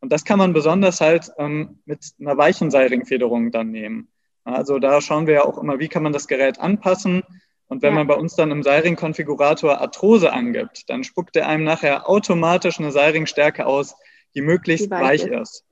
Und 0.01 0.13
das 0.13 0.25
kann 0.25 0.39
man 0.39 0.53
besonders 0.53 1.01
halt 1.01 1.31
ähm, 1.39 1.79
mit 1.87 2.13
einer 2.21 2.37
weichen 2.37 2.71
Seilringfederung 2.71 3.51
dann 3.51 3.71
nehmen. 3.71 4.09
Also 4.45 4.79
da 4.79 5.01
schauen 5.01 5.27
wir 5.27 5.35
ja 5.35 5.45
auch 5.45 5.59
immer, 5.59 5.79
wie 5.79 5.89
kann 5.89 6.03
man 6.03 6.13
das 6.13 6.29
Gerät 6.29 6.61
anpassen. 6.61 7.23
Und 7.67 7.83
wenn 7.83 7.95
ja. 7.95 8.01
man 8.01 8.07
bei 8.07 8.15
uns 8.15 8.37
dann 8.37 8.51
im 8.51 8.63
Seilring-Konfigurator 8.63 9.81
Arthrose 9.81 10.33
angibt, 10.33 10.89
dann 10.91 11.03
spuckt 11.03 11.35
er 11.37 11.49
einem 11.49 11.65
nachher 11.65 12.09
automatisch 12.09 12.79
eine 12.79 12.93
Seilringstärke 12.93 13.65
aus, 13.65 13.97
die 14.35 14.43
möglichst 14.43 14.87
die 14.87 14.91
weich, 14.91 15.25
weich, 15.25 15.41
ist. 15.41 15.65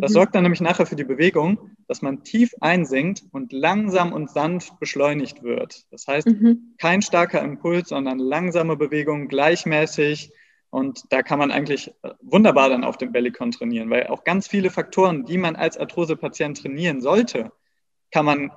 Das 0.00 0.10
mhm. 0.10 0.14
sorgt 0.14 0.34
dann 0.34 0.42
nämlich 0.42 0.60
nachher 0.60 0.86
für 0.86 0.96
die 0.96 1.04
Bewegung, 1.04 1.70
dass 1.86 2.02
man 2.02 2.24
tief 2.24 2.54
einsinkt 2.60 3.24
und 3.30 3.52
langsam 3.52 4.12
und 4.12 4.30
sanft 4.30 4.80
beschleunigt 4.80 5.42
wird. 5.42 5.84
Das 5.90 6.06
heißt, 6.06 6.26
mhm. 6.26 6.74
kein 6.78 7.02
starker 7.02 7.42
Impuls, 7.42 7.90
sondern 7.90 8.18
langsame 8.18 8.76
Bewegung, 8.76 9.28
gleichmäßig, 9.28 10.32
und 10.74 11.12
da 11.12 11.22
kann 11.22 11.38
man 11.38 11.52
eigentlich 11.52 11.94
äh, 12.02 12.10
wunderbar 12.20 12.68
dann 12.68 12.82
auf 12.82 12.98
dem 12.98 13.12
Bellycon 13.12 13.52
trainieren, 13.52 13.90
weil 13.90 14.08
auch 14.08 14.24
ganz 14.24 14.48
viele 14.48 14.70
Faktoren, 14.70 15.24
die 15.24 15.38
man 15.38 15.54
als 15.54 15.78
Arthrose-Patient 15.78 16.60
trainieren 16.60 17.00
sollte, 17.00 17.52
kann 18.10 18.24
man 18.24 18.50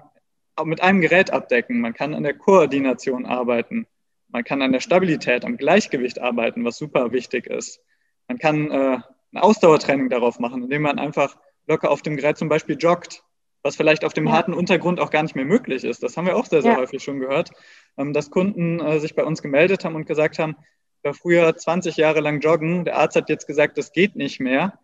mit 0.64 0.82
einem 0.82 1.00
Gerät 1.00 1.30
abdecken. 1.30 1.80
Man 1.80 1.94
kann 1.94 2.16
an 2.16 2.24
der 2.24 2.34
Koordination 2.34 3.28
arbeiten. 3.28 3.86
Man 4.30 4.44
kann 4.44 4.64
an 4.64 4.72
der 4.72 4.80
Stabilität, 4.80 5.46
am 5.46 5.58
Gleichgewicht 5.58 6.20
arbeiten, 6.20 6.66
was 6.66 6.80
super 6.80 7.12
wichtig 7.12 7.46
ist. 7.46 7.82
Man 8.28 8.40
kann 8.40 8.72
äh, 8.72 8.98
ein 9.34 9.38
Ausdauertraining 9.38 10.10
darauf 10.10 10.40
machen, 10.40 10.64
indem 10.64 10.82
man 10.82 10.98
einfach 10.98 11.38
locker 11.68 11.92
auf 11.92 12.02
dem 12.02 12.18
Gerät 12.18 12.40
zum 12.40 12.50
Beispiel 12.50 12.78
joggt, 12.80 13.24
was 13.62 13.76
vielleicht 13.76 14.04
auf 14.04 14.14
dem 14.14 14.26
ja. 14.26 14.32
harten 14.32 14.56
Untergrund 14.56 15.00
auch 15.00 15.12
gar 15.12 15.22
nicht 15.22 15.36
mehr 15.36 15.46
möglich 15.46 15.84
ist. 15.84 16.02
Das 16.02 16.18
haben 16.18 16.26
wir 16.26 16.36
auch 16.36 16.48
sehr, 16.48 16.64
sehr 16.64 16.72
ja. 16.72 16.78
häufig 16.80 17.04
schon 17.04 17.20
gehört, 17.20 17.52
ähm, 17.96 18.12
dass 18.12 18.32
Kunden 18.32 18.80
äh, 18.80 19.00
sich 19.00 19.14
bei 19.14 19.24
uns 19.24 19.44
gemeldet 19.44 19.86
haben 19.86 19.94
und 19.94 20.08
gesagt 20.08 20.40
haben, 20.40 20.56
war 21.04 21.14
früher 21.14 21.56
20 21.56 21.98
Jahre 21.98 22.20
lang 22.20 22.40
joggen. 22.40 22.86
Der 22.86 22.98
Arzt 22.98 23.16
hat 23.16 23.30
jetzt 23.30 23.48
gesagt, 23.48 23.78
das 23.78 23.92
geht 23.92 24.16
nicht 24.16 24.40
mehr. 24.40 24.80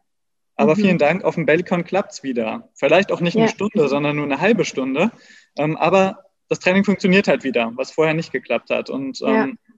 Aber 0.56 0.76
mhm. 0.76 0.82
vielen 0.82 0.97
Dank, 0.97 1.23
auf 1.23 1.36
dem 1.36 1.45
Bellicon 1.45 1.84
klappt 1.84 2.13
es 2.13 2.23
wieder. 2.23 2.69
Vielleicht 2.76 3.12
auch 3.12 3.21
nicht 3.21 3.36
ja. 3.36 3.41
eine 3.41 3.49
Stunde, 3.49 3.88
sondern 3.88 4.15
nur 4.15 4.26
eine 4.26 4.39
halbe 4.39 4.65
Stunde. 4.65 5.12
Ähm, 5.58 5.78
aber 5.78 6.26
das 6.49 6.60
Training 6.60 6.84
funktioniert 6.84 7.28
halt 7.28 7.43
wieder, 7.43 7.71
was 7.76 7.91
vorher 7.91 8.13
nicht 8.13 8.32
geklappt 8.32 8.69
hat. 8.69 8.89
Und 8.89 9.21
ähm, 9.21 9.34
ja. 9.34 9.73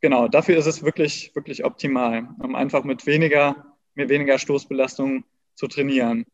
genau, 0.00 0.28
dafür 0.28 0.56
ist 0.56 0.66
es 0.66 0.82
wirklich, 0.82 1.32
wirklich 1.34 1.64
optimal, 1.64 2.28
um 2.40 2.54
einfach 2.54 2.84
mit 2.84 3.06
weniger, 3.06 3.76
mit 3.94 4.08
weniger 4.08 4.38
Stoßbelastung 4.38 5.24
zu 5.54 5.68
trainieren. 5.68 6.26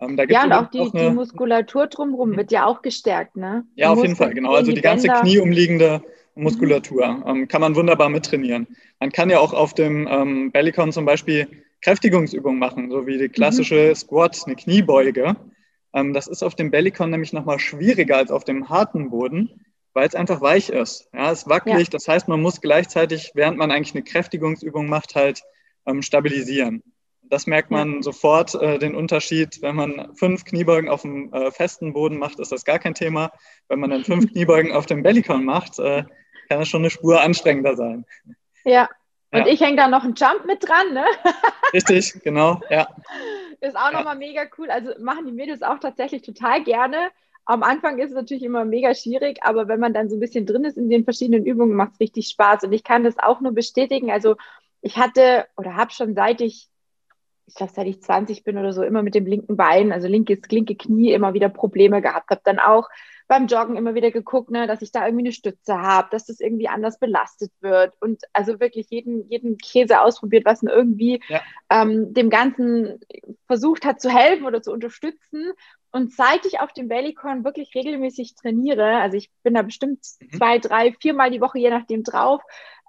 Ähm, 0.00 0.18
ja, 0.28 0.44
und 0.44 0.52
auch 0.52 0.70
die, 0.70 0.80
auch 0.80 0.94
eine, 0.94 1.10
die 1.10 1.14
Muskulatur 1.14 1.86
drumherum 1.88 2.30
mhm. 2.30 2.36
wird 2.36 2.52
ja 2.52 2.66
auch 2.66 2.82
gestärkt, 2.82 3.36
ne? 3.36 3.64
Ja, 3.74 3.90
auf 3.90 4.02
jeden 4.02 4.16
Fall, 4.16 4.34
genau. 4.34 4.54
Also 4.54 4.70
die, 4.70 4.76
die 4.76 4.82
ganze 4.82 5.08
knieumliegende 5.08 6.02
Muskulatur. 6.34 7.06
Mhm. 7.06 7.24
Ähm, 7.26 7.48
kann 7.48 7.60
man 7.60 7.76
wunderbar 7.76 8.08
mittrainieren. 8.08 8.66
Man 9.00 9.12
kann 9.12 9.30
ja 9.30 9.38
auch 9.38 9.52
auf 9.52 9.74
dem 9.74 10.08
ähm, 10.10 10.52
Bellicon 10.52 10.92
zum 10.92 11.04
Beispiel 11.04 11.48
Kräftigungsübungen 11.82 12.58
machen, 12.58 12.90
so 12.90 13.06
wie 13.06 13.18
die 13.18 13.28
klassische 13.28 13.90
mhm. 13.90 13.94
Squat, 13.94 14.42
eine 14.46 14.56
Kniebeuge. 14.56 15.36
Ähm, 15.92 16.12
das 16.14 16.28
ist 16.28 16.42
auf 16.42 16.54
dem 16.54 16.70
Bellicon 16.70 17.10
nämlich 17.10 17.32
nochmal 17.32 17.58
schwieriger 17.58 18.16
als 18.16 18.30
auf 18.30 18.44
dem 18.44 18.68
harten 18.68 19.10
Boden, 19.10 19.50
weil 19.92 20.08
es 20.08 20.14
einfach 20.14 20.40
weich 20.40 20.70
ist. 20.70 21.08
Ja, 21.12 21.30
es 21.30 21.48
wackelig, 21.48 21.88
ja. 21.88 21.90
das 21.90 22.08
heißt, 22.08 22.28
man 22.28 22.40
muss 22.40 22.60
gleichzeitig, 22.60 23.32
während 23.34 23.58
man 23.58 23.70
eigentlich 23.70 23.94
eine 23.94 24.04
Kräftigungsübung 24.04 24.88
macht, 24.88 25.14
halt 25.14 25.42
ähm, 25.86 26.02
stabilisieren. 26.02 26.82
Das 27.22 27.46
merkt 27.46 27.70
man 27.70 27.94
ja. 27.94 28.02
sofort 28.02 28.54
äh, 28.54 28.78
den 28.78 28.94
Unterschied. 28.94 29.62
Wenn 29.62 29.74
man 29.74 30.14
fünf 30.16 30.44
Kniebeugen 30.44 30.90
auf 30.90 31.02
dem 31.02 31.32
äh, 31.32 31.50
festen 31.50 31.94
Boden 31.94 32.18
macht, 32.18 32.38
ist 32.40 32.52
das 32.52 32.64
gar 32.64 32.78
kein 32.78 32.94
Thema. 32.94 33.32
Wenn 33.68 33.80
man 33.80 33.90
dann 33.90 34.04
fünf 34.04 34.26
Kniebeugen 34.32 34.72
auf 34.72 34.86
dem 34.86 35.02
Bellicon 35.02 35.44
macht, 35.44 35.78
äh, 35.78 36.04
kann 36.52 36.62
es 36.62 36.68
schon 36.68 36.82
eine 36.82 36.90
Spur 36.90 37.20
anstrengender 37.20 37.76
sein. 37.76 38.04
Ja, 38.64 38.88
und 39.32 39.46
ja. 39.46 39.46
ich 39.46 39.60
hänge 39.60 39.76
da 39.76 39.88
noch 39.88 40.04
einen 40.04 40.14
Jump 40.14 40.44
mit 40.44 40.66
dran, 40.66 40.92
ne? 40.92 41.04
Richtig, 41.72 42.22
genau, 42.22 42.60
ja. 42.68 42.86
Ist 43.60 43.76
auch 43.76 43.92
nochmal 43.92 44.16
mega 44.16 44.42
cool. 44.58 44.70
Also 44.70 44.90
machen 45.00 45.24
die 45.24 45.32
Mädels 45.32 45.62
auch 45.62 45.78
tatsächlich 45.78 46.22
total 46.22 46.62
gerne. 46.62 47.08
Am 47.46 47.62
Anfang 47.62 47.98
ist 47.98 48.10
es 48.10 48.14
natürlich 48.14 48.42
immer 48.42 48.64
mega 48.64 48.94
schwierig, 48.94 49.38
aber 49.42 49.68
wenn 49.68 49.80
man 49.80 49.94
dann 49.94 50.10
so 50.10 50.16
ein 50.16 50.20
bisschen 50.20 50.44
drin 50.46 50.64
ist 50.64 50.76
in 50.76 50.90
den 50.90 51.04
verschiedenen 51.04 51.46
Übungen, 51.46 51.74
macht 51.74 51.94
es 51.94 52.00
richtig 52.00 52.28
Spaß. 52.28 52.64
Und 52.64 52.72
ich 52.72 52.84
kann 52.84 53.04
das 53.04 53.18
auch 53.18 53.40
nur 53.40 53.52
bestätigen. 53.52 54.10
Also 54.10 54.36
ich 54.82 54.98
hatte 54.98 55.46
oder 55.56 55.76
habe 55.76 55.92
schon 55.92 56.14
seit 56.14 56.40
ich, 56.42 56.68
ich 57.46 57.54
glaube, 57.54 57.72
seit 57.74 57.86
ich 57.86 58.02
20 58.02 58.44
bin 58.44 58.58
oder 58.58 58.72
so, 58.72 58.82
immer 58.82 59.02
mit 59.02 59.14
dem 59.14 59.26
linken 59.26 59.56
Bein, 59.56 59.92
also 59.92 60.08
linkes, 60.08 60.40
linke 60.50 60.76
Knie, 60.76 61.12
immer 61.12 61.34
wieder 61.34 61.48
Probleme 61.48 62.00
gehabt. 62.00 62.30
Habe 62.30 62.40
dann 62.44 62.58
auch 62.58 62.88
beim 63.28 63.46
Joggen 63.46 63.76
immer 63.76 63.94
wieder 63.94 64.10
geguckt, 64.10 64.50
ne, 64.50 64.66
dass 64.66 64.82
ich 64.82 64.92
da 64.92 65.06
irgendwie 65.06 65.24
eine 65.24 65.32
Stütze 65.32 65.80
habe, 65.80 66.08
dass 66.10 66.26
das 66.26 66.40
irgendwie 66.40 66.68
anders 66.68 66.98
belastet 66.98 67.50
wird 67.60 67.94
und 68.00 68.22
also 68.32 68.60
wirklich 68.60 68.88
jeden, 68.90 69.28
jeden 69.30 69.56
Käse 69.56 70.00
ausprobiert, 70.02 70.44
was 70.44 70.62
irgendwie 70.62 71.22
ja. 71.28 71.40
ähm, 71.70 72.12
dem 72.12 72.30
Ganzen 72.30 73.00
versucht 73.46 73.84
hat 73.84 74.00
zu 74.00 74.10
helfen 74.10 74.44
oder 74.44 74.60
zu 74.60 74.70
unterstützen. 74.70 75.52
Und 75.92 76.12
seit 76.12 76.44
ich 76.46 76.60
auf 76.60 76.72
dem 76.72 76.88
Bellycon 76.88 77.44
wirklich 77.44 77.74
regelmäßig 77.74 78.34
trainiere, 78.34 78.96
also 78.98 79.16
ich 79.16 79.30
bin 79.42 79.54
da 79.54 79.62
bestimmt 79.62 80.00
mhm. 80.20 80.30
zwei, 80.36 80.58
drei, 80.58 80.92
viermal 81.00 81.30
die 81.30 81.40
Woche, 81.40 81.58
je 81.58 81.70
nachdem 81.70 82.02
drauf, 82.02 82.42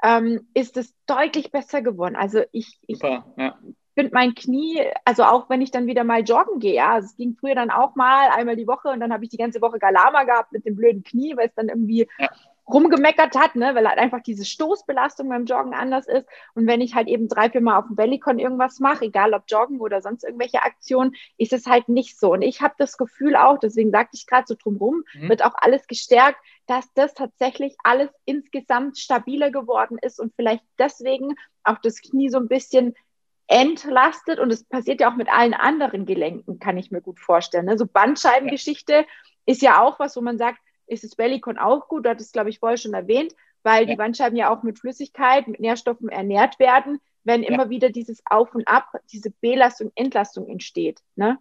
ähm, 0.03 0.47
ist 0.53 0.77
es 0.77 0.93
deutlich 1.05 1.51
besser 1.51 1.81
geworden. 1.81 2.15
Also 2.15 2.41
ich, 2.51 2.79
ich 2.87 3.01
ja 3.37 3.57
finde 3.93 4.11
mein 4.13 4.35
Knie, 4.35 4.81
also 5.05 5.23
auch 5.23 5.49
wenn 5.49 5.61
ich 5.61 5.71
dann 5.71 5.87
wieder 5.87 6.03
mal 6.03 6.21
joggen 6.21 6.59
gehe, 6.59 6.75
ja, 6.75 6.97
es 6.97 7.15
ging 7.15 7.35
früher 7.39 7.55
dann 7.55 7.71
auch 7.71 7.95
mal 7.95 8.29
einmal 8.29 8.55
die 8.55 8.67
Woche 8.67 8.89
und 8.89 8.99
dann 8.99 9.13
habe 9.13 9.23
ich 9.23 9.29
die 9.29 9.37
ganze 9.37 9.61
Woche 9.61 9.79
Galama 9.79 10.23
gehabt 10.23 10.51
mit 10.51 10.65
dem 10.65 10.75
blöden 10.75 11.03
Knie, 11.03 11.35
weil 11.37 11.47
es 11.47 11.55
dann 11.55 11.69
irgendwie 11.69 12.07
ja. 12.17 12.29
rumgemeckert 12.67 13.35
hat, 13.35 13.55
ne, 13.55 13.75
weil 13.75 13.87
halt 13.87 13.99
einfach 13.99 14.21
diese 14.21 14.45
Stoßbelastung 14.45 15.29
beim 15.29 15.45
Joggen 15.45 15.73
anders 15.73 16.07
ist. 16.07 16.27
Und 16.55 16.65
wenn 16.65 16.81
ich 16.81 16.95
halt 16.95 17.07
eben 17.07 17.27
drei, 17.27 17.49
vier 17.49 17.61
Mal 17.61 17.77
auf 17.77 17.87
dem 17.87 17.95
Bellycon 17.95 18.39
irgendwas 18.39 18.79
mache, 18.79 19.05
egal 19.05 19.33
ob 19.33 19.43
Joggen 19.47 19.79
oder 19.79 20.01
sonst 20.01 20.23
irgendwelche 20.23 20.63
Aktionen, 20.63 21.13
ist 21.37 21.53
es 21.53 21.67
halt 21.67 21.87
nicht 21.87 22.19
so. 22.19 22.33
Und 22.33 22.41
ich 22.41 22.61
habe 22.61 22.73
das 22.77 22.97
Gefühl 22.97 23.35
auch, 23.35 23.59
deswegen 23.59 23.91
sagte 23.91 24.15
ich 24.15 24.25
gerade 24.25 24.45
so 24.47 24.55
drumherum, 24.55 25.03
mhm. 25.13 25.29
wird 25.29 25.45
auch 25.45 25.55
alles 25.55 25.85
gestärkt, 25.87 26.39
dass 26.65 26.91
das 26.93 27.13
tatsächlich 27.13 27.75
alles 27.83 28.09
insgesamt 28.25 28.97
stabiler 28.97 29.51
geworden 29.51 29.97
ist 30.01 30.19
und 30.19 30.33
vielleicht 30.35 30.63
deswegen 30.79 31.35
auch 31.63 31.77
das 31.79 32.01
Knie 32.01 32.29
so 32.29 32.37
ein 32.37 32.47
bisschen 32.47 32.95
entlastet 33.53 34.39
und 34.39 34.51
es 34.51 34.63
passiert 34.63 34.99
ja 34.99 35.11
auch 35.11 35.15
mit 35.15 35.31
allen 35.31 35.53
anderen 35.53 36.07
Gelenken, 36.07 36.59
kann 36.59 36.75
ich 36.77 36.89
mir 36.89 37.01
gut 37.01 37.19
vorstellen. 37.19 37.65
Ne? 37.65 37.77
So 37.77 37.85
Bandscheibengeschichte 37.85 38.93
ja. 38.93 39.03
ist 39.45 39.61
ja 39.61 39.81
auch 39.81 39.99
was, 39.99 40.15
wo 40.15 40.21
man 40.21 40.39
sagt, 40.39 40.59
ist 40.87 41.03
das 41.03 41.15
Bellycon 41.15 41.59
auch 41.59 41.87
gut, 41.87 42.05
du 42.05 42.09
hattest 42.09 42.33
glaube 42.33 42.49
ich 42.49 42.57
vorher 42.57 42.77
schon 42.77 42.95
erwähnt, 42.95 43.35
weil 43.61 43.83
ja. 43.83 43.91
die 43.91 43.95
Bandscheiben 43.95 44.35
ja 44.35 44.49
auch 44.49 44.63
mit 44.63 44.79
Flüssigkeit, 44.79 45.47
mit 45.47 45.59
Nährstoffen 45.59 46.09
ernährt 46.09 46.57
werden, 46.57 46.99
wenn 47.23 47.43
ja. 47.43 47.49
immer 47.49 47.69
wieder 47.69 47.91
dieses 47.91 48.23
Auf 48.25 48.55
und 48.55 48.67
Ab, 48.67 48.91
diese 49.11 49.29
Belastung, 49.29 49.91
Entlastung 49.93 50.47
entsteht. 50.47 51.01
Ne? 51.15 51.37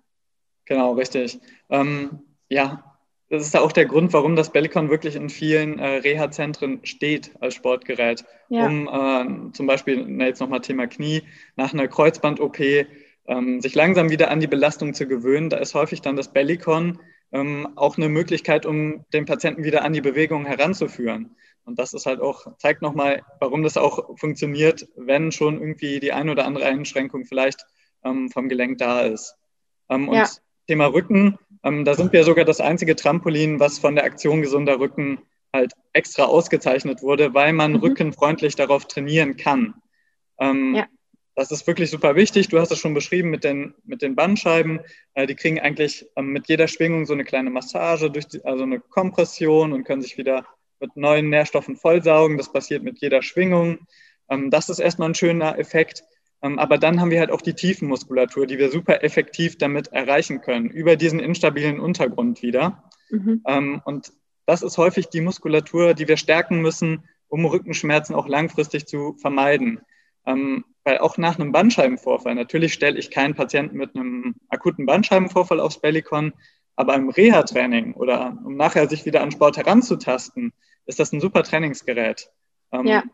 Genau, 0.67 0.93
richtig. 0.93 1.41
Ähm, 1.71 2.21
ja, 2.51 2.92
das 3.33 3.47
ist 3.47 3.57
auch 3.57 3.73
der 3.73 3.87
Grund, 3.87 4.13
warum 4.13 4.37
das 4.37 4.51
Bellicon 4.51 4.91
wirklich 4.91 5.17
in 5.17 5.31
vielen 5.31 5.79
äh, 5.79 5.87
Reha-Zentren 5.87 6.81
steht 6.85 7.31
als 7.41 7.55
Sportgerät. 7.55 8.27
Ja. 8.51 8.67
Um 8.67 8.89
äh, 8.89 9.53
zum 9.53 9.67
Beispiel, 9.67 10.05
na, 10.07 10.27
jetzt 10.27 10.41
nochmal 10.41 10.61
Thema 10.61 10.87
Knie, 10.87 11.23
nach 11.57 11.73
einer 11.73 11.89
Kreuzband-OP 11.89 12.61
ähm, 12.61 13.63
sich 13.63 13.75
langsam 13.75 14.11
wieder 14.11 14.31
an 14.31 14.41
die 14.41 14.49
Belastung 14.49 14.93
zu 14.93 15.07
gewöhnen. 15.07 15.49
Da 15.49 15.57
ist 15.57 15.73
häufig 15.73 16.03
dann 16.03 16.15
das 16.15 16.31
Bellicon 16.31 16.99
ähm, 17.33 17.71
auch 17.75 17.97
eine 17.97 18.11
Möglichkeit, 18.11 18.67
um 18.67 19.07
den 19.15 19.25
Patienten 19.25 19.65
wieder 19.65 19.83
an 19.83 19.95
die 19.95 20.03
Bewegung 20.03 20.45
heranzuführen. 20.45 21.35
Und 21.65 21.79
das 21.79 21.95
ist 21.95 22.05
halt 22.05 22.21
auch, 22.21 22.59
zeigt 22.59 22.83
nochmal, 22.83 23.23
warum 23.41 23.63
das 23.63 23.79
auch 23.79 24.19
funktioniert, 24.19 24.87
wenn 24.95 25.33
schon 25.33 25.59
irgendwie 25.59 26.01
die 26.01 26.13
ein 26.13 26.29
oder 26.29 26.45
andere 26.45 26.67
Einschränkung 26.67 27.25
vielleicht 27.25 27.65
ähm, 28.05 28.29
vom 28.29 28.51
Gelenk 28.51 28.77
da 28.77 29.01
ist. 29.01 29.37
Ähm, 29.89 30.11
und 30.11 30.17
ja. 30.17 30.29
Thema 30.67 30.87
Rücken, 30.87 31.39
ähm, 31.65 31.85
da 31.85 31.95
sind 31.95 32.13
wir 32.13 32.25
sogar 32.25 32.45
das 32.45 32.61
einzige 32.61 32.97
Trampolin, 32.97 33.61
was 33.61 33.79
von 33.79 33.95
der 33.95 34.05
Aktion 34.05 34.43
Gesunder 34.43 34.79
Rücken 34.79 35.21
halt 35.53 35.73
extra 35.93 36.25
ausgezeichnet 36.25 37.03
wurde, 37.03 37.35
weil 37.35 37.53
man 37.53 37.73
mhm. 37.73 37.79
rückenfreundlich 37.79 38.57
darauf 38.57 38.87
trainieren 38.87 39.37
kann. 39.37 39.75
Ähm, 40.39 40.75
ja. 40.75 40.87
Das 41.35 41.51
ist 41.51 41.67
wirklich 41.67 41.91
super 41.91 42.15
wichtig. 42.15 42.49
Du 42.49 42.59
hast 42.59 42.73
es 42.73 42.79
schon 42.79 42.93
beschrieben 42.93 43.31
mit 43.31 43.43
den, 43.43 43.75
mit 43.85 44.03
den 44.03 44.15
Bandscheiben. 44.15 44.81
Äh, 45.15 45.27
die 45.27 45.35
kriegen 45.35 45.61
eigentlich 45.61 46.07
ähm, 46.17 46.27
mit 46.27 46.49
jeder 46.49 46.69
Schwingung 46.69 47.07
so 47.07 47.15
eine 47.15 47.25
kleine 47.25 47.51
Massage, 47.51 48.11
durch 48.11 48.27
die, 48.27 48.45
also 48.45 48.65
eine 48.65 48.81
Kompression 48.81 49.73
und 49.73 49.85
können 49.85 50.03
sich 50.03 50.19
wieder 50.19 50.45
mit 50.81 50.97
neuen 50.97 51.31
Nährstoffen 51.31 51.77
vollsaugen. 51.77 52.37
Das 52.37 52.53
passiert 52.53 52.83
mit 52.83 53.01
jeder 53.01 53.23
Schwingung. 53.23 53.79
Ähm, 54.29 54.51
das 54.51 54.69
ist 54.69 54.79
erstmal 54.79 55.11
ein 55.11 55.15
schöner 55.15 55.59
Effekt. 55.59 56.05
Ähm, 56.43 56.59
aber 56.59 56.79
dann 56.79 57.01
haben 57.01 57.11
wir 57.11 57.21
halt 57.21 57.31
auch 57.31 57.41
die 57.41 57.55
Tiefenmuskulatur, 57.55 58.47
die 58.47 58.59
wir 58.59 58.71
super 58.71 59.03
effektiv 59.05 59.59
damit 59.59 59.89
erreichen 59.89 60.41
können, 60.41 60.71
über 60.71 60.97
diesen 60.97 61.21
instabilen 61.21 61.81
Untergrund 61.81 62.43
wieder. 62.43 62.91
Mhm. 63.11 63.43
Ähm, 63.47 63.83
und 63.85 64.13
das 64.47 64.63
ist 64.63 64.77
häufig 64.77 65.09
die 65.09 65.21
Muskulatur, 65.21 65.95
die 65.95 66.09
wir 66.09 66.17
stärken 66.17 66.61
müssen, 66.61 67.05
um 67.29 67.45
Rückenschmerzen 67.45 68.15
auch 68.15 68.29
langfristig 68.29 68.87
zu 68.87 69.15
vermeiden. 69.15 69.81
Ähm, 70.27 70.65
weil 70.85 70.99
auch 70.99 71.17
nach 71.17 71.39
einem 71.39 71.53
Bandscheibenvorfall, 71.53 72.35
natürlich 72.35 72.75
stelle 72.75 72.99
ich 72.99 73.11
keinen 73.11 73.35
Patienten 73.35 73.77
mit 73.77 73.95
einem 73.95 74.35
akuten 74.49 74.85
Bandscheibenvorfall 74.85 75.61
aufs 75.61 75.81
Bellycon, 75.81 76.33
aber 76.75 76.95
im 76.95 77.09
Reha-Training 77.09 77.95
oder 77.95 78.37
um 78.45 78.57
nachher 78.57 78.89
sich 78.89 79.05
wieder 79.07 79.23
an 79.23 79.31
Sport 79.31 79.59
heranzutasten, 79.59 80.53
ist 80.87 80.99
das 80.99 81.13
ein 81.13 81.21
super 81.21 81.45
Trainingsgerät. 81.45 82.31
ja. 82.73 83.05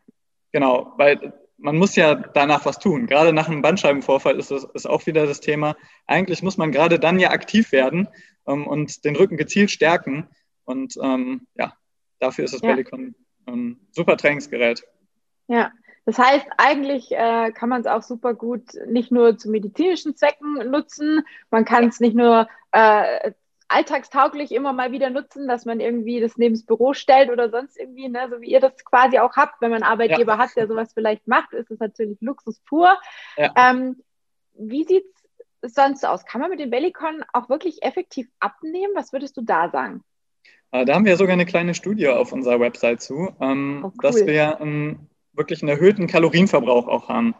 Genau, 0.52 0.94
weil 0.96 1.34
man 1.58 1.76
muss 1.76 1.96
ja 1.96 2.14
danach 2.14 2.64
was 2.64 2.78
tun. 2.78 3.06
Gerade 3.06 3.32
nach 3.32 3.48
einem 3.48 3.62
Bandscheibenvorfall 3.62 4.38
ist 4.38 4.50
das 4.50 4.64
ist 4.64 4.86
auch 4.86 5.06
wieder 5.06 5.26
das 5.26 5.40
Thema. 5.40 5.76
Eigentlich 6.06 6.42
muss 6.42 6.56
man 6.56 6.72
gerade 6.72 6.98
dann 6.98 7.18
ja 7.18 7.30
aktiv 7.30 7.72
werden 7.72 8.08
ähm, 8.46 8.66
und 8.66 9.04
den 9.04 9.16
Rücken 9.16 9.36
gezielt 9.36 9.70
stärken. 9.70 10.28
Und 10.64 10.94
ähm, 11.02 11.46
ja, 11.56 11.74
dafür 12.20 12.44
ist 12.44 12.54
das 12.54 12.62
ja. 12.62 12.68
Bellicon 12.68 13.14
ein 13.46 13.80
super 13.90 14.16
Trainingsgerät. 14.16 14.84
Ja, 15.48 15.72
das 16.04 16.18
heißt, 16.18 16.46
eigentlich 16.56 17.10
äh, 17.12 17.52
kann 17.52 17.68
man 17.68 17.80
es 17.80 17.86
auch 17.86 18.02
super 18.02 18.34
gut 18.34 18.62
nicht 18.86 19.10
nur 19.10 19.36
zu 19.36 19.50
medizinischen 19.50 20.16
Zwecken 20.16 20.70
nutzen, 20.70 21.22
man 21.50 21.64
kann 21.64 21.88
es 21.88 22.00
nicht 22.00 22.14
nur 22.14 22.48
äh, 22.72 23.32
alltagstauglich 23.68 24.52
immer 24.52 24.72
mal 24.72 24.92
wieder 24.92 25.10
nutzen, 25.10 25.46
dass 25.46 25.64
man 25.64 25.80
irgendwie 25.80 26.20
das 26.20 26.36
neben 26.36 26.54
das 26.54 26.64
Büro 26.64 26.94
stellt 26.94 27.30
oder 27.30 27.50
sonst 27.50 27.78
irgendwie, 27.78 28.08
ne, 28.08 28.28
so 28.30 28.40
wie 28.40 28.50
ihr 28.50 28.60
das 28.60 28.84
quasi 28.84 29.18
auch 29.18 29.36
habt, 29.36 29.60
wenn 29.60 29.70
man 29.70 29.82
einen 29.82 29.92
Arbeitgeber 29.92 30.32
ja. 30.32 30.38
hat, 30.38 30.56
der 30.56 30.66
sowas 30.66 30.92
vielleicht 30.94 31.28
macht, 31.28 31.52
ist 31.52 31.70
es 31.70 31.78
natürlich 31.78 32.18
Luxus 32.20 32.60
pur. 32.60 32.98
Ja. 33.36 33.52
Ähm, 33.56 34.02
wie 34.58 34.84
sieht 34.84 35.04
es 35.60 35.74
sonst 35.74 36.04
aus? 36.04 36.24
Kann 36.24 36.40
man 36.40 36.50
mit 36.50 36.60
dem 36.60 36.70
Bellycon 36.70 37.24
auch 37.32 37.48
wirklich 37.48 37.82
effektiv 37.82 38.28
abnehmen? 38.40 38.92
Was 38.94 39.12
würdest 39.12 39.36
du 39.36 39.42
da 39.42 39.70
sagen? 39.70 40.02
Äh, 40.72 40.84
da 40.84 40.94
haben 40.94 41.04
wir 41.04 41.16
sogar 41.16 41.34
eine 41.34 41.46
kleine 41.46 41.74
Studie 41.74 42.08
auf 42.08 42.32
unserer 42.32 42.60
Website 42.60 43.02
zu, 43.02 43.34
ähm, 43.40 43.82
oh, 43.84 43.88
cool. 43.88 43.92
dass 44.00 44.26
wir 44.26 44.58
ähm, 44.60 45.08
wirklich 45.32 45.62
einen 45.62 45.70
erhöhten 45.70 46.06
Kalorienverbrauch 46.06 46.88
auch 46.88 47.08
haben. 47.08 47.34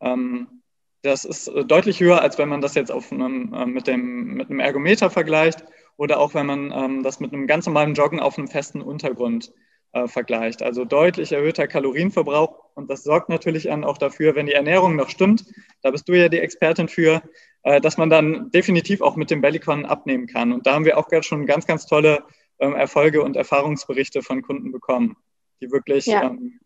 Ähm, 0.00 0.57
das 1.02 1.24
ist 1.24 1.48
äh, 1.48 1.64
deutlich 1.64 2.00
höher, 2.00 2.22
als 2.22 2.38
wenn 2.38 2.48
man 2.48 2.60
das 2.60 2.74
jetzt 2.74 2.90
auf 2.90 3.12
einem, 3.12 3.52
äh, 3.54 3.66
mit, 3.66 3.86
dem, 3.86 4.34
mit 4.34 4.50
einem 4.50 4.60
Ergometer 4.60 5.10
vergleicht 5.10 5.64
oder 5.96 6.20
auch 6.20 6.34
wenn 6.34 6.46
man 6.46 6.72
ähm, 6.72 7.02
das 7.02 7.20
mit 7.20 7.32
einem 7.32 7.46
ganz 7.46 7.66
normalen 7.66 7.94
Joggen 7.94 8.20
auf 8.20 8.38
einem 8.38 8.48
festen 8.48 8.80
Untergrund 8.80 9.52
äh, 9.92 10.06
vergleicht. 10.06 10.62
Also 10.62 10.84
deutlich 10.84 11.32
erhöhter 11.32 11.66
Kalorienverbrauch 11.66 12.58
und 12.74 12.90
das 12.90 13.04
sorgt 13.04 13.28
natürlich 13.28 13.64
dann 13.64 13.84
auch 13.84 13.98
dafür, 13.98 14.34
wenn 14.34 14.46
die 14.46 14.52
Ernährung 14.52 14.96
noch 14.96 15.08
stimmt, 15.08 15.44
da 15.82 15.90
bist 15.90 16.08
du 16.08 16.14
ja 16.14 16.28
die 16.28 16.40
Expertin 16.40 16.88
für, 16.88 17.22
äh, 17.62 17.80
dass 17.80 17.96
man 17.96 18.10
dann 18.10 18.50
definitiv 18.50 19.00
auch 19.00 19.16
mit 19.16 19.30
dem 19.30 19.40
Bellycon 19.40 19.86
abnehmen 19.86 20.26
kann. 20.26 20.52
Und 20.52 20.66
da 20.66 20.74
haben 20.74 20.84
wir 20.84 20.98
auch 20.98 21.08
gerade 21.08 21.24
schon 21.24 21.46
ganz, 21.46 21.66
ganz 21.66 21.86
tolle 21.86 22.22
ähm, 22.58 22.74
Erfolge 22.74 23.22
und 23.22 23.36
Erfahrungsberichte 23.36 24.22
von 24.22 24.42
Kunden 24.42 24.72
bekommen, 24.72 25.16
die 25.60 25.70
wirklich 25.70 26.06
ja. 26.06 26.24
ähm, 26.24 26.60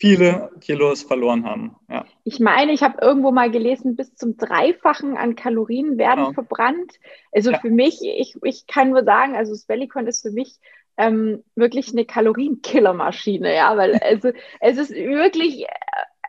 viele 0.00 0.50
Kilos 0.60 1.02
verloren 1.02 1.44
haben. 1.44 1.76
Ja. 1.88 2.06
Ich 2.24 2.40
meine, 2.40 2.72
ich 2.72 2.82
habe 2.82 2.98
irgendwo 3.02 3.32
mal 3.32 3.50
gelesen, 3.50 3.96
bis 3.96 4.14
zum 4.14 4.38
Dreifachen 4.38 5.18
an 5.18 5.36
Kalorien 5.36 5.98
werden 5.98 6.24
genau. 6.24 6.32
verbrannt. 6.32 6.92
Also 7.32 7.50
ja. 7.50 7.60
für 7.60 7.68
mich, 7.68 8.00
ich, 8.02 8.34
ich 8.42 8.66
kann 8.66 8.90
nur 8.90 9.04
sagen, 9.04 9.36
also 9.36 9.52
das 9.52 9.66
Bellycon 9.66 10.06
ist 10.06 10.22
für 10.22 10.30
mich 10.30 10.58
ähm, 10.96 11.44
wirklich 11.54 11.92
eine 11.92 12.06
Kalorienkillermaschine, 12.06 13.54
ja, 13.54 13.76
weil 13.76 13.94
also, 14.02 14.32
es 14.60 14.78
ist 14.78 14.90
wirklich, 14.90 15.66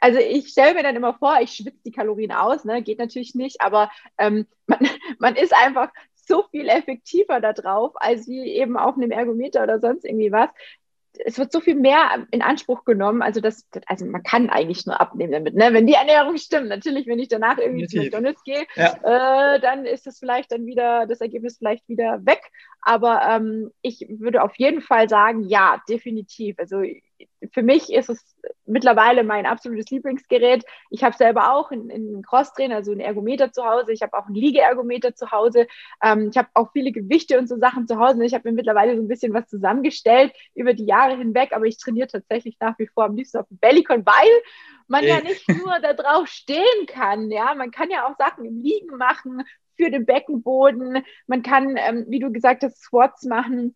also 0.02 0.20
ich 0.20 0.50
stelle 0.50 0.74
mir 0.74 0.84
dann 0.84 0.98
immer 0.98 1.14
vor, 1.14 1.40
ich 1.42 1.54
schwitze 1.54 1.80
die 1.86 1.92
Kalorien 1.92 2.34
aus, 2.34 2.66
ne? 2.66 2.82
geht 2.82 3.00
natürlich 3.00 3.36
nicht, 3.36 3.62
aber 3.62 3.90
ähm, 4.18 4.48
man, 4.68 4.80
man 5.18 5.36
ist 5.38 5.54
einfach 5.56 5.92
so 6.14 6.44
viel 6.52 6.68
effektiver 6.68 7.40
da 7.40 7.54
drauf, 7.54 7.94
als 7.96 8.28
wie 8.28 8.44
eben 8.48 8.78
auf 8.78 8.96
einem 8.96 9.12
Ergometer 9.12 9.64
oder 9.64 9.80
sonst 9.80 10.06
irgendwie 10.06 10.32
was 10.32 10.50
es 11.26 11.38
wird 11.38 11.52
so 11.52 11.60
viel 11.60 11.76
mehr 11.76 12.26
in 12.32 12.42
Anspruch 12.42 12.86
genommen. 12.86 13.22
Also 13.22 13.42
das, 13.42 13.68
also 13.86 14.06
man 14.06 14.24
kann 14.24 14.50
eigentlich 14.50 14.86
nur 14.86 15.00
abnehmen 15.00 15.32
damit. 15.32 15.56
Ne? 15.56 15.74
Wenn 15.74 15.88
die 15.88 15.94
Ernährung 15.94 16.38
stimmt, 16.38 16.70
natürlich, 16.70 17.08
wenn 17.08 17.20
ich 17.20 17.28
danach 17.28 17.58
irgendwie 17.58 17.88
zu 17.88 17.98
McDonalds 17.98 18.44
gehe, 18.44 18.66
ja. 18.76 19.56
äh, 19.56 19.60
dann 19.60 19.86
ist 19.86 20.08
das 20.08 20.20
vielleicht 20.20 20.52
dann 20.52 20.66
wieder, 20.66 21.06
das 21.08 21.22
Ergebnis 21.22 21.58
vielleicht 21.58 21.88
wieder 21.88 22.26
weg. 22.26 22.42
Aber 22.82 23.22
ähm, 23.28 23.72
ich 23.82 24.06
würde 24.10 24.42
auf 24.42 24.56
jeden 24.56 24.82
Fall 24.82 25.10
sagen, 25.10 25.44
ja, 25.44 25.82
definitiv. 25.88 26.58
Also 26.60 26.82
für 27.52 27.64
mich 27.64 27.92
ist 27.92 28.10
es 28.10 28.36
mittlerweile 28.66 29.24
mein 29.24 29.46
absolutes 29.46 29.90
Lieblingsgerät. 29.90 30.64
Ich 30.90 31.04
habe 31.04 31.16
selber 31.16 31.54
auch 31.54 31.72
einen 31.72 32.22
Crosstrainer, 32.22 32.78
also 32.78 32.92
einen 32.92 33.02
Ergometer 33.02 33.52
zu 33.52 33.66
Hause. 33.66 33.92
Ich 33.92 34.02
habe 34.02 34.18
auch 34.18 34.26
einen 34.26 34.36
Liegeergometer 34.36 35.16
zu 35.16 35.32
Hause. 35.32 35.68
Ähm, 36.04 36.30
ich 36.32 36.38
habe 36.38 36.50
auch 36.54 36.72
viele 36.72 36.92
Gewichte 36.92 37.38
und 37.38 37.48
so 37.48 37.58
Sachen 37.58 37.88
zu 37.88 37.98
Hause. 38.00 38.24
Ich 38.24 38.34
habe 38.34 38.50
mir 38.50 38.56
mittlerweile 38.56 38.96
so 38.96 39.02
ein 39.02 39.08
bisschen 39.08 39.34
was 39.34 39.48
zusammengestellt 39.48 40.34
über 40.56 40.74
die 40.74 40.86
Jahre 40.86 41.18
hinweg, 41.18 41.52
aber 41.54 41.66
ich 41.66 41.78
trainiere 41.78 42.08
tatsächlich 42.08 42.58
nach 42.60 42.78
wie 42.80 42.88
vor 42.88 43.06
am 43.06 43.16
liebsten 43.16 43.40
auf 43.40 43.48
dem 43.48 43.58
Bellycon, 43.58 44.06
weil 44.06 44.42
man 44.88 45.04
ja 45.06 45.22
nicht 45.22 45.48
nur 45.50 45.80
da 45.82 45.94
drauf 45.94 46.28
stehen 46.28 46.86
kann. 46.88 47.32
Ja, 47.32 47.56
man 47.56 47.72
kann 47.72 47.90
ja 47.90 48.08
auch 48.08 48.18
Sachen 48.18 48.46
im 48.46 48.58
Liegen 48.58 48.98
machen 48.98 49.44
für 49.78 49.90
den 49.90 50.06
Beckenboden. 50.06 51.04
Man 51.28 51.42
kann, 51.44 51.76
ähm, 51.78 52.06
wie 52.08 52.20
du 52.20 52.32
gesagt 52.32 52.64
hast, 52.64 52.82
Squats 52.82 53.24
machen 53.24 53.76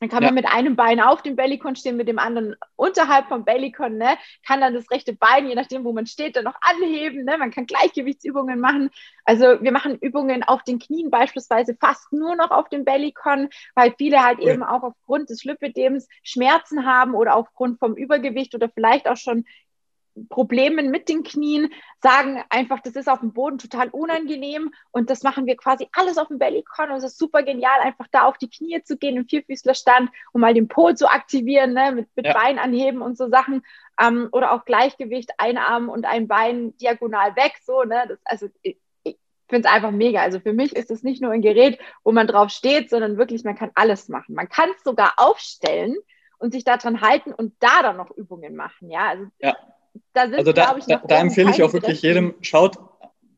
dann 0.00 0.08
kann 0.08 0.22
man 0.22 0.34
mit 0.34 0.46
einem 0.46 0.76
Bein 0.76 1.00
auf 1.00 1.22
dem 1.22 1.36
Bellycon 1.36 1.76
stehen, 1.76 1.96
mit 1.96 2.08
dem 2.08 2.18
anderen 2.18 2.56
unterhalb 2.76 3.28
vom 3.28 3.44
Bellycon, 3.44 3.96
ne? 3.96 4.16
Kann 4.46 4.60
dann 4.60 4.74
das 4.74 4.90
rechte 4.90 5.14
Bein, 5.14 5.48
je 5.48 5.54
nachdem, 5.54 5.84
wo 5.84 5.92
man 5.92 6.06
steht, 6.06 6.36
dann 6.36 6.44
noch 6.44 6.56
anheben, 6.60 7.24
ne? 7.24 7.38
Man 7.38 7.50
kann 7.50 7.66
Gleichgewichtsübungen 7.66 8.60
machen. 8.60 8.90
Also 9.24 9.62
wir 9.62 9.72
machen 9.72 9.98
Übungen 9.98 10.42
auf 10.42 10.62
den 10.62 10.78
Knien 10.78 11.10
beispielsweise 11.10 11.76
fast 11.80 12.12
nur 12.12 12.36
noch 12.36 12.50
auf 12.50 12.68
dem 12.68 12.84
Bellycon, 12.84 13.48
weil 13.74 13.94
viele 13.96 14.22
halt 14.22 14.38
cool. 14.40 14.50
eben 14.50 14.62
auch 14.62 14.82
aufgrund 14.82 15.30
des 15.30 15.44
Lipödems 15.44 16.08
Schmerzen 16.22 16.86
haben 16.86 17.14
oder 17.14 17.34
aufgrund 17.34 17.78
vom 17.78 17.94
Übergewicht 17.94 18.54
oder 18.54 18.68
vielleicht 18.68 19.08
auch 19.08 19.16
schon 19.16 19.44
Problemen 20.28 20.90
mit 20.90 21.08
den 21.08 21.22
Knien, 21.22 21.70
sagen 22.02 22.42
einfach, 22.48 22.80
das 22.80 22.96
ist 22.96 23.08
auf 23.08 23.20
dem 23.20 23.32
Boden 23.32 23.58
total 23.58 23.88
unangenehm 23.88 24.72
und 24.90 25.10
das 25.10 25.22
machen 25.22 25.46
wir 25.46 25.56
quasi 25.56 25.88
alles 25.92 26.18
auf 26.18 26.28
dem 26.28 26.38
Bellycon 26.38 26.90
und 26.90 26.96
es 26.96 27.04
ist 27.04 27.18
super 27.18 27.42
genial, 27.42 27.80
einfach 27.80 28.06
da 28.10 28.22
auf 28.22 28.38
die 28.38 28.48
Knie 28.48 28.82
zu 28.82 28.96
gehen 28.96 29.16
im 29.16 29.26
Vierfüßlerstand, 29.26 30.10
um 30.32 30.40
mal 30.40 30.54
den 30.54 30.68
Po 30.68 30.92
zu 30.92 31.08
aktivieren, 31.08 31.74
ne, 31.74 31.92
mit, 31.92 32.08
mit 32.16 32.26
ja. 32.26 32.32
Bein 32.32 32.58
anheben 32.58 33.02
und 33.02 33.18
so 33.18 33.28
Sachen 33.28 33.62
ähm, 34.00 34.28
oder 34.32 34.52
auch 34.52 34.64
Gleichgewicht, 34.64 35.32
ein 35.38 35.58
Arm 35.58 35.88
und 35.88 36.06
ein 36.06 36.28
Bein 36.28 36.76
diagonal 36.78 37.36
weg, 37.36 37.60
so, 37.62 37.82
ne, 37.82 38.04
das, 38.08 38.18
also 38.24 38.48
ich, 38.62 38.78
ich 39.02 39.18
finde 39.48 39.68
es 39.68 39.74
einfach 39.74 39.90
mega. 39.90 40.22
Also 40.22 40.40
für 40.40 40.52
mich 40.52 40.74
ist 40.74 40.90
es 40.90 41.02
nicht 41.02 41.20
nur 41.20 41.32
ein 41.32 41.42
Gerät, 41.42 41.78
wo 42.04 42.12
man 42.12 42.26
drauf 42.26 42.50
steht, 42.50 42.90
sondern 42.90 43.18
wirklich, 43.18 43.44
man 43.44 43.56
kann 43.56 43.70
alles 43.74 44.08
machen. 44.08 44.34
Man 44.34 44.48
kann 44.48 44.70
es 44.76 44.82
sogar 44.82 45.14
aufstellen 45.18 45.96
und 46.38 46.52
sich 46.52 46.64
daran 46.64 47.00
halten 47.00 47.32
und 47.32 47.54
da 47.60 47.82
dann 47.82 47.96
noch 47.96 48.10
Übungen 48.10 48.56
machen, 48.56 48.90
ja, 48.90 49.08
also 49.08 49.26
ja 49.40 49.56
da 50.12 50.26
sind, 50.28 50.38
also 50.38 50.52
da, 50.52 50.76
ich, 50.78 50.84
da, 50.86 51.02
da 51.06 51.18
empfehle 51.18 51.50
ich 51.50 51.62
auch 51.62 51.72
wirklich 51.72 52.02
jedem, 52.02 52.34
schaut 52.40 52.78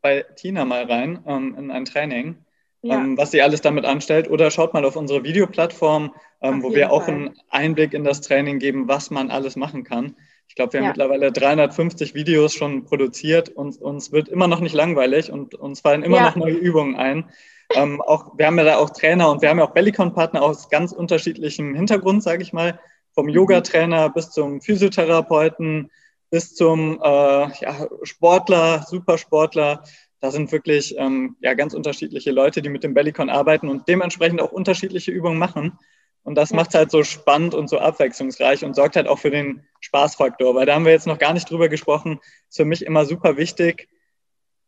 bei 0.00 0.24
Tina 0.36 0.64
mal 0.64 0.84
rein 0.84 1.22
ähm, 1.26 1.54
in 1.58 1.70
ein 1.70 1.84
Training, 1.84 2.36
ja. 2.82 2.96
ähm, 2.96 3.18
was 3.18 3.30
sie 3.30 3.42
alles 3.42 3.60
damit 3.60 3.84
anstellt. 3.84 4.30
Oder 4.30 4.50
schaut 4.50 4.74
mal 4.74 4.84
auf 4.84 4.96
unsere 4.96 5.24
Videoplattform, 5.24 6.14
ähm, 6.40 6.62
wo 6.62 6.74
wir 6.74 6.92
auch 6.92 7.04
Fall. 7.04 7.14
einen 7.14 7.40
Einblick 7.50 7.94
in 7.94 8.04
das 8.04 8.20
Training 8.20 8.58
geben, 8.58 8.88
was 8.88 9.10
man 9.10 9.30
alles 9.30 9.56
machen 9.56 9.84
kann. 9.84 10.16
Ich 10.48 10.54
glaube, 10.54 10.72
wir 10.72 10.80
haben 10.80 10.84
ja. 10.86 10.90
mittlerweile 10.90 11.30
350 11.30 12.14
Videos 12.14 12.54
schon 12.54 12.84
produziert 12.84 13.50
und 13.50 13.80
uns 13.80 14.12
wird 14.12 14.28
immer 14.28 14.48
noch 14.48 14.60
nicht 14.60 14.74
langweilig 14.74 15.30
und 15.30 15.54
uns 15.54 15.80
fallen 15.80 16.02
immer 16.02 16.16
ja. 16.18 16.22
noch 16.24 16.36
neue 16.36 16.54
Übungen 16.54 16.96
ein. 16.96 17.26
Ähm, 17.74 18.00
auch, 18.00 18.38
wir 18.38 18.46
haben 18.46 18.56
ja 18.56 18.64
da 18.64 18.76
auch 18.78 18.90
Trainer 18.90 19.30
und 19.30 19.42
wir 19.42 19.50
haben 19.50 19.58
ja 19.58 19.66
auch 19.66 19.72
Bellicon-Partner 19.74 20.42
aus 20.42 20.70
ganz 20.70 20.92
unterschiedlichem 20.92 21.74
Hintergrund, 21.74 22.22
sage 22.22 22.42
ich 22.42 22.52
mal. 22.52 22.80
Vom 23.12 23.26
mhm. 23.26 23.32
Yoga-Trainer 23.32 24.08
bis 24.08 24.30
zum 24.30 24.62
Physiotherapeuten, 24.62 25.90
bis 26.30 26.54
zum 26.54 27.00
äh, 27.02 27.48
ja, 27.60 27.88
Sportler, 28.02 28.84
Supersportler. 28.86 29.82
Da 30.20 30.30
sind 30.30 30.50
wirklich 30.50 30.96
ähm, 30.98 31.36
ja, 31.40 31.54
ganz 31.54 31.74
unterschiedliche 31.74 32.32
Leute, 32.32 32.60
die 32.60 32.68
mit 32.68 32.82
dem 32.84 32.94
Bellycon 32.94 33.30
arbeiten 33.30 33.68
und 33.68 33.88
dementsprechend 33.88 34.40
auch 34.40 34.52
unterschiedliche 34.52 35.12
Übungen 35.12 35.38
machen. 35.38 35.78
Und 36.24 36.34
das 36.34 36.50
ja. 36.50 36.56
macht 36.56 36.70
es 36.70 36.74
halt 36.74 36.90
so 36.90 37.04
spannend 37.04 37.54
und 37.54 37.68
so 37.70 37.78
abwechslungsreich 37.78 38.64
und 38.64 38.74
sorgt 38.74 38.96
halt 38.96 39.08
auch 39.08 39.18
für 39.18 39.30
den 39.30 39.64
Spaßfaktor. 39.80 40.54
Weil 40.54 40.66
da 40.66 40.74
haben 40.74 40.84
wir 40.84 40.92
jetzt 40.92 41.06
noch 41.06 41.18
gar 41.18 41.32
nicht 41.32 41.48
drüber 41.48 41.68
gesprochen. 41.68 42.20
Ist 42.48 42.56
für 42.56 42.64
mich 42.64 42.84
immer 42.84 43.06
super 43.06 43.36
wichtig. 43.36 43.88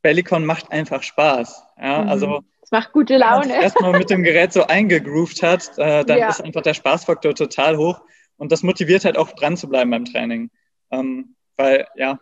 Bellycon 0.03 0.47
macht 0.47 0.73
einfach 0.73 1.03
Spaß. 1.03 1.63
Ja, 1.81 2.03
mhm. 2.03 2.09
also 2.09 2.41
es 2.63 2.71
macht 2.71 2.93
gute 2.93 3.17
Laune. 3.17 3.43
Wenn 3.43 3.51
man 3.51 3.63
erstmal 3.63 3.99
mit 3.99 4.11
dem 4.11 4.23
Gerät 4.23 4.53
so 4.53 4.67
eingegroovt 4.67 5.43
hat, 5.43 5.77
äh, 5.77 6.05
dann 6.05 6.19
ja. 6.19 6.29
ist 6.29 6.41
einfach 6.41 6.63
der 6.63 6.75
Spaßfaktor 6.75 7.35
total 7.35 7.77
hoch. 7.77 8.01
Und 8.37 8.53
das 8.53 8.63
motiviert 8.63 9.05
halt 9.05 9.19
auch 9.19 9.33
dran 9.33 9.57
zu 9.57 9.69
bleiben 9.69 9.91
beim 9.91 10.05
Training. 10.05 10.51
Ähm, 10.91 11.35
weil 11.61 11.87
ja, 11.95 12.19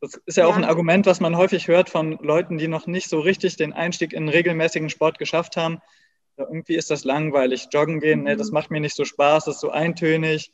das 0.00 0.14
ist 0.26 0.36
ja, 0.36 0.44
ja, 0.44 0.50
auch 0.50 0.56
ein 0.56 0.64
Argument, 0.64 1.06
was 1.06 1.20
man 1.20 1.36
häufig 1.36 1.68
hört 1.68 1.90
von 1.90 2.18
Leuten, 2.22 2.58
die 2.58 2.68
noch 2.68 2.86
nicht 2.86 3.08
so 3.08 3.20
richtig 3.20 3.56
den 3.56 3.72
Einstieg 3.72 4.12
in 4.12 4.28
regelmäßigen 4.28 4.88
Sport 4.88 5.18
geschafft 5.18 5.56
haben. 5.56 5.80
Irgendwie 6.36 6.74
ist 6.74 6.90
das 6.90 7.04
langweilig. 7.04 7.68
Joggen 7.70 8.00
gehen, 8.00 8.20
mhm. 8.20 8.24
nee, 8.24 8.36
das 8.36 8.48
mhm. 8.48 8.54
macht 8.54 8.70
mir 8.70 8.80
nicht 8.80 8.96
so 8.96 9.04
Spaß, 9.04 9.44
das 9.44 9.56
ist 9.56 9.60
so 9.60 9.70
eintönig. 9.70 10.52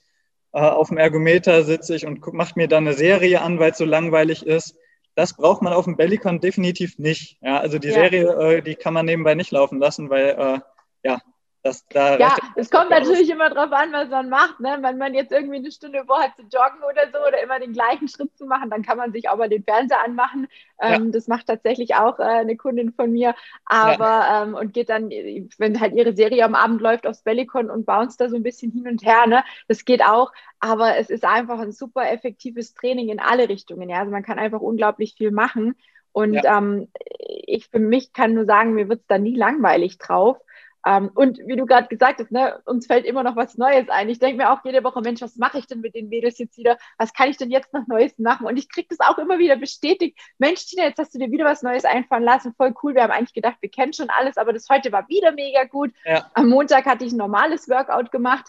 Äh, 0.53 0.61
auf 0.61 0.89
dem 0.89 0.99
Ergometer 0.99 1.63
sitze 1.63 1.95
ich 1.95 2.07
und 2.07 2.33
mache 2.33 2.55
mir 2.57 2.67
dann 2.67 2.87
eine 2.87 2.97
Serie 2.97 3.41
an, 3.41 3.59
weil 3.59 3.71
es 3.71 3.79
so 3.79 3.85
langweilig 3.85 4.45
ist. 4.45 4.77
Das 5.15 5.35
braucht 5.35 5.63
man 5.63 5.73
auf 5.73 5.85
dem 5.85 5.97
Bellycon 5.97 6.41
definitiv 6.41 6.99
nicht. 6.99 7.39
Ja, 7.41 7.59
also 7.59 7.79
die 7.79 7.89
ja. 7.89 7.95
Serie, 7.95 8.57
äh, 8.57 8.63
die 8.63 8.75
kann 8.75 8.95
man 8.95 9.07
nebenbei 9.07 9.35
nicht 9.35 9.53
laufen 9.53 9.79
lassen, 9.79 10.11
weil 10.11 10.29
äh, 10.31 10.59
ja, 11.05 11.21
das, 11.67 11.87
da 11.89 12.17
ja, 12.17 12.37
es 12.55 12.71
kommt 12.71 12.91
natürlich 12.91 13.29
immer 13.29 13.51
drauf 13.51 13.73
an, 13.73 13.93
was 13.93 14.09
man 14.09 14.29
macht. 14.29 14.61
Ne? 14.61 14.79
Wenn 14.81 14.99
man 14.99 15.15
jetzt 15.15 15.33
irgendwie 15.33 15.57
eine 15.57 15.71
Stunde 15.73 16.05
vorhat 16.07 16.37
zu 16.37 16.43
joggen 16.43 16.83
oder 16.89 17.11
so 17.13 17.19
oder 17.27 17.43
immer 17.43 17.59
den 17.59 17.73
gleichen 17.73 18.09
Schritt 18.09 18.37
zu 18.37 18.47
machen, 18.47 18.71
dann 18.71 18.83
kann 18.83 18.97
man 18.97 19.13
sich 19.13 19.29
auch 19.29 19.37
mal 19.37 19.49
den 19.49 19.65
Fernseher 19.65 20.05
anmachen. 20.05 20.47
Ähm, 20.81 21.07
ja. 21.07 21.11
Das 21.11 21.27
macht 21.27 21.47
tatsächlich 21.47 21.97
auch 21.97 22.19
äh, 22.19 22.23
eine 22.23 22.57
Kundin 22.57 22.93
von 22.93 23.11
mir. 23.11 23.35
Aber 23.65 24.05
ja. 24.05 24.43
ähm, 24.45 24.55
und 24.55 24.73
geht 24.75 24.89
dann, 24.91 25.11
wenn 25.11 25.81
halt 25.81 25.95
ihre 25.95 26.15
Serie 26.15 26.45
am 26.45 26.55
Abend 26.55 26.81
läuft, 26.81 27.07
aufs 27.07 27.23
Bellycon 27.23 27.69
und 27.71 27.85
bounce 27.85 28.17
da 28.17 28.29
so 28.29 28.37
ein 28.37 28.43
bisschen 28.43 28.71
hin 28.71 28.87
und 28.87 29.05
her. 29.05 29.27
Ne? 29.27 29.43
Das 29.67 29.85
geht 29.85 30.05
auch. 30.05 30.33
Aber 30.61 30.97
es 30.97 31.11
ist 31.11 31.25
einfach 31.25 31.59
ein 31.59 31.73
super 31.73 32.11
effektives 32.11 32.75
Training 32.75 33.09
in 33.09 33.19
alle 33.19 33.49
Richtungen. 33.49 33.89
Ja? 33.89 34.01
Also 34.01 34.13
man 34.13 34.23
kann 34.23 34.39
einfach 34.39 34.61
unglaublich 34.61 35.15
viel 35.17 35.33
machen. 35.33 35.75
Und 36.13 36.33
ja. 36.33 36.59
ähm, 36.59 36.89
ich 37.19 37.69
für 37.69 37.79
mich 37.79 38.13
kann 38.13 38.35
nur 38.35 38.47
sagen, 38.47 38.73
mir 38.73 38.89
wird 38.89 39.01
es 39.01 39.07
da 39.07 39.19
nie 39.19 39.37
langweilig 39.37 39.99
drauf. 39.99 40.39
Ähm, 40.87 41.11
und 41.17 41.41
wie 41.45 41.57
du 41.57 41.67
gerade 41.67 41.89
gesagt 41.89 42.21
hast, 42.21 42.31
ne, 42.31 42.61
uns 42.65 42.87
fällt 42.87 43.07
immer 43.07 43.25
noch 43.25 43.35
was 43.35 43.59
Neues 43.59 43.89
ein. 43.89 44.09
Ich 44.09 44.21
denke 44.21 44.37
mir 44.37 44.53
auch 44.53 44.65
jede 44.65 44.85
Woche, 44.85 45.01
Mensch, 45.01 45.21
was 45.21 45.35
mache 45.35 45.59
ich 45.59 45.67
denn 45.67 45.81
mit 45.81 45.97
den 45.97 46.09
Mädels 46.09 46.39
jetzt 46.39 46.57
wieder? 46.57 46.79
Was 46.97 47.13
kann 47.13 47.29
ich 47.29 47.37
denn 47.37 47.51
jetzt 47.51 47.75
noch 47.75 47.89
Neues 47.89 48.17
machen? 48.21 48.47
Und 48.47 48.57
ich 48.57 48.69
kriege 48.69 48.87
das 48.89 49.01
auch 49.01 49.19
immer 49.19 49.41
wieder 49.41 49.57
bestätigt. 49.57 50.17
Mensch, 50.39 50.65
Tina, 50.65 50.85
jetzt 50.85 50.99
hast 50.99 51.13
du 51.13 51.19
dir 51.19 51.33
wieder 51.33 51.45
was 51.45 51.65
Neues 51.65 51.85
einfallen 51.85 52.23
lassen. 52.23 52.55
Voll 52.55 52.73
cool. 52.85 52.95
Wir 52.95 53.03
haben 53.03 53.11
eigentlich 53.11 53.35
gedacht, 53.35 53.57
wir 53.61 53.69
kennen 53.69 53.95
schon 53.95 54.11
alles, 54.11 54.37
aber 54.37 54.53
das 54.53 54.69
heute 54.69 54.93
war 54.93 55.09
wieder 55.09 55.33
mega 55.33 55.65
gut. 55.65 55.93
Ja. 56.05 56.31
Am 56.35 56.49
Montag 56.49 56.87
hatte 56.87 57.05
ich 57.05 57.11
ein 57.11 57.19
normales 57.19 57.69
Workout 57.69 58.13
gemacht. 58.13 58.47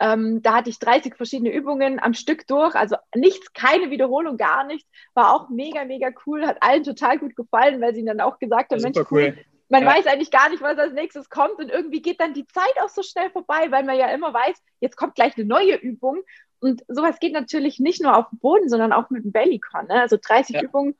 Ähm, 0.00 0.42
da 0.42 0.54
hatte 0.54 0.70
ich 0.70 0.80
30 0.80 1.14
verschiedene 1.14 1.52
Übungen 1.52 2.00
am 2.00 2.14
Stück 2.14 2.46
durch, 2.48 2.74
also 2.74 2.96
nichts, 3.14 3.52
keine 3.52 3.90
Wiederholung, 3.90 4.36
gar 4.36 4.64
nichts. 4.64 4.88
War 5.14 5.32
auch 5.32 5.48
mega, 5.48 5.84
mega 5.84 6.10
cool, 6.26 6.44
hat 6.44 6.60
allen 6.60 6.82
total 6.82 7.18
gut 7.18 7.36
gefallen, 7.36 7.80
weil 7.80 7.94
sie 7.94 8.04
dann 8.04 8.20
auch 8.20 8.38
gesagt 8.40 8.72
haben, 8.72 8.82
Mensch, 8.82 8.96
cool. 8.96 9.06
cool 9.10 9.38
man 9.68 9.82
ja. 9.82 9.88
weiß 9.88 10.06
eigentlich 10.06 10.30
gar 10.30 10.48
nicht, 10.48 10.62
was 10.62 10.78
als 10.78 10.94
nächstes 10.94 11.28
kommt 11.28 11.58
und 11.58 11.70
irgendwie 11.70 12.02
geht 12.02 12.20
dann 12.20 12.34
die 12.34 12.46
Zeit 12.46 12.74
auch 12.82 12.88
so 12.88 13.02
schnell 13.02 13.30
vorbei, 13.30 13.70
weil 13.70 13.84
man 13.84 13.96
ja 13.96 14.08
immer 14.08 14.32
weiß, 14.32 14.62
jetzt 14.80 14.96
kommt 14.96 15.14
gleich 15.14 15.36
eine 15.36 15.46
neue 15.46 15.76
Übung 15.76 16.22
und 16.60 16.82
sowas 16.88 17.20
geht 17.20 17.32
natürlich 17.32 17.78
nicht 17.78 18.02
nur 18.02 18.16
auf 18.16 18.30
dem 18.30 18.38
Boden, 18.38 18.68
sondern 18.68 18.92
auch 18.92 19.10
mit 19.10 19.24
dem 19.24 19.32
Bellycon. 19.32 19.86
Ne? 19.86 20.00
Also 20.00 20.16
30 20.20 20.56
ja. 20.56 20.62
Übungen 20.62 20.96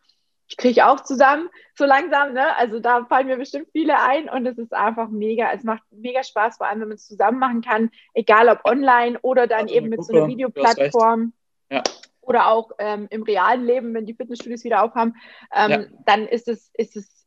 kriege 0.57 0.71
ich 0.71 0.83
auch 0.83 1.01
zusammen, 1.01 1.49
so 1.75 1.85
langsam. 1.85 2.33
Ne? 2.33 2.57
Also 2.57 2.81
da 2.81 3.05
fallen 3.07 3.27
mir 3.27 3.37
bestimmt 3.37 3.69
viele 3.73 4.01
ein 4.01 4.29
und 4.29 4.47
es 4.47 4.57
ist 4.57 4.73
einfach 4.73 5.09
mega. 5.09 5.51
Es 5.53 5.65
macht 5.65 5.83
mega 5.91 6.23
Spaß, 6.23 6.59
vor 6.59 6.69
allem 6.69 6.81
wenn 6.81 6.89
man 6.89 6.97
es 6.97 7.07
zusammen 7.07 7.39
machen 7.39 7.61
kann, 7.61 7.91
egal 8.15 8.49
ob 8.49 8.65
online 8.65 9.19
oder 9.23 9.47
dann 9.47 9.63
also 9.63 9.75
eben 9.75 9.89
mit 9.89 9.99
Gruppe, 9.99 10.13
so 10.13 10.19
einer 10.19 10.29
Videoplattform. 10.29 11.33
Ja. 11.71 11.83
Oder 12.21 12.49
auch 12.49 12.73
ähm, 12.79 13.07
im 13.11 13.23
realen 13.23 13.65
Leben, 13.65 13.95
wenn 13.95 14.07
die 14.07 14.15
Fitnessstudios 14.15 14.63
wieder 14.63 14.83
aufhaben, 14.83 15.17
ähm, 15.55 15.71
ja. 15.71 15.85
dann 16.05 16.27
ist 16.27 16.47
es, 16.49 16.71
ist 16.75 16.97
es 16.97 17.18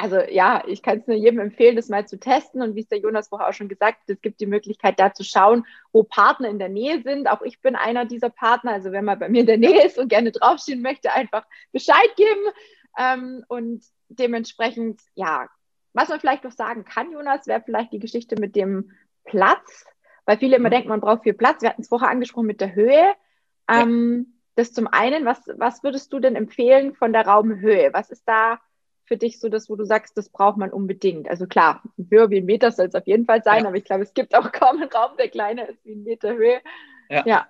also 0.00 0.18
ja, 0.30 0.62
ich 0.66 0.82
kann 0.82 0.98
es 0.98 1.06
nur 1.06 1.16
jedem 1.16 1.40
empfehlen, 1.40 1.76
das 1.76 1.88
mal 1.88 2.06
zu 2.06 2.18
testen. 2.18 2.62
Und 2.62 2.74
wie 2.74 2.80
es 2.80 2.88
der 2.88 2.98
Jonas 2.98 3.28
vorher 3.28 3.48
auch 3.48 3.52
schon 3.52 3.68
gesagt 3.68 4.00
hat, 4.00 4.08
es 4.08 4.20
gibt 4.22 4.40
die 4.40 4.46
Möglichkeit, 4.46 4.98
da 4.98 5.12
zu 5.12 5.24
schauen, 5.24 5.66
wo 5.92 6.02
Partner 6.02 6.48
in 6.48 6.58
der 6.58 6.68
Nähe 6.68 7.02
sind. 7.02 7.28
Auch 7.28 7.42
ich 7.42 7.60
bin 7.60 7.76
einer 7.76 8.06
dieser 8.06 8.30
Partner. 8.30 8.72
Also 8.72 8.92
wenn 8.92 9.04
man 9.04 9.18
bei 9.18 9.28
mir 9.28 9.40
in 9.40 9.46
der 9.46 9.58
Nähe 9.58 9.84
ist 9.84 9.98
und 9.98 10.08
gerne 10.08 10.32
draufstehen 10.32 10.80
möchte, 10.80 11.12
einfach 11.12 11.46
Bescheid 11.72 12.10
geben. 12.16 12.40
Ähm, 12.98 13.44
und 13.48 13.84
dementsprechend, 14.08 15.00
ja, 15.14 15.48
was 15.92 16.08
man 16.08 16.20
vielleicht 16.20 16.44
noch 16.44 16.52
sagen 16.52 16.84
kann, 16.84 17.12
Jonas, 17.12 17.46
wäre 17.46 17.62
vielleicht 17.64 17.92
die 17.92 17.98
Geschichte 17.98 18.36
mit 18.40 18.56
dem 18.56 18.92
Platz, 19.24 19.84
weil 20.24 20.38
viele 20.38 20.56
immer 20.56 20.68
mhm. 20.68 20.72
denken, 20.72 20.88
man 20.88 21.00
braucht 21.00 21.24
viel 21.24 21.34
Platz. 21.34 21.62
Wir 21.62 21.68
hatten 21.68 21.82
es 21.82 21.88
vorher 21.88 22.08
angesprochen 22.08 22.46
mit 22.46 22.60
der 22.60 22.74
Höhe. 22.74 23.12
Ähm. 23.68 24.34
Das 24.56 24.72
zum 24.72 24.88
einen, 24.88 25.24
was, 25.24 25.40
was 25.56 25.82
würdest 25.84 26.12
du 26.12 26.18
denn 26.18 26.36
empfehlen 26.36 26.92
von 26.92 27.14
der 27.14 27.24
Raumhöhe? 27.26 27.90
Was 27.94 28.10
ist 28.10 28.24
da 28.28 28.60
für 29.10 29.16
dich 29.16 29.40
so 29.40 29.48
das, 29.48 29.68
wo 29.68 29.74
du 29.74 29.84
sagst, 29.84 30.16
das 30.16 30.28
braucht 30.28 30.56
man 30.56 30.70
unbedingt? 30.70 31.28
Also 31.28 31.48
klar, 31.48 31.82
höher 32.10 32.30
wie 32.30 32.38
ein 32.38 32.44
Meter 32.44 32.70
soll 32.70 32.86
es 32.86 32.94
auf 32.94 33.08
jeden 33.08 33.26
Fall 33.26 33.42
sein, 33.42 33.64
ja. 33.64 33.68
aber 33.68 33.76
ich 33.76 33.84
glaube, 33.84 34.04
es 34.04 34.14
gibt 34.14 34.36
auch 34.36 34.52
kaum 34.52 34.80
einen 34.80 34.88
Raum, 34.88 35.16
der 35.18 35.28
kleiner 35.28 35.68
ist 35.68 35.84
wie 35.84 35.94
ein 35.94 36.04
Meter 36.04 36.32
Höhe. 36.32 36.60
Ja. 37.08 37.24
ja. 37.26 37.46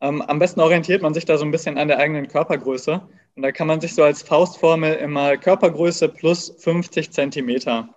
Ähm, 0.00 0.22
am 0.22 0.38
besten 0.38 0.60
orientiert 0.60 1.02
man 1.02 1.12
sich 1.12 1.24
da 1.24 1.36
so 1.36 1.44
ein 1.44 1.50
bisschen 1.50 1.78
an 1.78 1.88
der 1.88 1.98
eigenen 1.98 2.28
Körpergröße. 2.28 3.02
Und 3.34 3.42
da 3.42 3.50
kann 3.50 3.66
man 3.66 3.80
sich 3.80 3.94
so 3.94 4.04
als 4.04 4.22
Faustformel 4.22 4.94
immer 4.94 5.36
Körpergröße 5.36 6.08
plus 6.08 6.54
50 6.58 7.10
Zentimeter. 7.10 7.88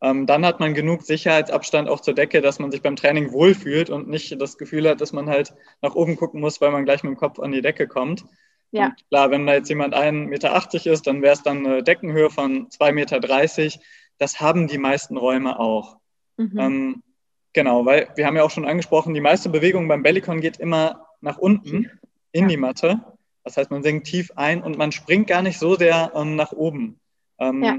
Ähm, 0.00 0.26
dann 0.26 0.46
hat 0.46 0.60
man 0.60 0.72
genug 0.72 1.02
Sicherheitsabstand 1.02 1.88
auch 1.88 2.00
zur 2.00 2.14
Decke, 2.14 2.40
dass 2.40 2.60
man 2.60 2.70
sich 2.70 2.82
beim 2.82 2.96
Training 2.96 3.32
wohlfühlt 3.32 3.90
und 3.90 4.08
nicht 4.08 4.40
das 4.40 4.58
Gefühl 4.58 4.88
hat, 4.88 5.00
dass 5.00 5.12
man 5.12 5.28
halt 5.28 5.52
nach 5.82 5.96
oben 5.96 6.16
gucken 6.16 6.40
muss, 6.40 6.60
weil 6.60 6.70
man 6.70 6.84
gleich 6.84 7.02
mit 7.02 7.10
dem 7.10 7.18
Kopf 7.18 7.40
an 7.40 7.50
die 7.50 7.62
Decke 7.62 7.88
kommt. 7.88 8.24
Ja. 8.72 8.86
Und 8.86 9.08
klar, 9.08 9.30
wenn 9.30 9.46
da 9.46 9.54
jetzt 9.54 9.68
jemand 9.68 9.94
1,80 9.94 10.28
Meter 10.28 10.92
ist, 10.92 11.06
dann 11.06 11.22
wäre 11.22 11.34
es 11.34 11.42
dann 11.42 11.66
eine 11.66 11.82
Deckenhöhe 11.82 12.30
von 12.30 12.68
2,30 12.68 12.92
Meter. 12.92 13.20
Das 14.18 14.40
haben 14.40 14.68
die 14.68 14.78
meisten 14.78 15.16
Räume 15.16 15.58
auch. 15.58 15.96
Mhm. 16.36 16.58
Ähm, 16.58 17.02
genau, 17.52 17.84
weil 17.84 18.08
wir 18.16 18.26
haben 18.26 18.36
ja 18.36 18.44
auch 18.44 18.50
schon 18.50 18.66
angesprochen, 18.66 19.14
die 19.14 19.20
meiste 19.20 19.48
Bewegung 19.48 19.88
beim 19.88 20.02
Bellycon 20.02 20.40
geht 20.40 20.58
immer 20.58 21.06
nach 21.20 21.38
unten 21.38 21.90
in 22.32 22.42
ja. 22.42 22.48
die 22.48 22.56
Matte. 22.56 23.00
Das 23.44 23.56
heißt, 23.56 23.70
man 23.70 23.82
sinkt 23.82 24.06
tief 24.06 24.30
ein 24.36 24.62
und 24.62 24.78
man 24.78 24.92
springt 24.92 25.26
gar 25.26 25.42
nicht 25.42 25.58
so 25.58 25.74
sehr 25.74 26.12
ähm, 26.14 26.36
nach 26.36 26.52
oben. 26.52 27.00
Ähm, 27.38 27.62
ja. 27.62 27.78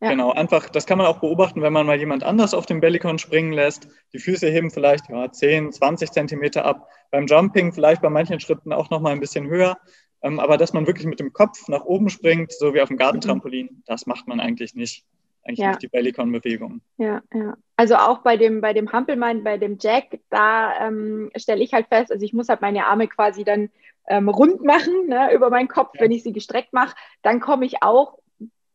Ja. 0.00 0.10
Genau, 0.10 0.30
einfach, 0.30 0.68
das 0.68 0.86
kann 0.86 0.98
man 0.98 1.08
auch 1.08 1.18
beobachten, 1.18 1.60
wenn 1.60 1.72
man 1.72 1.84
mal 1.84 1.98
jemand 1.98 2.22
anders 2.22 2.54
auf 2.54 2.66
dem 2.66 2.80
Bellycon 2.80 3.18
springen 3.18 3.52
lässt. 3.52 3.88
Die 4.12 4.20
Füße 4.20 4.48
heben 4.48 4.70
vielleicht 4.70 5.08
ja, 5.08 5.32
10, 5.32 5.72
20 5.72 6.12
Zentimeter 6.12 6.64
ab. 6.64 6.88
Beim 7.10 7.26
Jumping 7.26 7.72
vielleicht 7.72 8.00
bei 8.00 8.08
manchen 8.08 8.38
Schritten 8.38 8.72
auch 8.72 8.90
noch 8.90 9.00
mal 9.00 9.10
ein 9.10 9.18
bisschen 9.18 9.48
höher. 9.48 9.76
Ähm, 10.22 10.40
aber 10.40 10.56
dass 10.56 10.72
man 10.72 10.86
wirklich 10.86 11.06
mit 11.06 11.20
dem 11.20 11.32
Kopf 11.32 11.68
nach 11.68 11.84
oben 11.84 12.08
springt, 12.08 12.52
so 12.52 12.74
wie 12.74 12.80
auf 12.80 12.88
dem 12.88 12.96
Gartentrampolin, 12.96 13.66
mhm. 13.66 13.82
das 13.86 14.06
macht 14.06 14.26
man 14.26 14.40
eigentlich 14.40 14.74
nicht. 14.74 15.04
Eigentlich 15.44 15.60
ja. 15.60 15.68
nicht 15.68 15.82
die 15.82 15.88
Bellycon-Bewegung. 15.88 16.80
Ja, 16.98 17.22
ja. 17.32 17.56
Also 17.76 17.94
auch 17.96 18.18
bei 18.18 18.36
dem, 18.36 18.60
bei 18.60 18.74
dem 18.74 18.92
Hampelmann, 18.92 19.44
bei 19.44 19.56
dem 19.56 19.78
Jack, 19.80 20.18
da 20.28 20.88
ähm, 20.88 21.30
stelle 21.36 21.62
ich 21.62 21.72
halt 21.72 21.86
fest, 21.86 22.12
also 22.12 22.22
ich 22.24 22.34
muss 22.34 22.48
halt 22.48 22.60
meine 22.60 22.86
Arme 22.86 23.08
quasi 23.08 23.44
dann 23.44 23.70
ähm, 24.08 24.28
rund 24.28 24.62
machen 24.62 25.06
ne, 25.06 25.32
über 25.32 25.48
meinen 25.48 25.68
Kopf, 25.68 25.94
ja. 25.94 26.02
wenn 26.02 26.10
ich 26.10 26.22
sie 26.22 26.32
gestreckt 26.32 26.72
mache. 26.72 26.96
Dann 27.22 27.40
komme 27.40 27.64
ich 27.64 27.82
auch 27.82 28.18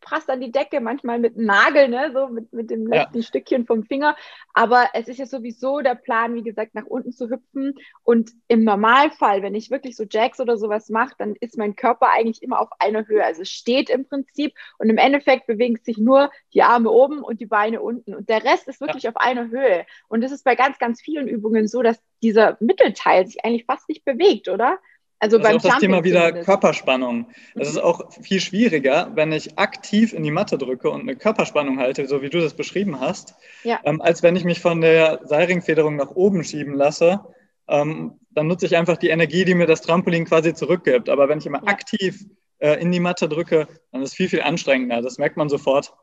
fast 0.07 0.29
an 0.29 0.41
die 0.41 0.51
Decke, 0.51 0.81
manchmal 0.81 1.19
mit 1.19 1.35
einem 1.35 1.45
Nagel, 1.45 1.87
ne, 1.87 2.11
so 2.13 2.27
mit, 2.27 2.51
mit 2.53 2.69
dem 2.69 2.87
letzten 2.87 3.17
ja. 3.17 3.23
Stückchen 3.23 3.65
vom 3.65 3.83
Finger. 3.83 4.15
Aber 4.53 4.89
es 4.93 5.07
ist 5.07 5.19
ja 5.19 5.25
sowieso 5.25 5.81
der 5.81 5.95
Plan, 5.95 6.35
wie 6.35 6.43
gesagt, 6.43 6.75
nach 6.75 6.85
unten 6.85 7.11
zu 7.11 7.29
hüpfen. 7.29 7.75
Und 8.03 8.31
im 8.47 8.63
Normalfall, 8.63 9.41
wenn 9.41 9.55
ich 9.55 9.71
wirklich 9.71 9.95
so 9.95 10.05
Jacks 10.09 10.39
oder 10.39 10.57
sowas 10.57 10.89
mache, 10.89 11.15
dann 11.17 11.35
ist 11.39 11.57
mein 11.57 11.75
Körper 11.75 12.09
eigentlich 12.09 12.41
immer 12.43 12.59
auf 12.59 12.69
einer 12.79 13.07
Höhe. 13.07 13.23
Also 13.23 13.41
es 13.41 13.49
steht 13.49 13.89
im 13.89 14.07
Prinzip 14.07 14.53
und 14.77 14.89
im 14.89 14.97
Endeffekt 14.97 15.47
bewegen 15.47 15.77
sich 15.81 15.97
nur 15.97 16.31
die 16.53 16.63
Arme 16.63 16.91
oben 16.91 17.23
und 17.23 17.39
die 17.39 17.45
Beine 17.45 17.81
unten. 17.81 18.15
Und 18.15 18.29
der 18.29 18.43
Rest 18.43 18.67
ist 18.67 18.81
wirklich 18.81 19.03
ja. 19.03 19.11
auf 19.11 19.17
einer 19.17 19.49
Höhe. 19.49 19.85
Und 20.07 20.21
das 20.21 20.31
ist 20.31 20.43
bei 20.43 20.55
ganz, 20.55 20.79
ganz 20.79 21.01
vielen 21.01 21.27
Übungen 21.27 21.67
so, 21.67 21.81
dass 21.81 22.01
dieser 22.21 22.57
Mittelteil 22.59 23.27
sich 23.27 23.43
eigentlich 23.43 23.65
fast 23.65 23.89
nicht 23.89 24.05
bewegt, 24.05 24.49
oder? 24.49 24.79
Also 25.24 25.38
das 25.38 25.47
beim 25.47 25.55
ist 25.55 25.65
auch 25.65 25.69
das 25.69 25.80
Thema 25.80 26.03
wieder 26.03 26.19
zumindest. 26.19 26.45
Körperspannung. 26.45 27.28
Es 27.55 27.69
ist 27.69 27.78
auch 27.78 28.11
viel 28.11 28.41
schwieriger, 28.41 29.09
wenn 29.15 29.32
ich 29.32 29.57
aktiv 29.57 30.11
in 30.11 30.21
die 30.21 30.32
Matte 30.32 30.57
drücke 30.57 30.89
und 30.89 30.99
eine 30.99 31.15
Körperspannung 31.15 31.80
halte, 31.80 32.05
so 32.09 32.21
wie 32.21 32.30
du 32.30 32.41
das 32.41 32.55
beschrieben 32.55 32.99
hast, 32.99 33.34
ja. 33.63 33.80
ähm, 33.86 34.01
als 34.01 34.21
wenn 34.21 34.36
ich 34.36 34.43
mich 34.43 34.59
von 34.59 34.82
der 34.82 35.21
Seilringfederung 35.24 35.95
nach 35.95 36.11
oben 36.11 36.43
schieben 36.43 36.74
lasse. 36.76 37.21
Ähm, 37.69 38.19
dann 38.32 38.47
nutze 38.47 38.65
ich 38.65 38.76
einfach 38.76 38.97
die 38.97 39.07
Energie, 39.07 39.45
die 39.45 39.53
mir 39.55 39.65
das 39.65 39.80
Trampolin 39.80 40.26
quasi 40.26 40.53
zurückgibt. 40.53 41.07
Aber 41.07 41.30
wenn 41.30 41.38
ich 41.38 41.45
immer 41.45 41.63
ja. 41.63 41.69
aktiv 41.69 42.26
äh, 42.57 42.82
in 42.82 42.91
die 42.91 42.99
Matte 42.99 43.30
drücke, 43.30 43.69
dann 43.93 44.01
ist 44.01 44.09
es 44.09 44.15
viel, 44.15 44.28
viel 44.28 44.41
anstrengender. 44.41 45.01
Das 45.01 45.19
merkt 45.19 45.38
man 45.38 45.47
sofort. 45.47 45.93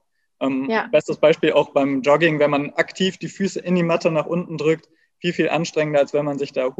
Ähm, 0.40 0.66
ja. 0.70 0.88
Bestes 0.90 1.18
Beispiel 1.18 1.52
auch 1.52 1.74
beim 1.74 2.00
Jogging, 2.00 2.38
wenn 2.38 2.50
man 2.50 2.70
aktiv 2.70 3.18
die 3.18 3.28
Füße 3.28 3.60
in 3.60 3.74
die 3.74 3.82
Matte 3.82 4.10
nach 4.10 4.24
unten 4.24 4.56
drückt, 4.56 4.88
viel, 5.18 5.34
viel 5.34 5.50
anstrengender, 5.50 6.00
als 6.00 6.14
wenn 6.14 6.24
man 6.24 6.38
sich 6.38 6.52
da 6.52 6.70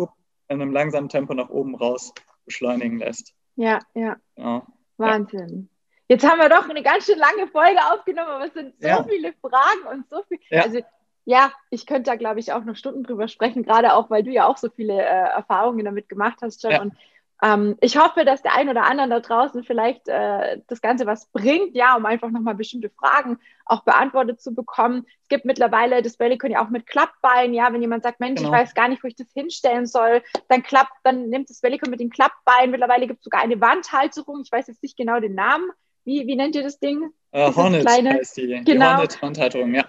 in 0.50 0.60
einem 0.60 0.72
langsamen 0.72 1.08
Tempo 1.08 1.34
nach 1.34 1.50
oben 1.50 1.74
raus 1.74 2.14
beschleunigen 2.50 2.98
lässt. 2.98 3.32
Ja, 3.56 3.78
ja. 3.94 4.16
ja. 4.36 4.66
Wahnsinn. 4.96 5.68
Jetzt 6.08 6.28
haben 6.28 6.40
wir 6.40 6.48
doch 6.48 6.68
eine 6.68 6.82
ganz 6.82 7.06
schön 7.06 7.18
lange 7.18 7.46
Folge 7.46 7.78
aufgenommen, 7.92 8.30
aber 8.30 8.46
es 8.46 8.52
sind 8.52 8.74
so 8.80 8.88
ja. 8.88 9.04
viele 9.04 9.32
Fragen 9.34 9.86
und 9.92 10.08
so 10.10 10.22
viel. 10.28 10.38
Ja. 10.50 10.62
Also 10.62 10.80
ja, 11.24 11.52
ich 11.70 11.86
könnte 11.86 12.10
da, 12.10 12.16
glaube 12.16 12.40
ich, 12.40 12.52
auch 12.52 12.64
noch 12.64 12.74
Stunden 12.74 13.04
drüber 13.04 13.28
sprechen, 13.28 13.62
gerade 13.62 13.94
auch, 13.94 14.10
weil 14.10 14.24
du 14.24 14.32
ja 14.32 14.46
auch 14.46 14.56
so 14.56 14.68
viele 14.70 14.94
äh, 14.94 15.28
Erfahrungen 15.30 15.84
damit 15.84 16.08
gemacht 16.08 16.38
hast, 16.42 16.62
John. 16.62 16.72
Ja. 16.72 16.82
Und 16.82 16.94
ähm, 17.42 17.76
ich 17.80 17.96
hoffe, 17.96 18.24
dass 18.24 18.42
der 18.42 18.54
ein 18.54 18.68
oder 18.68 18.84
andere 18.84 19.08
da 19.08 19.20
draußen 19.20 19.64
vielleicht 19.64 20.08
äh, 20.08 20.60
das 20.66 20.80
Ganze 20.80 21.06
was 21.06 21.26
bringt, 21.26 21.74
ja, 21.74 21.96
um 21.96 22.04
einfach 22.04 22.30
nochmal 22.30 22.54
bestimmte 22.54 22.90
Fragen 22.90 23.38
auch 23.64 23.84
beantwortet 23.84 24.40
zu 24.40 24.54
bekommen. 24.54 25.06
Es 25.22 25.28
gibt 25.28 25.44
mittlerweile 25.44 26.02
das 26.02 26.16
Bellycon 26.16 26.50
ja 26.50 26.64
auch 26.64 26.70
mit 26.70 26.86
Klappbein, 26.86 27.54
ja, 27.54 27.72
wenn 27.72 27.80
jemand 27.80 28.02
sagt, 28.02 28.20
Mensch, 28.20 28.40
genau. 28.40 28.52
ich 28.52 28.60
weiß 28.60 28.74
gar 28.74 28.88
nicht, 28.88 29.02
wo 29.02 29.08
ich 29.08 29.16
das 29.16 29.32
hinstellen 29.32 29.86
soll, 29.86 30.22
dann 30.48 30.62
klappt, 30.62 30.92
dann 31.02 31.28
nimmt 31.28 31.48
das 31.48 31.60
Bellycon 31.60 31.90
mit 31.90 32.00
dem 32.00 32.10
Klappbein. 32.10 32.70
Mittlerweile 32.70 33.06
gibt 33.06 33.20
es 33.20 33.24
sogar 33.24 33.42
eine 33.42 33.60
Wandhalterung, 33.60 34.42
ich 34.44 34.52
weiß 34.52 34.66
jetzt 34.66 34.82
nicht 34.82 34.96
genau 34.96 35.20
den 35.20 35.34
Namen. 35.34 35.70
Wie, 36.04 36.26
wie 36.26 36.36
nennt 36.36 36.56
ihr 36.56 36.62
das 36.62 36.78
Ding? 36.78 37.10
Uh, 37.32 37.54
Hornet 37.54 37.86
kleine, 37.86 38.14
heißt 38.14 38.36
die. 38.36 38.48
Genau. 38.48 38.64
Die 38.64 38.80
Hornet-Wandhalterung, 38.80 39.74
ja 39.74 39.84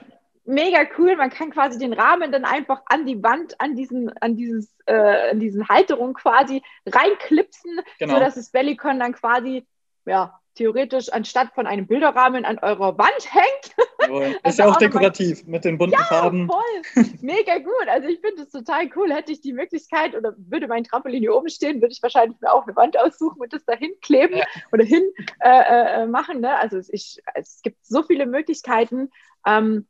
mega 0.52 0.86
cool. 0.98 1.16
Man 1.16 1.30
kann 1.30 1.50
quasi 1.50 1.80
den 1.80 1.94
Rahmen 1.94 2.32
dann 2.32 2.46
einfach 2.46 2.82
an 2.86 3.06
die 3.06 3.22
Wand, 3.24 3.60
an 3.60 3.76
diesen, 3.76 4.16
an 4.20 4.36
dieses, 4.36 4.76
äh, 4.86 5.32
an 5.32 5.40
diesen 5.40 5.68
Halterung 5.68 6.14
quasi 6.14 6.62
reinklipsen, 6.86 7.80
genau. 8.00 8.16
sodass 8.16 8.36
das 8.36 8.52
Bellycon 8.52 9.00
dann 9.00 9.14
quasi, 9.14 9.66
ja, 10.06 10.40
theoretisch 10.56 11.12
anstatt 11.12 11.54
von 11.56 11.66
einem 11.66 11.88
Bilderrahmen 11.88 12.44
an 12.44 12.60
eurer 12.60 12.98
Wand 12.98 13.34
hängt. 13.34 13.90
Cool. 14.10 14.36
Ist 14.44 14.60
ja 14.60 14.66
auch, 14.66 14.74
auch 14.74 14.78
dekorativ 14.78 15.46
mit 15.48 15.64
den 15.64 15.78
bunten 15.78 15.98
ja, 15.98 16.04
Farben. 16.04 16.48
voll. 16.48 17.06
Mega 17.22 17.58
gut. 17.60 17.88
Also 17.88 18.10
ich 18.10 18.20
finde 18.20 18.44
es 18.44 18.52
total 18.52 18.90
cool. 18.96 19.14
Hätte 19.14 19.32
ich 19.32 19.42
die 19.42 19.54
Möglichkeit 19.54 20.16
oder 20.16 20.34
würde 20.38 20.68
mein 20.68 20.84
Trampolin 20.84 21.22
hier 21.22 21.34
oben 21.34 21.50
stehen, 21.50 21.82
würde 21.82 21.94
ich 21.94 22.04
wahrscheinlich 22.04 22.40
mir 22.42 22.52
auch 22.52 22.68
eine 22.68 22.76
Wand 22.76 23.00
aussuchen 23.00 23.40
und 23.40 23.54
das 23.54 23.64
da 23.66 23.74
hinkleben 23.74 24.38
ja. 24.38 24.46
oder 24.74 24.84
hin 24.84 25.04
äh, 25.40 26.04
äh, 26.04 26.06
machen. 26.08 26.42
Ne? 26.42 26.58
Also 26.58 26.80
ich, 26.90 27.22
es 27.34 27.62
gibt 27.62 27.86
so 27.86 28.04
viele 28.04 28.26
Möglichkeiten. 28.26 29.10
Ähm, 29.48 29.88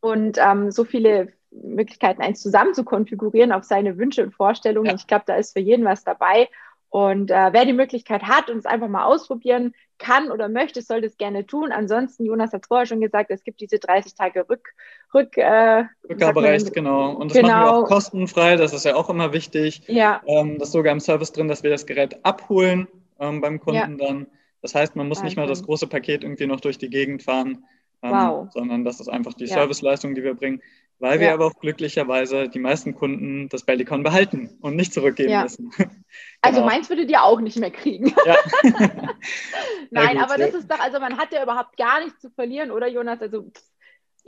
und 0.00 0.38
ähm, 0.38 0.70
so 0.70 0.84
viele 0.84 1.32
Möglichkeiten, 1.50 2.22
eins 2.22 2.42
zusammen 2.42 2.74
zu 2.74 2.84
konfigurieren 2.84 3.52
auf 3.52 3.64
seine 3.64 3.96
Wünsche 3.98 4.22
und 4.22 4.32
Vorstellungen. 4.32 4.90
Ja. 4.90 4.94
Ich 4.94 5.06
glaube, 5.06 5.24
da 5.26 5.36
ist 5.36 5.52
für 5.52 5.60
jeden 5.60 5.84
was 5.84 6.04
dabei. 6.04 6.48
Und 6.90 7.30
äh, 7.30 7.52
wer 7.52 7.66
die 7.66 7.74
Möglichkeit 7.74 8.22
hat 8.22 8.48
und 8.48 8.58
es 8.58 8.66
einfach 8.66 8.88
mal 8.88 9.04
ausprobieren 9.04 9.74
kann 9.98 10.30
oder 10.30 10.48
möchte, 10.48 10.80
sollte 10.80 11.06
es 11.06 11.18
gerne 11.18 11.44
tun. 11.44 11.70
Ansonsten, 11.70 12.24
Jonas 12.24 12.52
hat 12.52 12.62
es 12.62 12.68
vorher 12.68 12.86
schon 12.86 13.00
gesagt, 13.00 13.30
es 13.30 13.44
gibt 13.44 13.60
diese 13.60 13.78
30 13.78 14.14
Tage 14.14 14.48
Rück, 14.48 14.72
Rück, 15.12 15.36
äh, 15.36 15.84
Rückgaberecht, 16.08 16.72
genau. 16.72 17.10
Und 17.10 17.30
das 17.30 17.36
genau. 17.36 17.48
machen 17.48 17.64
wir 17.64 17.72
auch 17.72 17.84
kostenfrei, 17.84 18.56
das 18.56 18.72
ist 18.72 18.86
ja 18.86 18.94
auch 18.94 19.10
immer 19.10 19.34
wichtig. 19.34 19.82
Ja. 19.86 20.22
Ähm, 20.26 20.58
das 20.58 20.68
ist 20.68 20.72
sogar 20.72 20.92
im 20.92 21.00
Service 21.00 21.32
drin, 21.32 21.48
dass 21.48 21.62
wir 21.62 21.70
das 21.70 21.84
Gerät 21.84 22.24
abholen 22.24 22.88
ähm, 23.20 23.42
beim 23.42 23.60
Kunden 23.60 23.98
ja. 23.98 24.06
dann. 24.06 24.26
Das 24.62 24.74
heißt, 24.74 24.96
man 24.96 25.08
muss 25.08 25.18
Wahnsinn. 25.18 25.26
nicht 25.26 25.36
mal 25.36 25.46
das 25.46 25.64
große 25.64 25.88
Paket 25.88 26.24
irgendwie 26.24 26.46
noch 26.46 26.60
durch 26.60 26.78
die 26.78 26.88
Gegend 26.88 27.22
fahren 27.22 27.64
ähm, 28.02 28.10
wow. 28.10 28.52
sondern 28.52 28.84
das 28.84 29.00
ist 29.00 29.08
einfach 29.08 29.34
die 29.34 29.46
ja. 29.46 29.54
Serviceleistung, 29.54 30.14
die 30.14 30.22
wir 30.22 30.34
bringen, 30.34 30.62
weil 30.98 31.14
ja. 31.16 31.20
wir 31.20 31.32
aber 31.34 31.46
auch 31.46 31.58
glücklicherweise 31.58 32.48
die 32.48 32.58
meisten 32.58 32.94
Kunden 32.94 33.48
das 33.48 33.64
Bellicon 33.64 34.02
behalten 34.02 34.58
und 34.60 34.76
nicht 34.76 34.92
zurückgeben 34.92 35.30
ja. 35.30 35.42
müssen. 35.42 35.70
Also 36.40 36.60
genau. 36.60 36.66
Also 36.68 36.76
meins 36.76 36.88
würdet 36.88 37.10
ihr 37.10 37.22
auch 37.24 37.40
nicht 37.40 37.58
mehr 37.58 37.72
kriegen. 37.72 38.14
Nein, 39.90 40.16
gut, 40.16 40.22
aber 40.22 40.38
das 40.38 40.54
ist 40.54 40.70
doch, 40.70 40.78
also 40.78 41.00
man 41.00 41.18
hat 41.18 41.32
ja 41.32 41.42
überhaupt 41.42 41.76
gar 41.76 41.98
nichts 42.02 42.20
zu 42.20 42.30
verlieren, 42.30 42.70
oder 42.70 42.86
Jonas? 42.86 43.20
Also 43.20 43.50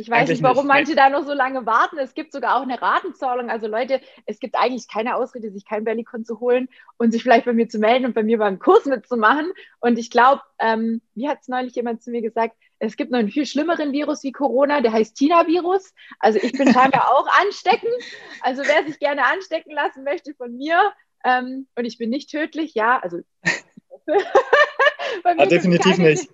ich 0.01 0.09
weiß 0.09 0.21
eigentlich 0.21 0.31
nicht, 0.31 0.43
warum 0.43 0.67
nicht. 0.67 0.75
manche 0.75 0.95
da 0.95 1.11
noch 1.11 1.25
so 1.25 1.35
lange 1.35 1.67
warten. 1.67 1.99
Es 1.99 2.15
gibt 2.15 2.33
sogar 2.33 2.57
auch 2.57 2.63
eine 2.63 2.81
Ratenzahlung. 2.81 3.51
Also 3.51 3.67
Leute, 3.67 4.01
es 4.27 4.41
gibt 4.41 4.57
eigentlich 4.57 4.89
keine 4.89 5.15
Ausrede, 5.15 5.51
sich 5.51 5.65
kein 5.67 5.85
Bellicon 5.85 6.25
zu 6.25 6.41
holen 6.41 6.69
und 6.97 7.13
sich 7.13 7.23
vielleicht 7.23 7.45
bei 7.45 7.53
mir 7.53 7.69
zu 7.69 7.79
melden 7.79 8.07
und 8.07 8.15
bei 8.15 8.23
mir 8.23 8.39
beim 8.39 8.59
Kurs 8.59 8.87
mitzumachen. 8.87 9.53
Und 9.79 9.99
ich 9.99 10.11
glaube, 10.11 10.43
ähm, 10.59 11.03
wie 11.15 11.29
hat 11.29 11.41
es 11.43 11.49
neulich 11.49 11.75
jemand 11.75 12.03
zu 12.03 12.11
mir 12.11 12.23
gesagt, 12.23 12.57
es 12.81 12.97
gibt 12.97 13.11
noch 13.13 13.19
einen 13.19 13.31
viel 13.31 13.47
schlimmeren 13.47 13.93
Virus 13.93 14.25
wie 14.25 14.33
Corona, 14.33 14.81
der 14.81 14.93
heißt 14.93 15.17
Tina-Virus. 15.17 15.95
Also 16.19 16.39
ich 16.43 16.53
bin 16.53 16.73
scheinbar 16.73 17.11
auch 17.11 17.27
ansteckend. 17.41 17.95
Also 18.41 18.63
wer 18.65 18.85
sich 18.85 18.99
gerne 18.99 19.25
anstecken 19.27 19.73
lassen 19.73 20.03
möchte 20.03 20.35
von 20.35 20.57
mir, 20.57 20.93
ähm, 21.25 21.67
und 21.77 21.85
ich 21.85 21.99
bin 21.99 22.11
nicht 22.11 22.31
tödlich, 22.31 22.75
ja, 22.75 22.99
also 22.99 23.19
Bei 25.23 25.35
mir 25.35 25.43
ja, 25.43 25.49
definitiv 25.49 25.97
keine, 25.97 26.09
nicht. 26.09 26.31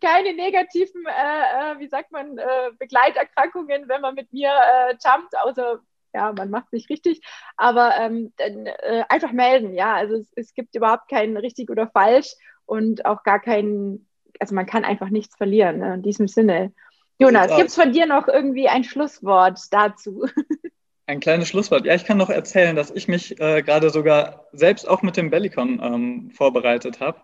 Keine 0.00 0.34
negativen, 0.34 1.04
äh, 1.06 1.72
äh, 1.72 1.78
wie 1.78 1.88
sagt 1.88 2.12
man, 2.12 2.38
äh, 2.38 2.70
Begleiterkrankungen, 2.78 3.88
wenn 3.88 4.00
man 4.00 4.14
mit 4.14 4.32
mir 4.32 4.50
äh, 4.50 4.94
jumpt, 5.04 5.36
außer 5.38 5.80
ja, 6.14 6.32
man 6.32 6.50
macht 6.50 6.70
sich 6.70 6.88
richtig, 6.88 7.20
aber 7.56 7.96
ähm, 7.98 8.32
dann, 8.38 8.66
äh, 8.66 9.04
einfach 9.08 9.32
melden, 9.32 9.74
ja. 9.74 9.94
Also 9.94 10.16
es, 10.16 10.32
es, 10.36 10.54
gibt 10.54 10.74
überhaupt 10.74 11.08
kein 11.08 11.36
richtig 11.36 11.70
oder 11.70 11.88
falsch 11.88 12.34
und 12.66 13.04
auch 13.04 13.22
gar 13.24 13.40
kein, 13.40 14.07
also 14.40 14.54
man 14.54 14.66
kann 14.66 14.84
einfach 14.84 15.10
nichts 15.10 15.36
verlieren, 15.36 15.78
ne, 15.78 15.94
in 15.94 16.02
diesem 16.02 16.28
Sinne. 16.28 16.72
Jonas, 17.18 17.56
gibt 17.56 17.70
es 17.70 17.74
von 17.74 17.92
dir 17.92 18.06
noch 18.06 18.28
irgendwie 18.28 18.68
ein 18.68 18.84
Schlusswort 18.84 19.60
dazu? 19.70 20.26
Ein 21.06 21.20
kleines 21.20 21.48
Schlusswort. 21.48 21.86
Ja, 21.86 21.94
ich 21.94 22.04
kann 22.04 22.18
noch 22.18 22.28
erzählen, 22.28 22.76
dass 22.76 22.90
ich 22.90 23.08
mich 23.08 23.40
äh, 23.40 23.62
gerade 23.62 23.88
sogar 23.88 24.44
selbst 24.52 24.86
auch 24.86 25.00
mit 25.00 25.16
dem 25.16 25.30
Bellicon 25.30 25.80
ähm, 25.82 26.30
vorbereitet 26.32 27.00
habe. 27.00 27.18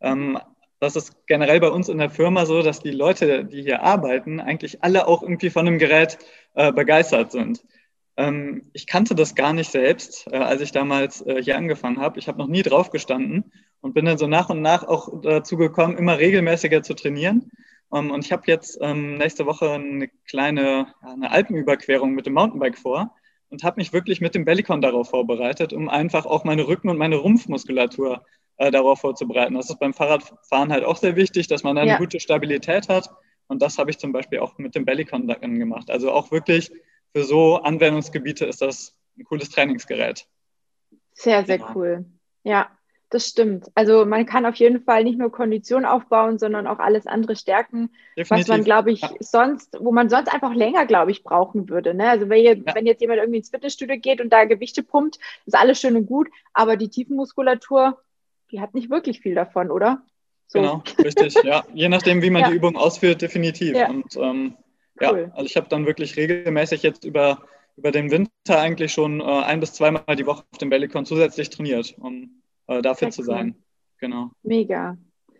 Ähm, 0.00 0.38
das 0.80 0.96
ist 0.96 1.26
generell 1.26 1.60
bei 1.60 1.68
uns 1.68 1.90
in 1.90 1.98
der 1.98 2.08
Firma 2.08 2.46
so, 2.46 2.62
dass 2.62 2.80
die 2.80 2.92
Leute, 2.92 3.44
die 3.44 3.60
hier 3.60 3.82
arbeiten, 3.82 4.40
eigentlich 4.40 4.82
alle 4.82 5.06
auch 5.06 5.20
irgendwie 5.20 5.50
von 5.50 5.66
dem 5.66 5.78
Gerät 5.78 6.16
äh, 6.54 6.72
begeistert 6.72 7.30
sind. 7.30 7.62
Ähm, 8.16 8.62
ich 8.72 8.86
kannte 8.86 9.14
das 9.14 9.34
gar 9.34 9.52
nicht 9.52 9.70
selbst, 9.70 10.26
äh, 10.32 10.38
als 10.38 10.62
ich 10.62 10.72
damals 10.72 11.20
äh, 11.22 11.42
hier 11.42 11.56
angefangen 11.56 12.00
habe. 12.00 12.18
Ich 12.18 12.28
habe 12.28 12.38
noch 12.38 12.48
nie 12.48 12.62
drauf 12.62 12.90
gestanden 12.90 13.52
und 13.80 13.94
bin 13.94 14.06
dann 14.06 14.18
so 14.18 14.26
nach 14.26 14.48
und 14.48 14.62
nach 14.62 14.84
auch 14.84 15.20
dazu 15.22 15.56
gekommen, 15.56 15.98
immer 15.98 16.18
regelmäßiger 16.18 16.82
zu 16.82 16.94
trainieren. 16.94 17.50
Ähm, 17.92 18.10
und 18.10 18.24
ich 18.24 18.32
habe 18.32 18.44
jetzt 18.46 18.78
ähm, 18.80 19.16
nächste 19.16 19.46
Woche 19.46 19.70
eine 19.72 20.08
kleine 20.26 20.94
eine 21.02 21.30
Alpenüberquerung 21.30 22.12
mit 22.12 22.26
dem 22.26 22.34
Mountainbike 22.34 22.78
vor 22.78 23.14
und 23.50 23.64
habe 23.64 23.80
mich 23.80 23.92
wirklich 23.92 24.20
mit 24.20 24.34
dem 24.34 24.44
Bellicon 24.44 24.80
darauf 24.80 25.10
vorbereitet, 25.10 25.72
um 25.72 25.88
einfach 25.88 26.26
auch 26.26 26.44
meine 26.44 26.66
Rücken- 26.66 26.88
und 26.88 26.98
meine 26.98 27.16
Rumpfmuskulatur 27.16 28.24
äh, 28.56 28.70
darauf 28.70 29.00
vorzubereiten. 29.00 29.54
Das 29.54 29.68
ist 29.68 29.78
beim 29.78 29.92
Fahrradfahren 29.92 30.72
halt 30.72 30.84
auch 30.84 30.96
sehr 30.96 31.16
wichtig, 31.16 31.48
dass 31.48 31.62
man 31.62 31.76
eine 31.76 31.92
ja. 31.92 31.98
gute 31.98 32.18
Stabilität 32.18 32.88
hat. 32.88 33.10
Und 33.48 33.62
das 33.62 33.78
habe 33.78 33.90
ich 33.90 33.98
zum 33.98 34.12
Beispiel 34.12 34.40
auch 34.40 34.58
mit 34.58 34.74
dem 34.74 34.84
Bellicon 34.84 35.28
gemacht. 35.58 35.90
Also 35.90 36.10
auch 36.10 36.32
wirklich 36.32 36.72
für 37.16 37.24
so 37.24 37.56
Anwendungsgebiete 37.56 38.44
ist 38.44 38.60
das 38.60 38.94
ein 39.16 39.24
cooles 39.24 39.48
Trainingsgerät. 39.48 40.26
Sehr, 41.14 41.46
sehr 41.46 41.60
ja. 41.60 41.72
cool. 41.74 42.04
Ja, 42.42 42.70
das 43.08 43.26
stimmt. 43.26 43.70
Also 43.74 44.04
man 44.04 44.26
kann 44.26 44.44
auf 44.44 44.56
jeden 44.56 44.82
Fall 44.82 45.02
nicht 45.02 45.18
nur 45.18 45.32
Kondition 45.32 45.86
aufbauen, 45.86 46.38
sondern 46.38 46.66
auch 46.66 46.78
alles 46.78 47.06
andere 47.06 47.34
stärken, 47.34 47.88
Definitiv. 48.18 48.28
was 48.28 48.48
man, 48.48 48.64
glaube 48.64 48.92
ich, 48.92 49.00
ja. 49.00 49.10
sonst, 49.20 49.78
wo 49.80 49.92
man 49.92 50.10
sonst 50.10 50.28
einfach 50.28 50.52
länger, 50.52 50.84
glaube 50.84 51.10
ich, 51.10 51.24
brauchen 51.24 51.70
würde. 51.70 51.94
Ne? 51.94 52.06
Also 52.06 52.28
wenn, 52.28 52.42
jetzt, 52.42 52.66
ja. 52.66 52.74
wenn 52.74 52.84
jetzt 52.84 53.00
jemand 53.00 53.20
irgendwie 53.20 53.38
ins 53.38 53.48
Fitnessstudio 53.48 53.96
geht 53.98 54.20
und 54.20 54.30
da 54.30 54.44
Gewichte 54.44 54.82
pumpt, 54.82 55.18
ist 55.46 55.56
alles 55.56 55.80
schön 55.80 55.96
und 55.96 56.04
gut, 56.04 56.28
aber 56.52 56.76
die 56.76 56.90
Tiefenmuskulatur, 56.90 57.98
die 58.50 58.60
hat 58.60 58.74
nicht 58.74 58.90
wirklich 58.90 59.20
viel 59.20 59.34
davon, 59.34 59.70
oder? 59.70 60.02
So. 60.48 60.58
Genau, 60.58 60.82
richtig. 60.98 61.34
Ja, 61.44 61.64
je 61.72 61.88
nachdem, 61.88 62.20
wie 62.20 62.28
man 62.28 62.42
ja. 62.42 62.50
die 62.50 62.56
Übung 62.56 62.76
ausführt, 62.76 63.22
definitiv. 63.22 63.74
Und 63.88 64.16
ähm, 64.16 64.56
cool. 65.00 65.28
ja, 65.28 65.34
also 65.34 65.44
ich 65.44 65.56
habe 65.56 65.68
dann 65.68 65.86
wirklich 65.86 66.16
regelmäßig 66.16 66.82
jetzt 66.82 67.04
über 67.04 67.42
über 67.76 67.90
den 67.90 68.10
Winter 68.10 68.58
eigentlich 68.58 68.92
schon 68.92 69.20
äh, 69.20 69.24
ein 69.24 69.60
bis 69.60 69.74
zweimal 69.74 70.16
die 70.16 70.26
Woche 70.26 70.44
auf 70.50 70.58
dem 70.58 70.70
Bellicon 70.70 71.04
zusätzlich 71.04 71.50
trainiert. 71.50 71.94
Und 71.98 72.42
äh, 72.66 72.82
dafür 72.82 73.10
Sehr 73.10 73.10
zu 73.10 73.20
cool. 73.22 73.26
sein. 73.26 73.54
Genau. 73.98 74.30
Mega. 74.42 74.96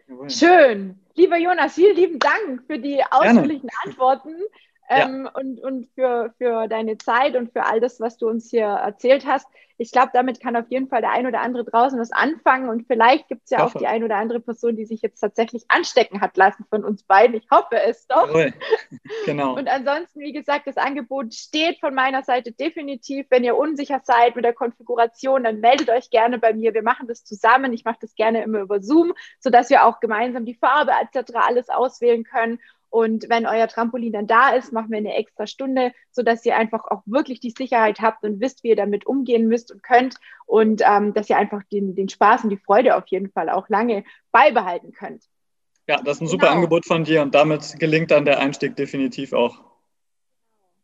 Jawohl. 0.09 0.30
Schön. 0.30 1.00
Lieber 1.14 1.38
Jonas, 1.38 1.74
vielen 1.74 1.96
lieben 1.96 2.18
Dank 2.18 2.64
für 2.66 2.78
die 2.78 3.02
ausführlichen 3.11 3.68
Gerne. 3.68 3.84
Antworten 3.84 4.34
ähm, 4.89 5.24
ja. 5.24 5.30
und, 5.32 5.61
und 5.61 5.89
für, 5.95 6.32
für 6.39 6.68
deine 6.68 6.99
Zeit 6.99 7.37
und 7.37 7.53
für 7.53 7.64
all 7.64 7.80
das, 7.80 8.01
was 8.01 8.16
du 8.16 8.28
uns 8.28 8.51
hier 8.51 8.66
erzählt 8.66 9.26
hast. 9.26 9.47
Ich 9.78 9.93
glaube, 9.93 10.11
damit 10.14 10.41
kann 10.41 10.57
auf 10.57 10.70
jeden 10.70 10.89
Fall 10.89 11.03
der 11.03 11.11
ein 11.11 11.26
oder 11.26 11.41
andere 11.41 11.64
draußen 11.64 11.99
was 11.99 12.11
anfangen 12.11 12.70
und 12.70 12.87
vielleicht 12.87 13.28
gibt 13.28 13.45
es 13.45 13.51
ja 13.51 13.62
auch 13.62 13.74
die 13.74 13.87
ein 13.87 14.03
oder 14.05 14.16
andere 14.16 14.41
Person, 14.41 14.74
die 14.74 14.87
sich 14.87 15.03
jetzt 15.03 15.20
tatsächlich 15.20 15.64
anstecken 15.68 16.22
hat 16.22 16.37
lassen 16.39 16.64
von 16.70 16.82
uns 16.82 17.03
beiden. 17.03 17.37
Ich 17.37 17.47
hoffe 17.51 17.76
es 17.87 18.07
doch. 18.07 18.28
Jawohl. 18.28 18.55
Genau. 19.24 19.57
und 19.57 19.68
ansonsten, 19.68 20.20
wie 20.20 20.32
gesagt, 20.32 20.66
das 20.66 20.76
Angebot 20.76 21.34
steht 21.34 21.78
von 21.80 21.95
meiner 21.95 22.22
Seite 22.22 22.53
definitiv. 22.53 23.26
Wenn 23.28 23.45
ihr 23.45 23.57
unsicher 23.57 24.01
seid 24.05 24.37
mit 24.37 24.45
der 24.45 24.53
Konfiguration, 24.53 25.45
dann 25.45 25.61
meldet 25.61 25.91
euch 25.91 26.11
gerne 26.11 26.39
bei 26.39 26.53
mir. 26.53 26.74
Wir 26.74 26.82
machen 26.82 27.09
das 27.09 27.24
zusammen. 27.24 27.72
Ich 27.72 27.84
mache 27.84 27.99
das 28.01 28.14
gerne 28.14 28.43
immer 28.43 28.61
über 28.61 28.80
Zoom, 28.80 29.12
sodass 29.41 29.68
wir 29.68 29.84
auch 29.84 30.01
gemeinsam 30.01 30.45
die 30.45 30.55
Farbe 30.55 30.93
etc. 30.93 31.32
alles 31.34 31.68
auswählen 31.68 32.24
können. 32.24 32.61
Und 32.97 33.28
wenn 33.28 33.44
euer 33.44 33.68
Trampolin 33.68 34.14
dann 34.14 34.26
da 34.26 34.55
ist, 34.55 34.72
machen 34.72 34.90
wir 34.90 34.97
eine 34.97 35.16
extra 35.16 35.47
Stunde, 35.47 35.92
sodass 36.12 36.47
ihr 36.47 36.57
einfach 36.57 36.86
auch 36.86 37.03
wirklich 37.05 37.40
die 37.40 37.51
Sicherheit 37.51 38.01
habt 38.01 38.24
und 38.24 38.40
wisst, 38.40 38.64
wie 38.64 38.68
ihr 38.68 38.76
damit 38.76 39.07
umgehen 39.07 39.49
müsst 39.49 39.70
und 39.70 39.82
könnt 39.82 40.14
und 40.47 40.80
ähm, 40.82 41.12
dass 41.12 41.28
ihr 41.28 41.36
einfach 41.36 41.62
den, 41.70 41.94
den 41.94 42.09
Spaß 42.09 42.44
und 42.44 42.49
die 42.49 42.57
Freude 42.57 42.97
auf 42.97 43.07
jeden 43.09 43.30
Fall 43.30 43.51
auch 43.51 43.68
lange 43.68 44.03
beibehalten 44.32 44.92
könnt. 44.92 45.24
Ja, 45.86 46.01
das 46.01 46.16
ist 46.16 46.20
ein 46.22 46.26
super 46.28 46.47
genau. 46.47 46.55
Angebot 46.55 46.86
von 46.86 47.05
dir 47.05 47.20
und 47.20 47.34
damit 47.34 47.78
gelingt 47.78 48.12
dann 48.12 48.24
der 48.24 48.38
Einstieg 48.38 48.76
definitiv 48.76 49.34
auch. 49.34 49.59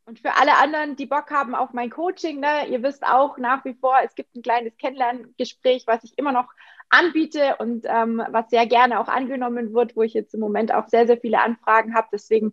Und 0.04 0.18
für 0.18 0.34
alle 0.34 0.58
anderen, 0.58 0.96
die 0.96 1.06
Bock 1.06 1.30
haben 1.30 1.54
auf 1.54 1.72
mein 1.72 1.88
Coaching, 1.88 2.40
ne, 2.40 2.66
ihr 2.68 2.82
wisst 2.82 3.06
auch 3.06 3.38
nach 3.38 3.64
wie 3.64 3.72
vor, 3.72 3.96
es 4.04 4.14
gibt 4.14 4.36
ein 4.36 4.42
kleines 4.42 4.76
Kennenlerngespräch, 4.76 5.84
was 5.86 6.04
ich 6.04 6.18
immer 6.18 6.32
noch 6.32 6.50
anbiete 6.92 7.56
und 7.58 7.86
ähm, 7.88 8.22
was 8.30 8.50
sehr 8.50 8.66
gerne 8.66 9.00
auch 9.00 9.08
angenommen 9.08 9.72
wird, 9.72 9.96
wo 9.96 10.02
ich 10.02 10.12
jetzt 10.12 10.34
im 10.34 10.40
Moment 10.40 10.72
auch 10.72 10.88
sehr, 10.88 11.06
sehr 11.06 11.16
viele 11.16 11.40
Anfragen 11.40 11.94
habe. 11.94 12.08
Deswegen 12.12 12.52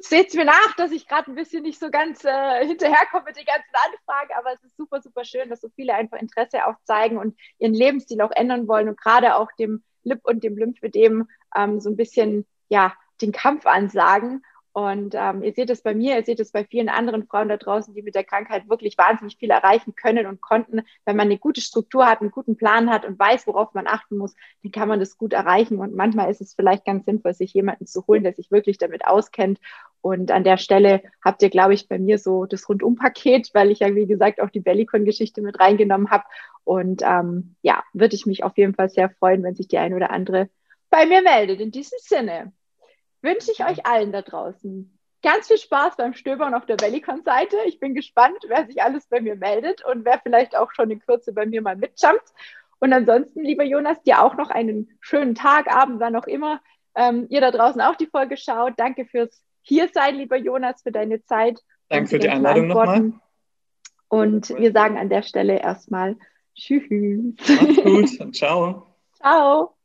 seht 0.00 0.28
es 0.28 0.34
mir 0.34 0.44
nach, 0.44 0.74
dass 0.76 0.90
ich 0.90 1.06
gerade 1.06 1.30
ein 1.30 1.36
bisschen 1.36 1.62
nicht 1.62 1.78
so 1.78 1.88
ganz 1.90 2.24
äh, 2.24 2.66
hinterherkomme 2.66 3.26
mit 3.26 3.36
den 3.36 3.44
ganzen 3.44 3.72
Anfragen, 3.72 4.32
aber 4.36 4.52
es 4.54 4.64
ist 4.64 4.76
super, 4.76 5.00
super 5.00 5.24
schön, 5.24 5.48
dass 5.48 5.60
so 5.60 5.68
viele 5.76 5.94
einfach 5.94 6.18
Interesse 6.18 6.66
auch 6.66 6.74
zeigen 6.82 7.16
und 7.16 7.38
ihren 7.58 7.74
Lebensstil 7.74 8.20
auch 8.22 8.32
ändern 8.32 8.66
wollen 8.66 8.88
und 8.88 9.00
gerade 9.00 9.36
auch 9.36 9.52
dem 9.58 9.84
Lip 10.02 10.20
und 10.24 10.42
dem 10.42 10.58
Lymphödem 10.58 11.28
ähm, 11.56 11.80
so 11.80 11.90
ein 11.90 11.96
bisschen 11.96 12.44
ja, 12.68 12.94
den 13.22 13.30
Kampf 13.30 13.66
ansagen 13.66 14.42
und 14.78 15.14
ähm, 15.16 15.42
ihr 15.42 15.52
seht 15.52 15.70
es 15.70 15.82
bei 15.82 15.94
mir, 15.94 16.16
ihr 16.16 16.24
seht 16.24 16.40
es 16.40 16.52
bei 16.52 16.64
vielen 16.64 16.88
anderen 16.88 17.26
Frauen 17.26 17.48
da 17.48 17.56
draußen, 17.56 17.94
die 17.94 18.02
mit 18.02 18.14
der 18.14 18.22
Krankheit 18.22 18.68
wirklich 18.68 18.96
wahnsinnig 18.96 19.36
viel 19.36 19.50
erreichen 19.50 19.94
können 19.96 20.26
und 20.26 20.40
konnten. 20.40 20.82
Wenn 21.04 21.16
man 21.16 21.26
eine 21.26 21.38
gute 21.38 21.60
Struktur 21.60 22.06
hat, 22.06 22.20
einen 22.20 22.30
guten 22.30 22.56
Plan 22.56 22.88
hat 22.88 23.04
und 23.04 23.18
weiß, 23.18 23.46
worauf 23.46 23.74
man 23.74 23.86
achten 23.86 24.16
muss, 24.16 24.34
dann 24.62 24.70
kann 24.70 24.88
man 24.88 25.00
das 25.00 25.18
gut 25.18 25.32
erreichen. 25.32 25.78
Und 25.78 25.94
manchmal 25.94 26.30
ist 26.30 26.40
es 26.40 26.54
vielleicht 26.54 26.84
ganz 26.84 27.06
sinnvoll, 27.06 27.34
sich 27.34 27.54
jemanden 27.54 27.86
zu 27.86 28.06
holen, 28.06 28.22
der 28.22 28.34
sich 28.34 28.50
wirklich 28.50 28.78
damit 28.78 29.04
auskennt. 29.04 29.58
Und 30.00 30.30
an 30.30 30.44
der 30.44 30.58
Stelle 30.58 31.02
habt 31.24 31.42
ihr, 31.42 31.50
glaube 31.50 31.74
ich, 31.74 31.88
bei 31.88 31.98
mir 31.98 32.18
so 32.18 32.46
das 32.46 32.68
Rundumpaket, 32.68 33.50
weil 33.54 33.70
ich 33.70 33.80
ja, 33.80 33.94
wie 33.94 34.06
gesagt, 34.06 34.40
auch 34.40 34.50
die 34.50 34.60
Bellicon-Geschichte 34.60 35.42
mit 35.42 35.58
reingenommen 35.58 36.10
habe. 36.10 36.24
Und 36.64 37.02
ähm, 37.02 37.56
ja, 37.62 37.82
würde 37.92 38.14
ich 38.14 38.26
mich 38.26 38.44
auf 38.44 38.56
jeden 38.56 38.74
Fall 38.74 38.90
sehr 38.90 39.10
freuen, 39.10 39.42
wenn 39.42 39.54
sich 39.54 39.68
die 39.68 39.78
eine 39.78 39.96
oder 39.96 40.10
andere 40.10 40.50
bei 40.90 41.06
mir 41.06 41.22
meldet. 41.22 41.60
In 41.60 41.70
diesem 41.70 41.98
Sinne 42.00 42.52
wünsche 43.22 43.52
ich 43.52 43.64
euch 43.64 43.86
allen 43.86 44.12
da 44.12 44.22
draußen 44.22 44.98
ganz 45.22 45.48
viel 45.48 45.58
Spaß 45.58 45.96
beim 45.96 46.14
Stöbern 46.14 46.54
auf 46.54 46.66
der 46.66 46.76
Bellycon-Seite. 46.76 47.56
Ich 47.66 47.80
bin 47.80 47.94
gespannt, 47.94 48.38
wer 48.46 48.66
sich 48.66 48.82
alles 48.82 49.06
bei 49.06 49.20
mir 49.20 49.36
meldet 49.36 49.84
und 49.84 50.04
wer 50.04 50.20
vielleicht 50.20 50.56
auch 50.56 50.72
schon 50.72 50.90
in 50.90 51.00
Kürze 51.00 51.32
bei 51.32 51.46
mir 51.46 51.62
mal 51.62 51.76
mitjumpt. 51.76 52.32
Und 52.80 52.92
ansonsten, 52.92 53.42
lieber 53.42 53.64
Jonas, 53.64 54.00
dir 54.02 54.22
auch 54.22 54.36
noch 54.36 54.50
einen 54.50 54.96
schönen 55.00 55.34
Tag, 55.34 55.74
Abend, 55.74 56.00
wann 56.00 56.14
auch 56.14 56.26
immer 56.26 56.60
ähm, 56.94 57.26
ihr 57.28 57.40
da 57.40 57.50
draußen 57.50 57.80
auch 57.80 57.96
die 57.96 58.06
Folge 58.06 58.36
schaut. 58.36 58.74
Danke 58.76 59.04
fürs 59.06 59.42
Hiersein, 59.62 60.16
lieber 60.16 60.36
Jonas, 60.36 60.82
für 60.82 60.92
deine 60.92 61.22
Zeit. 61.24 61.60
Danke 61.88 62.10
für 62.10 62.18
die 62.18 62.28
Einladung 62.28 62.68
nochmal. 62.68 63.12
Und 64.08 64.50
wir 64.50 64.72
sagen 64.72 64.96
an 64.96 65.08
der 65.08 65.22
Stelle 65.22 65.58
erstmal 65.58 66.16
Tschüss. 66.54 66.88
Macht's 66.90 67.82
gut. 67.82 68.34
Ciao. 68.34 68.86
Ciao. 69.14 69.77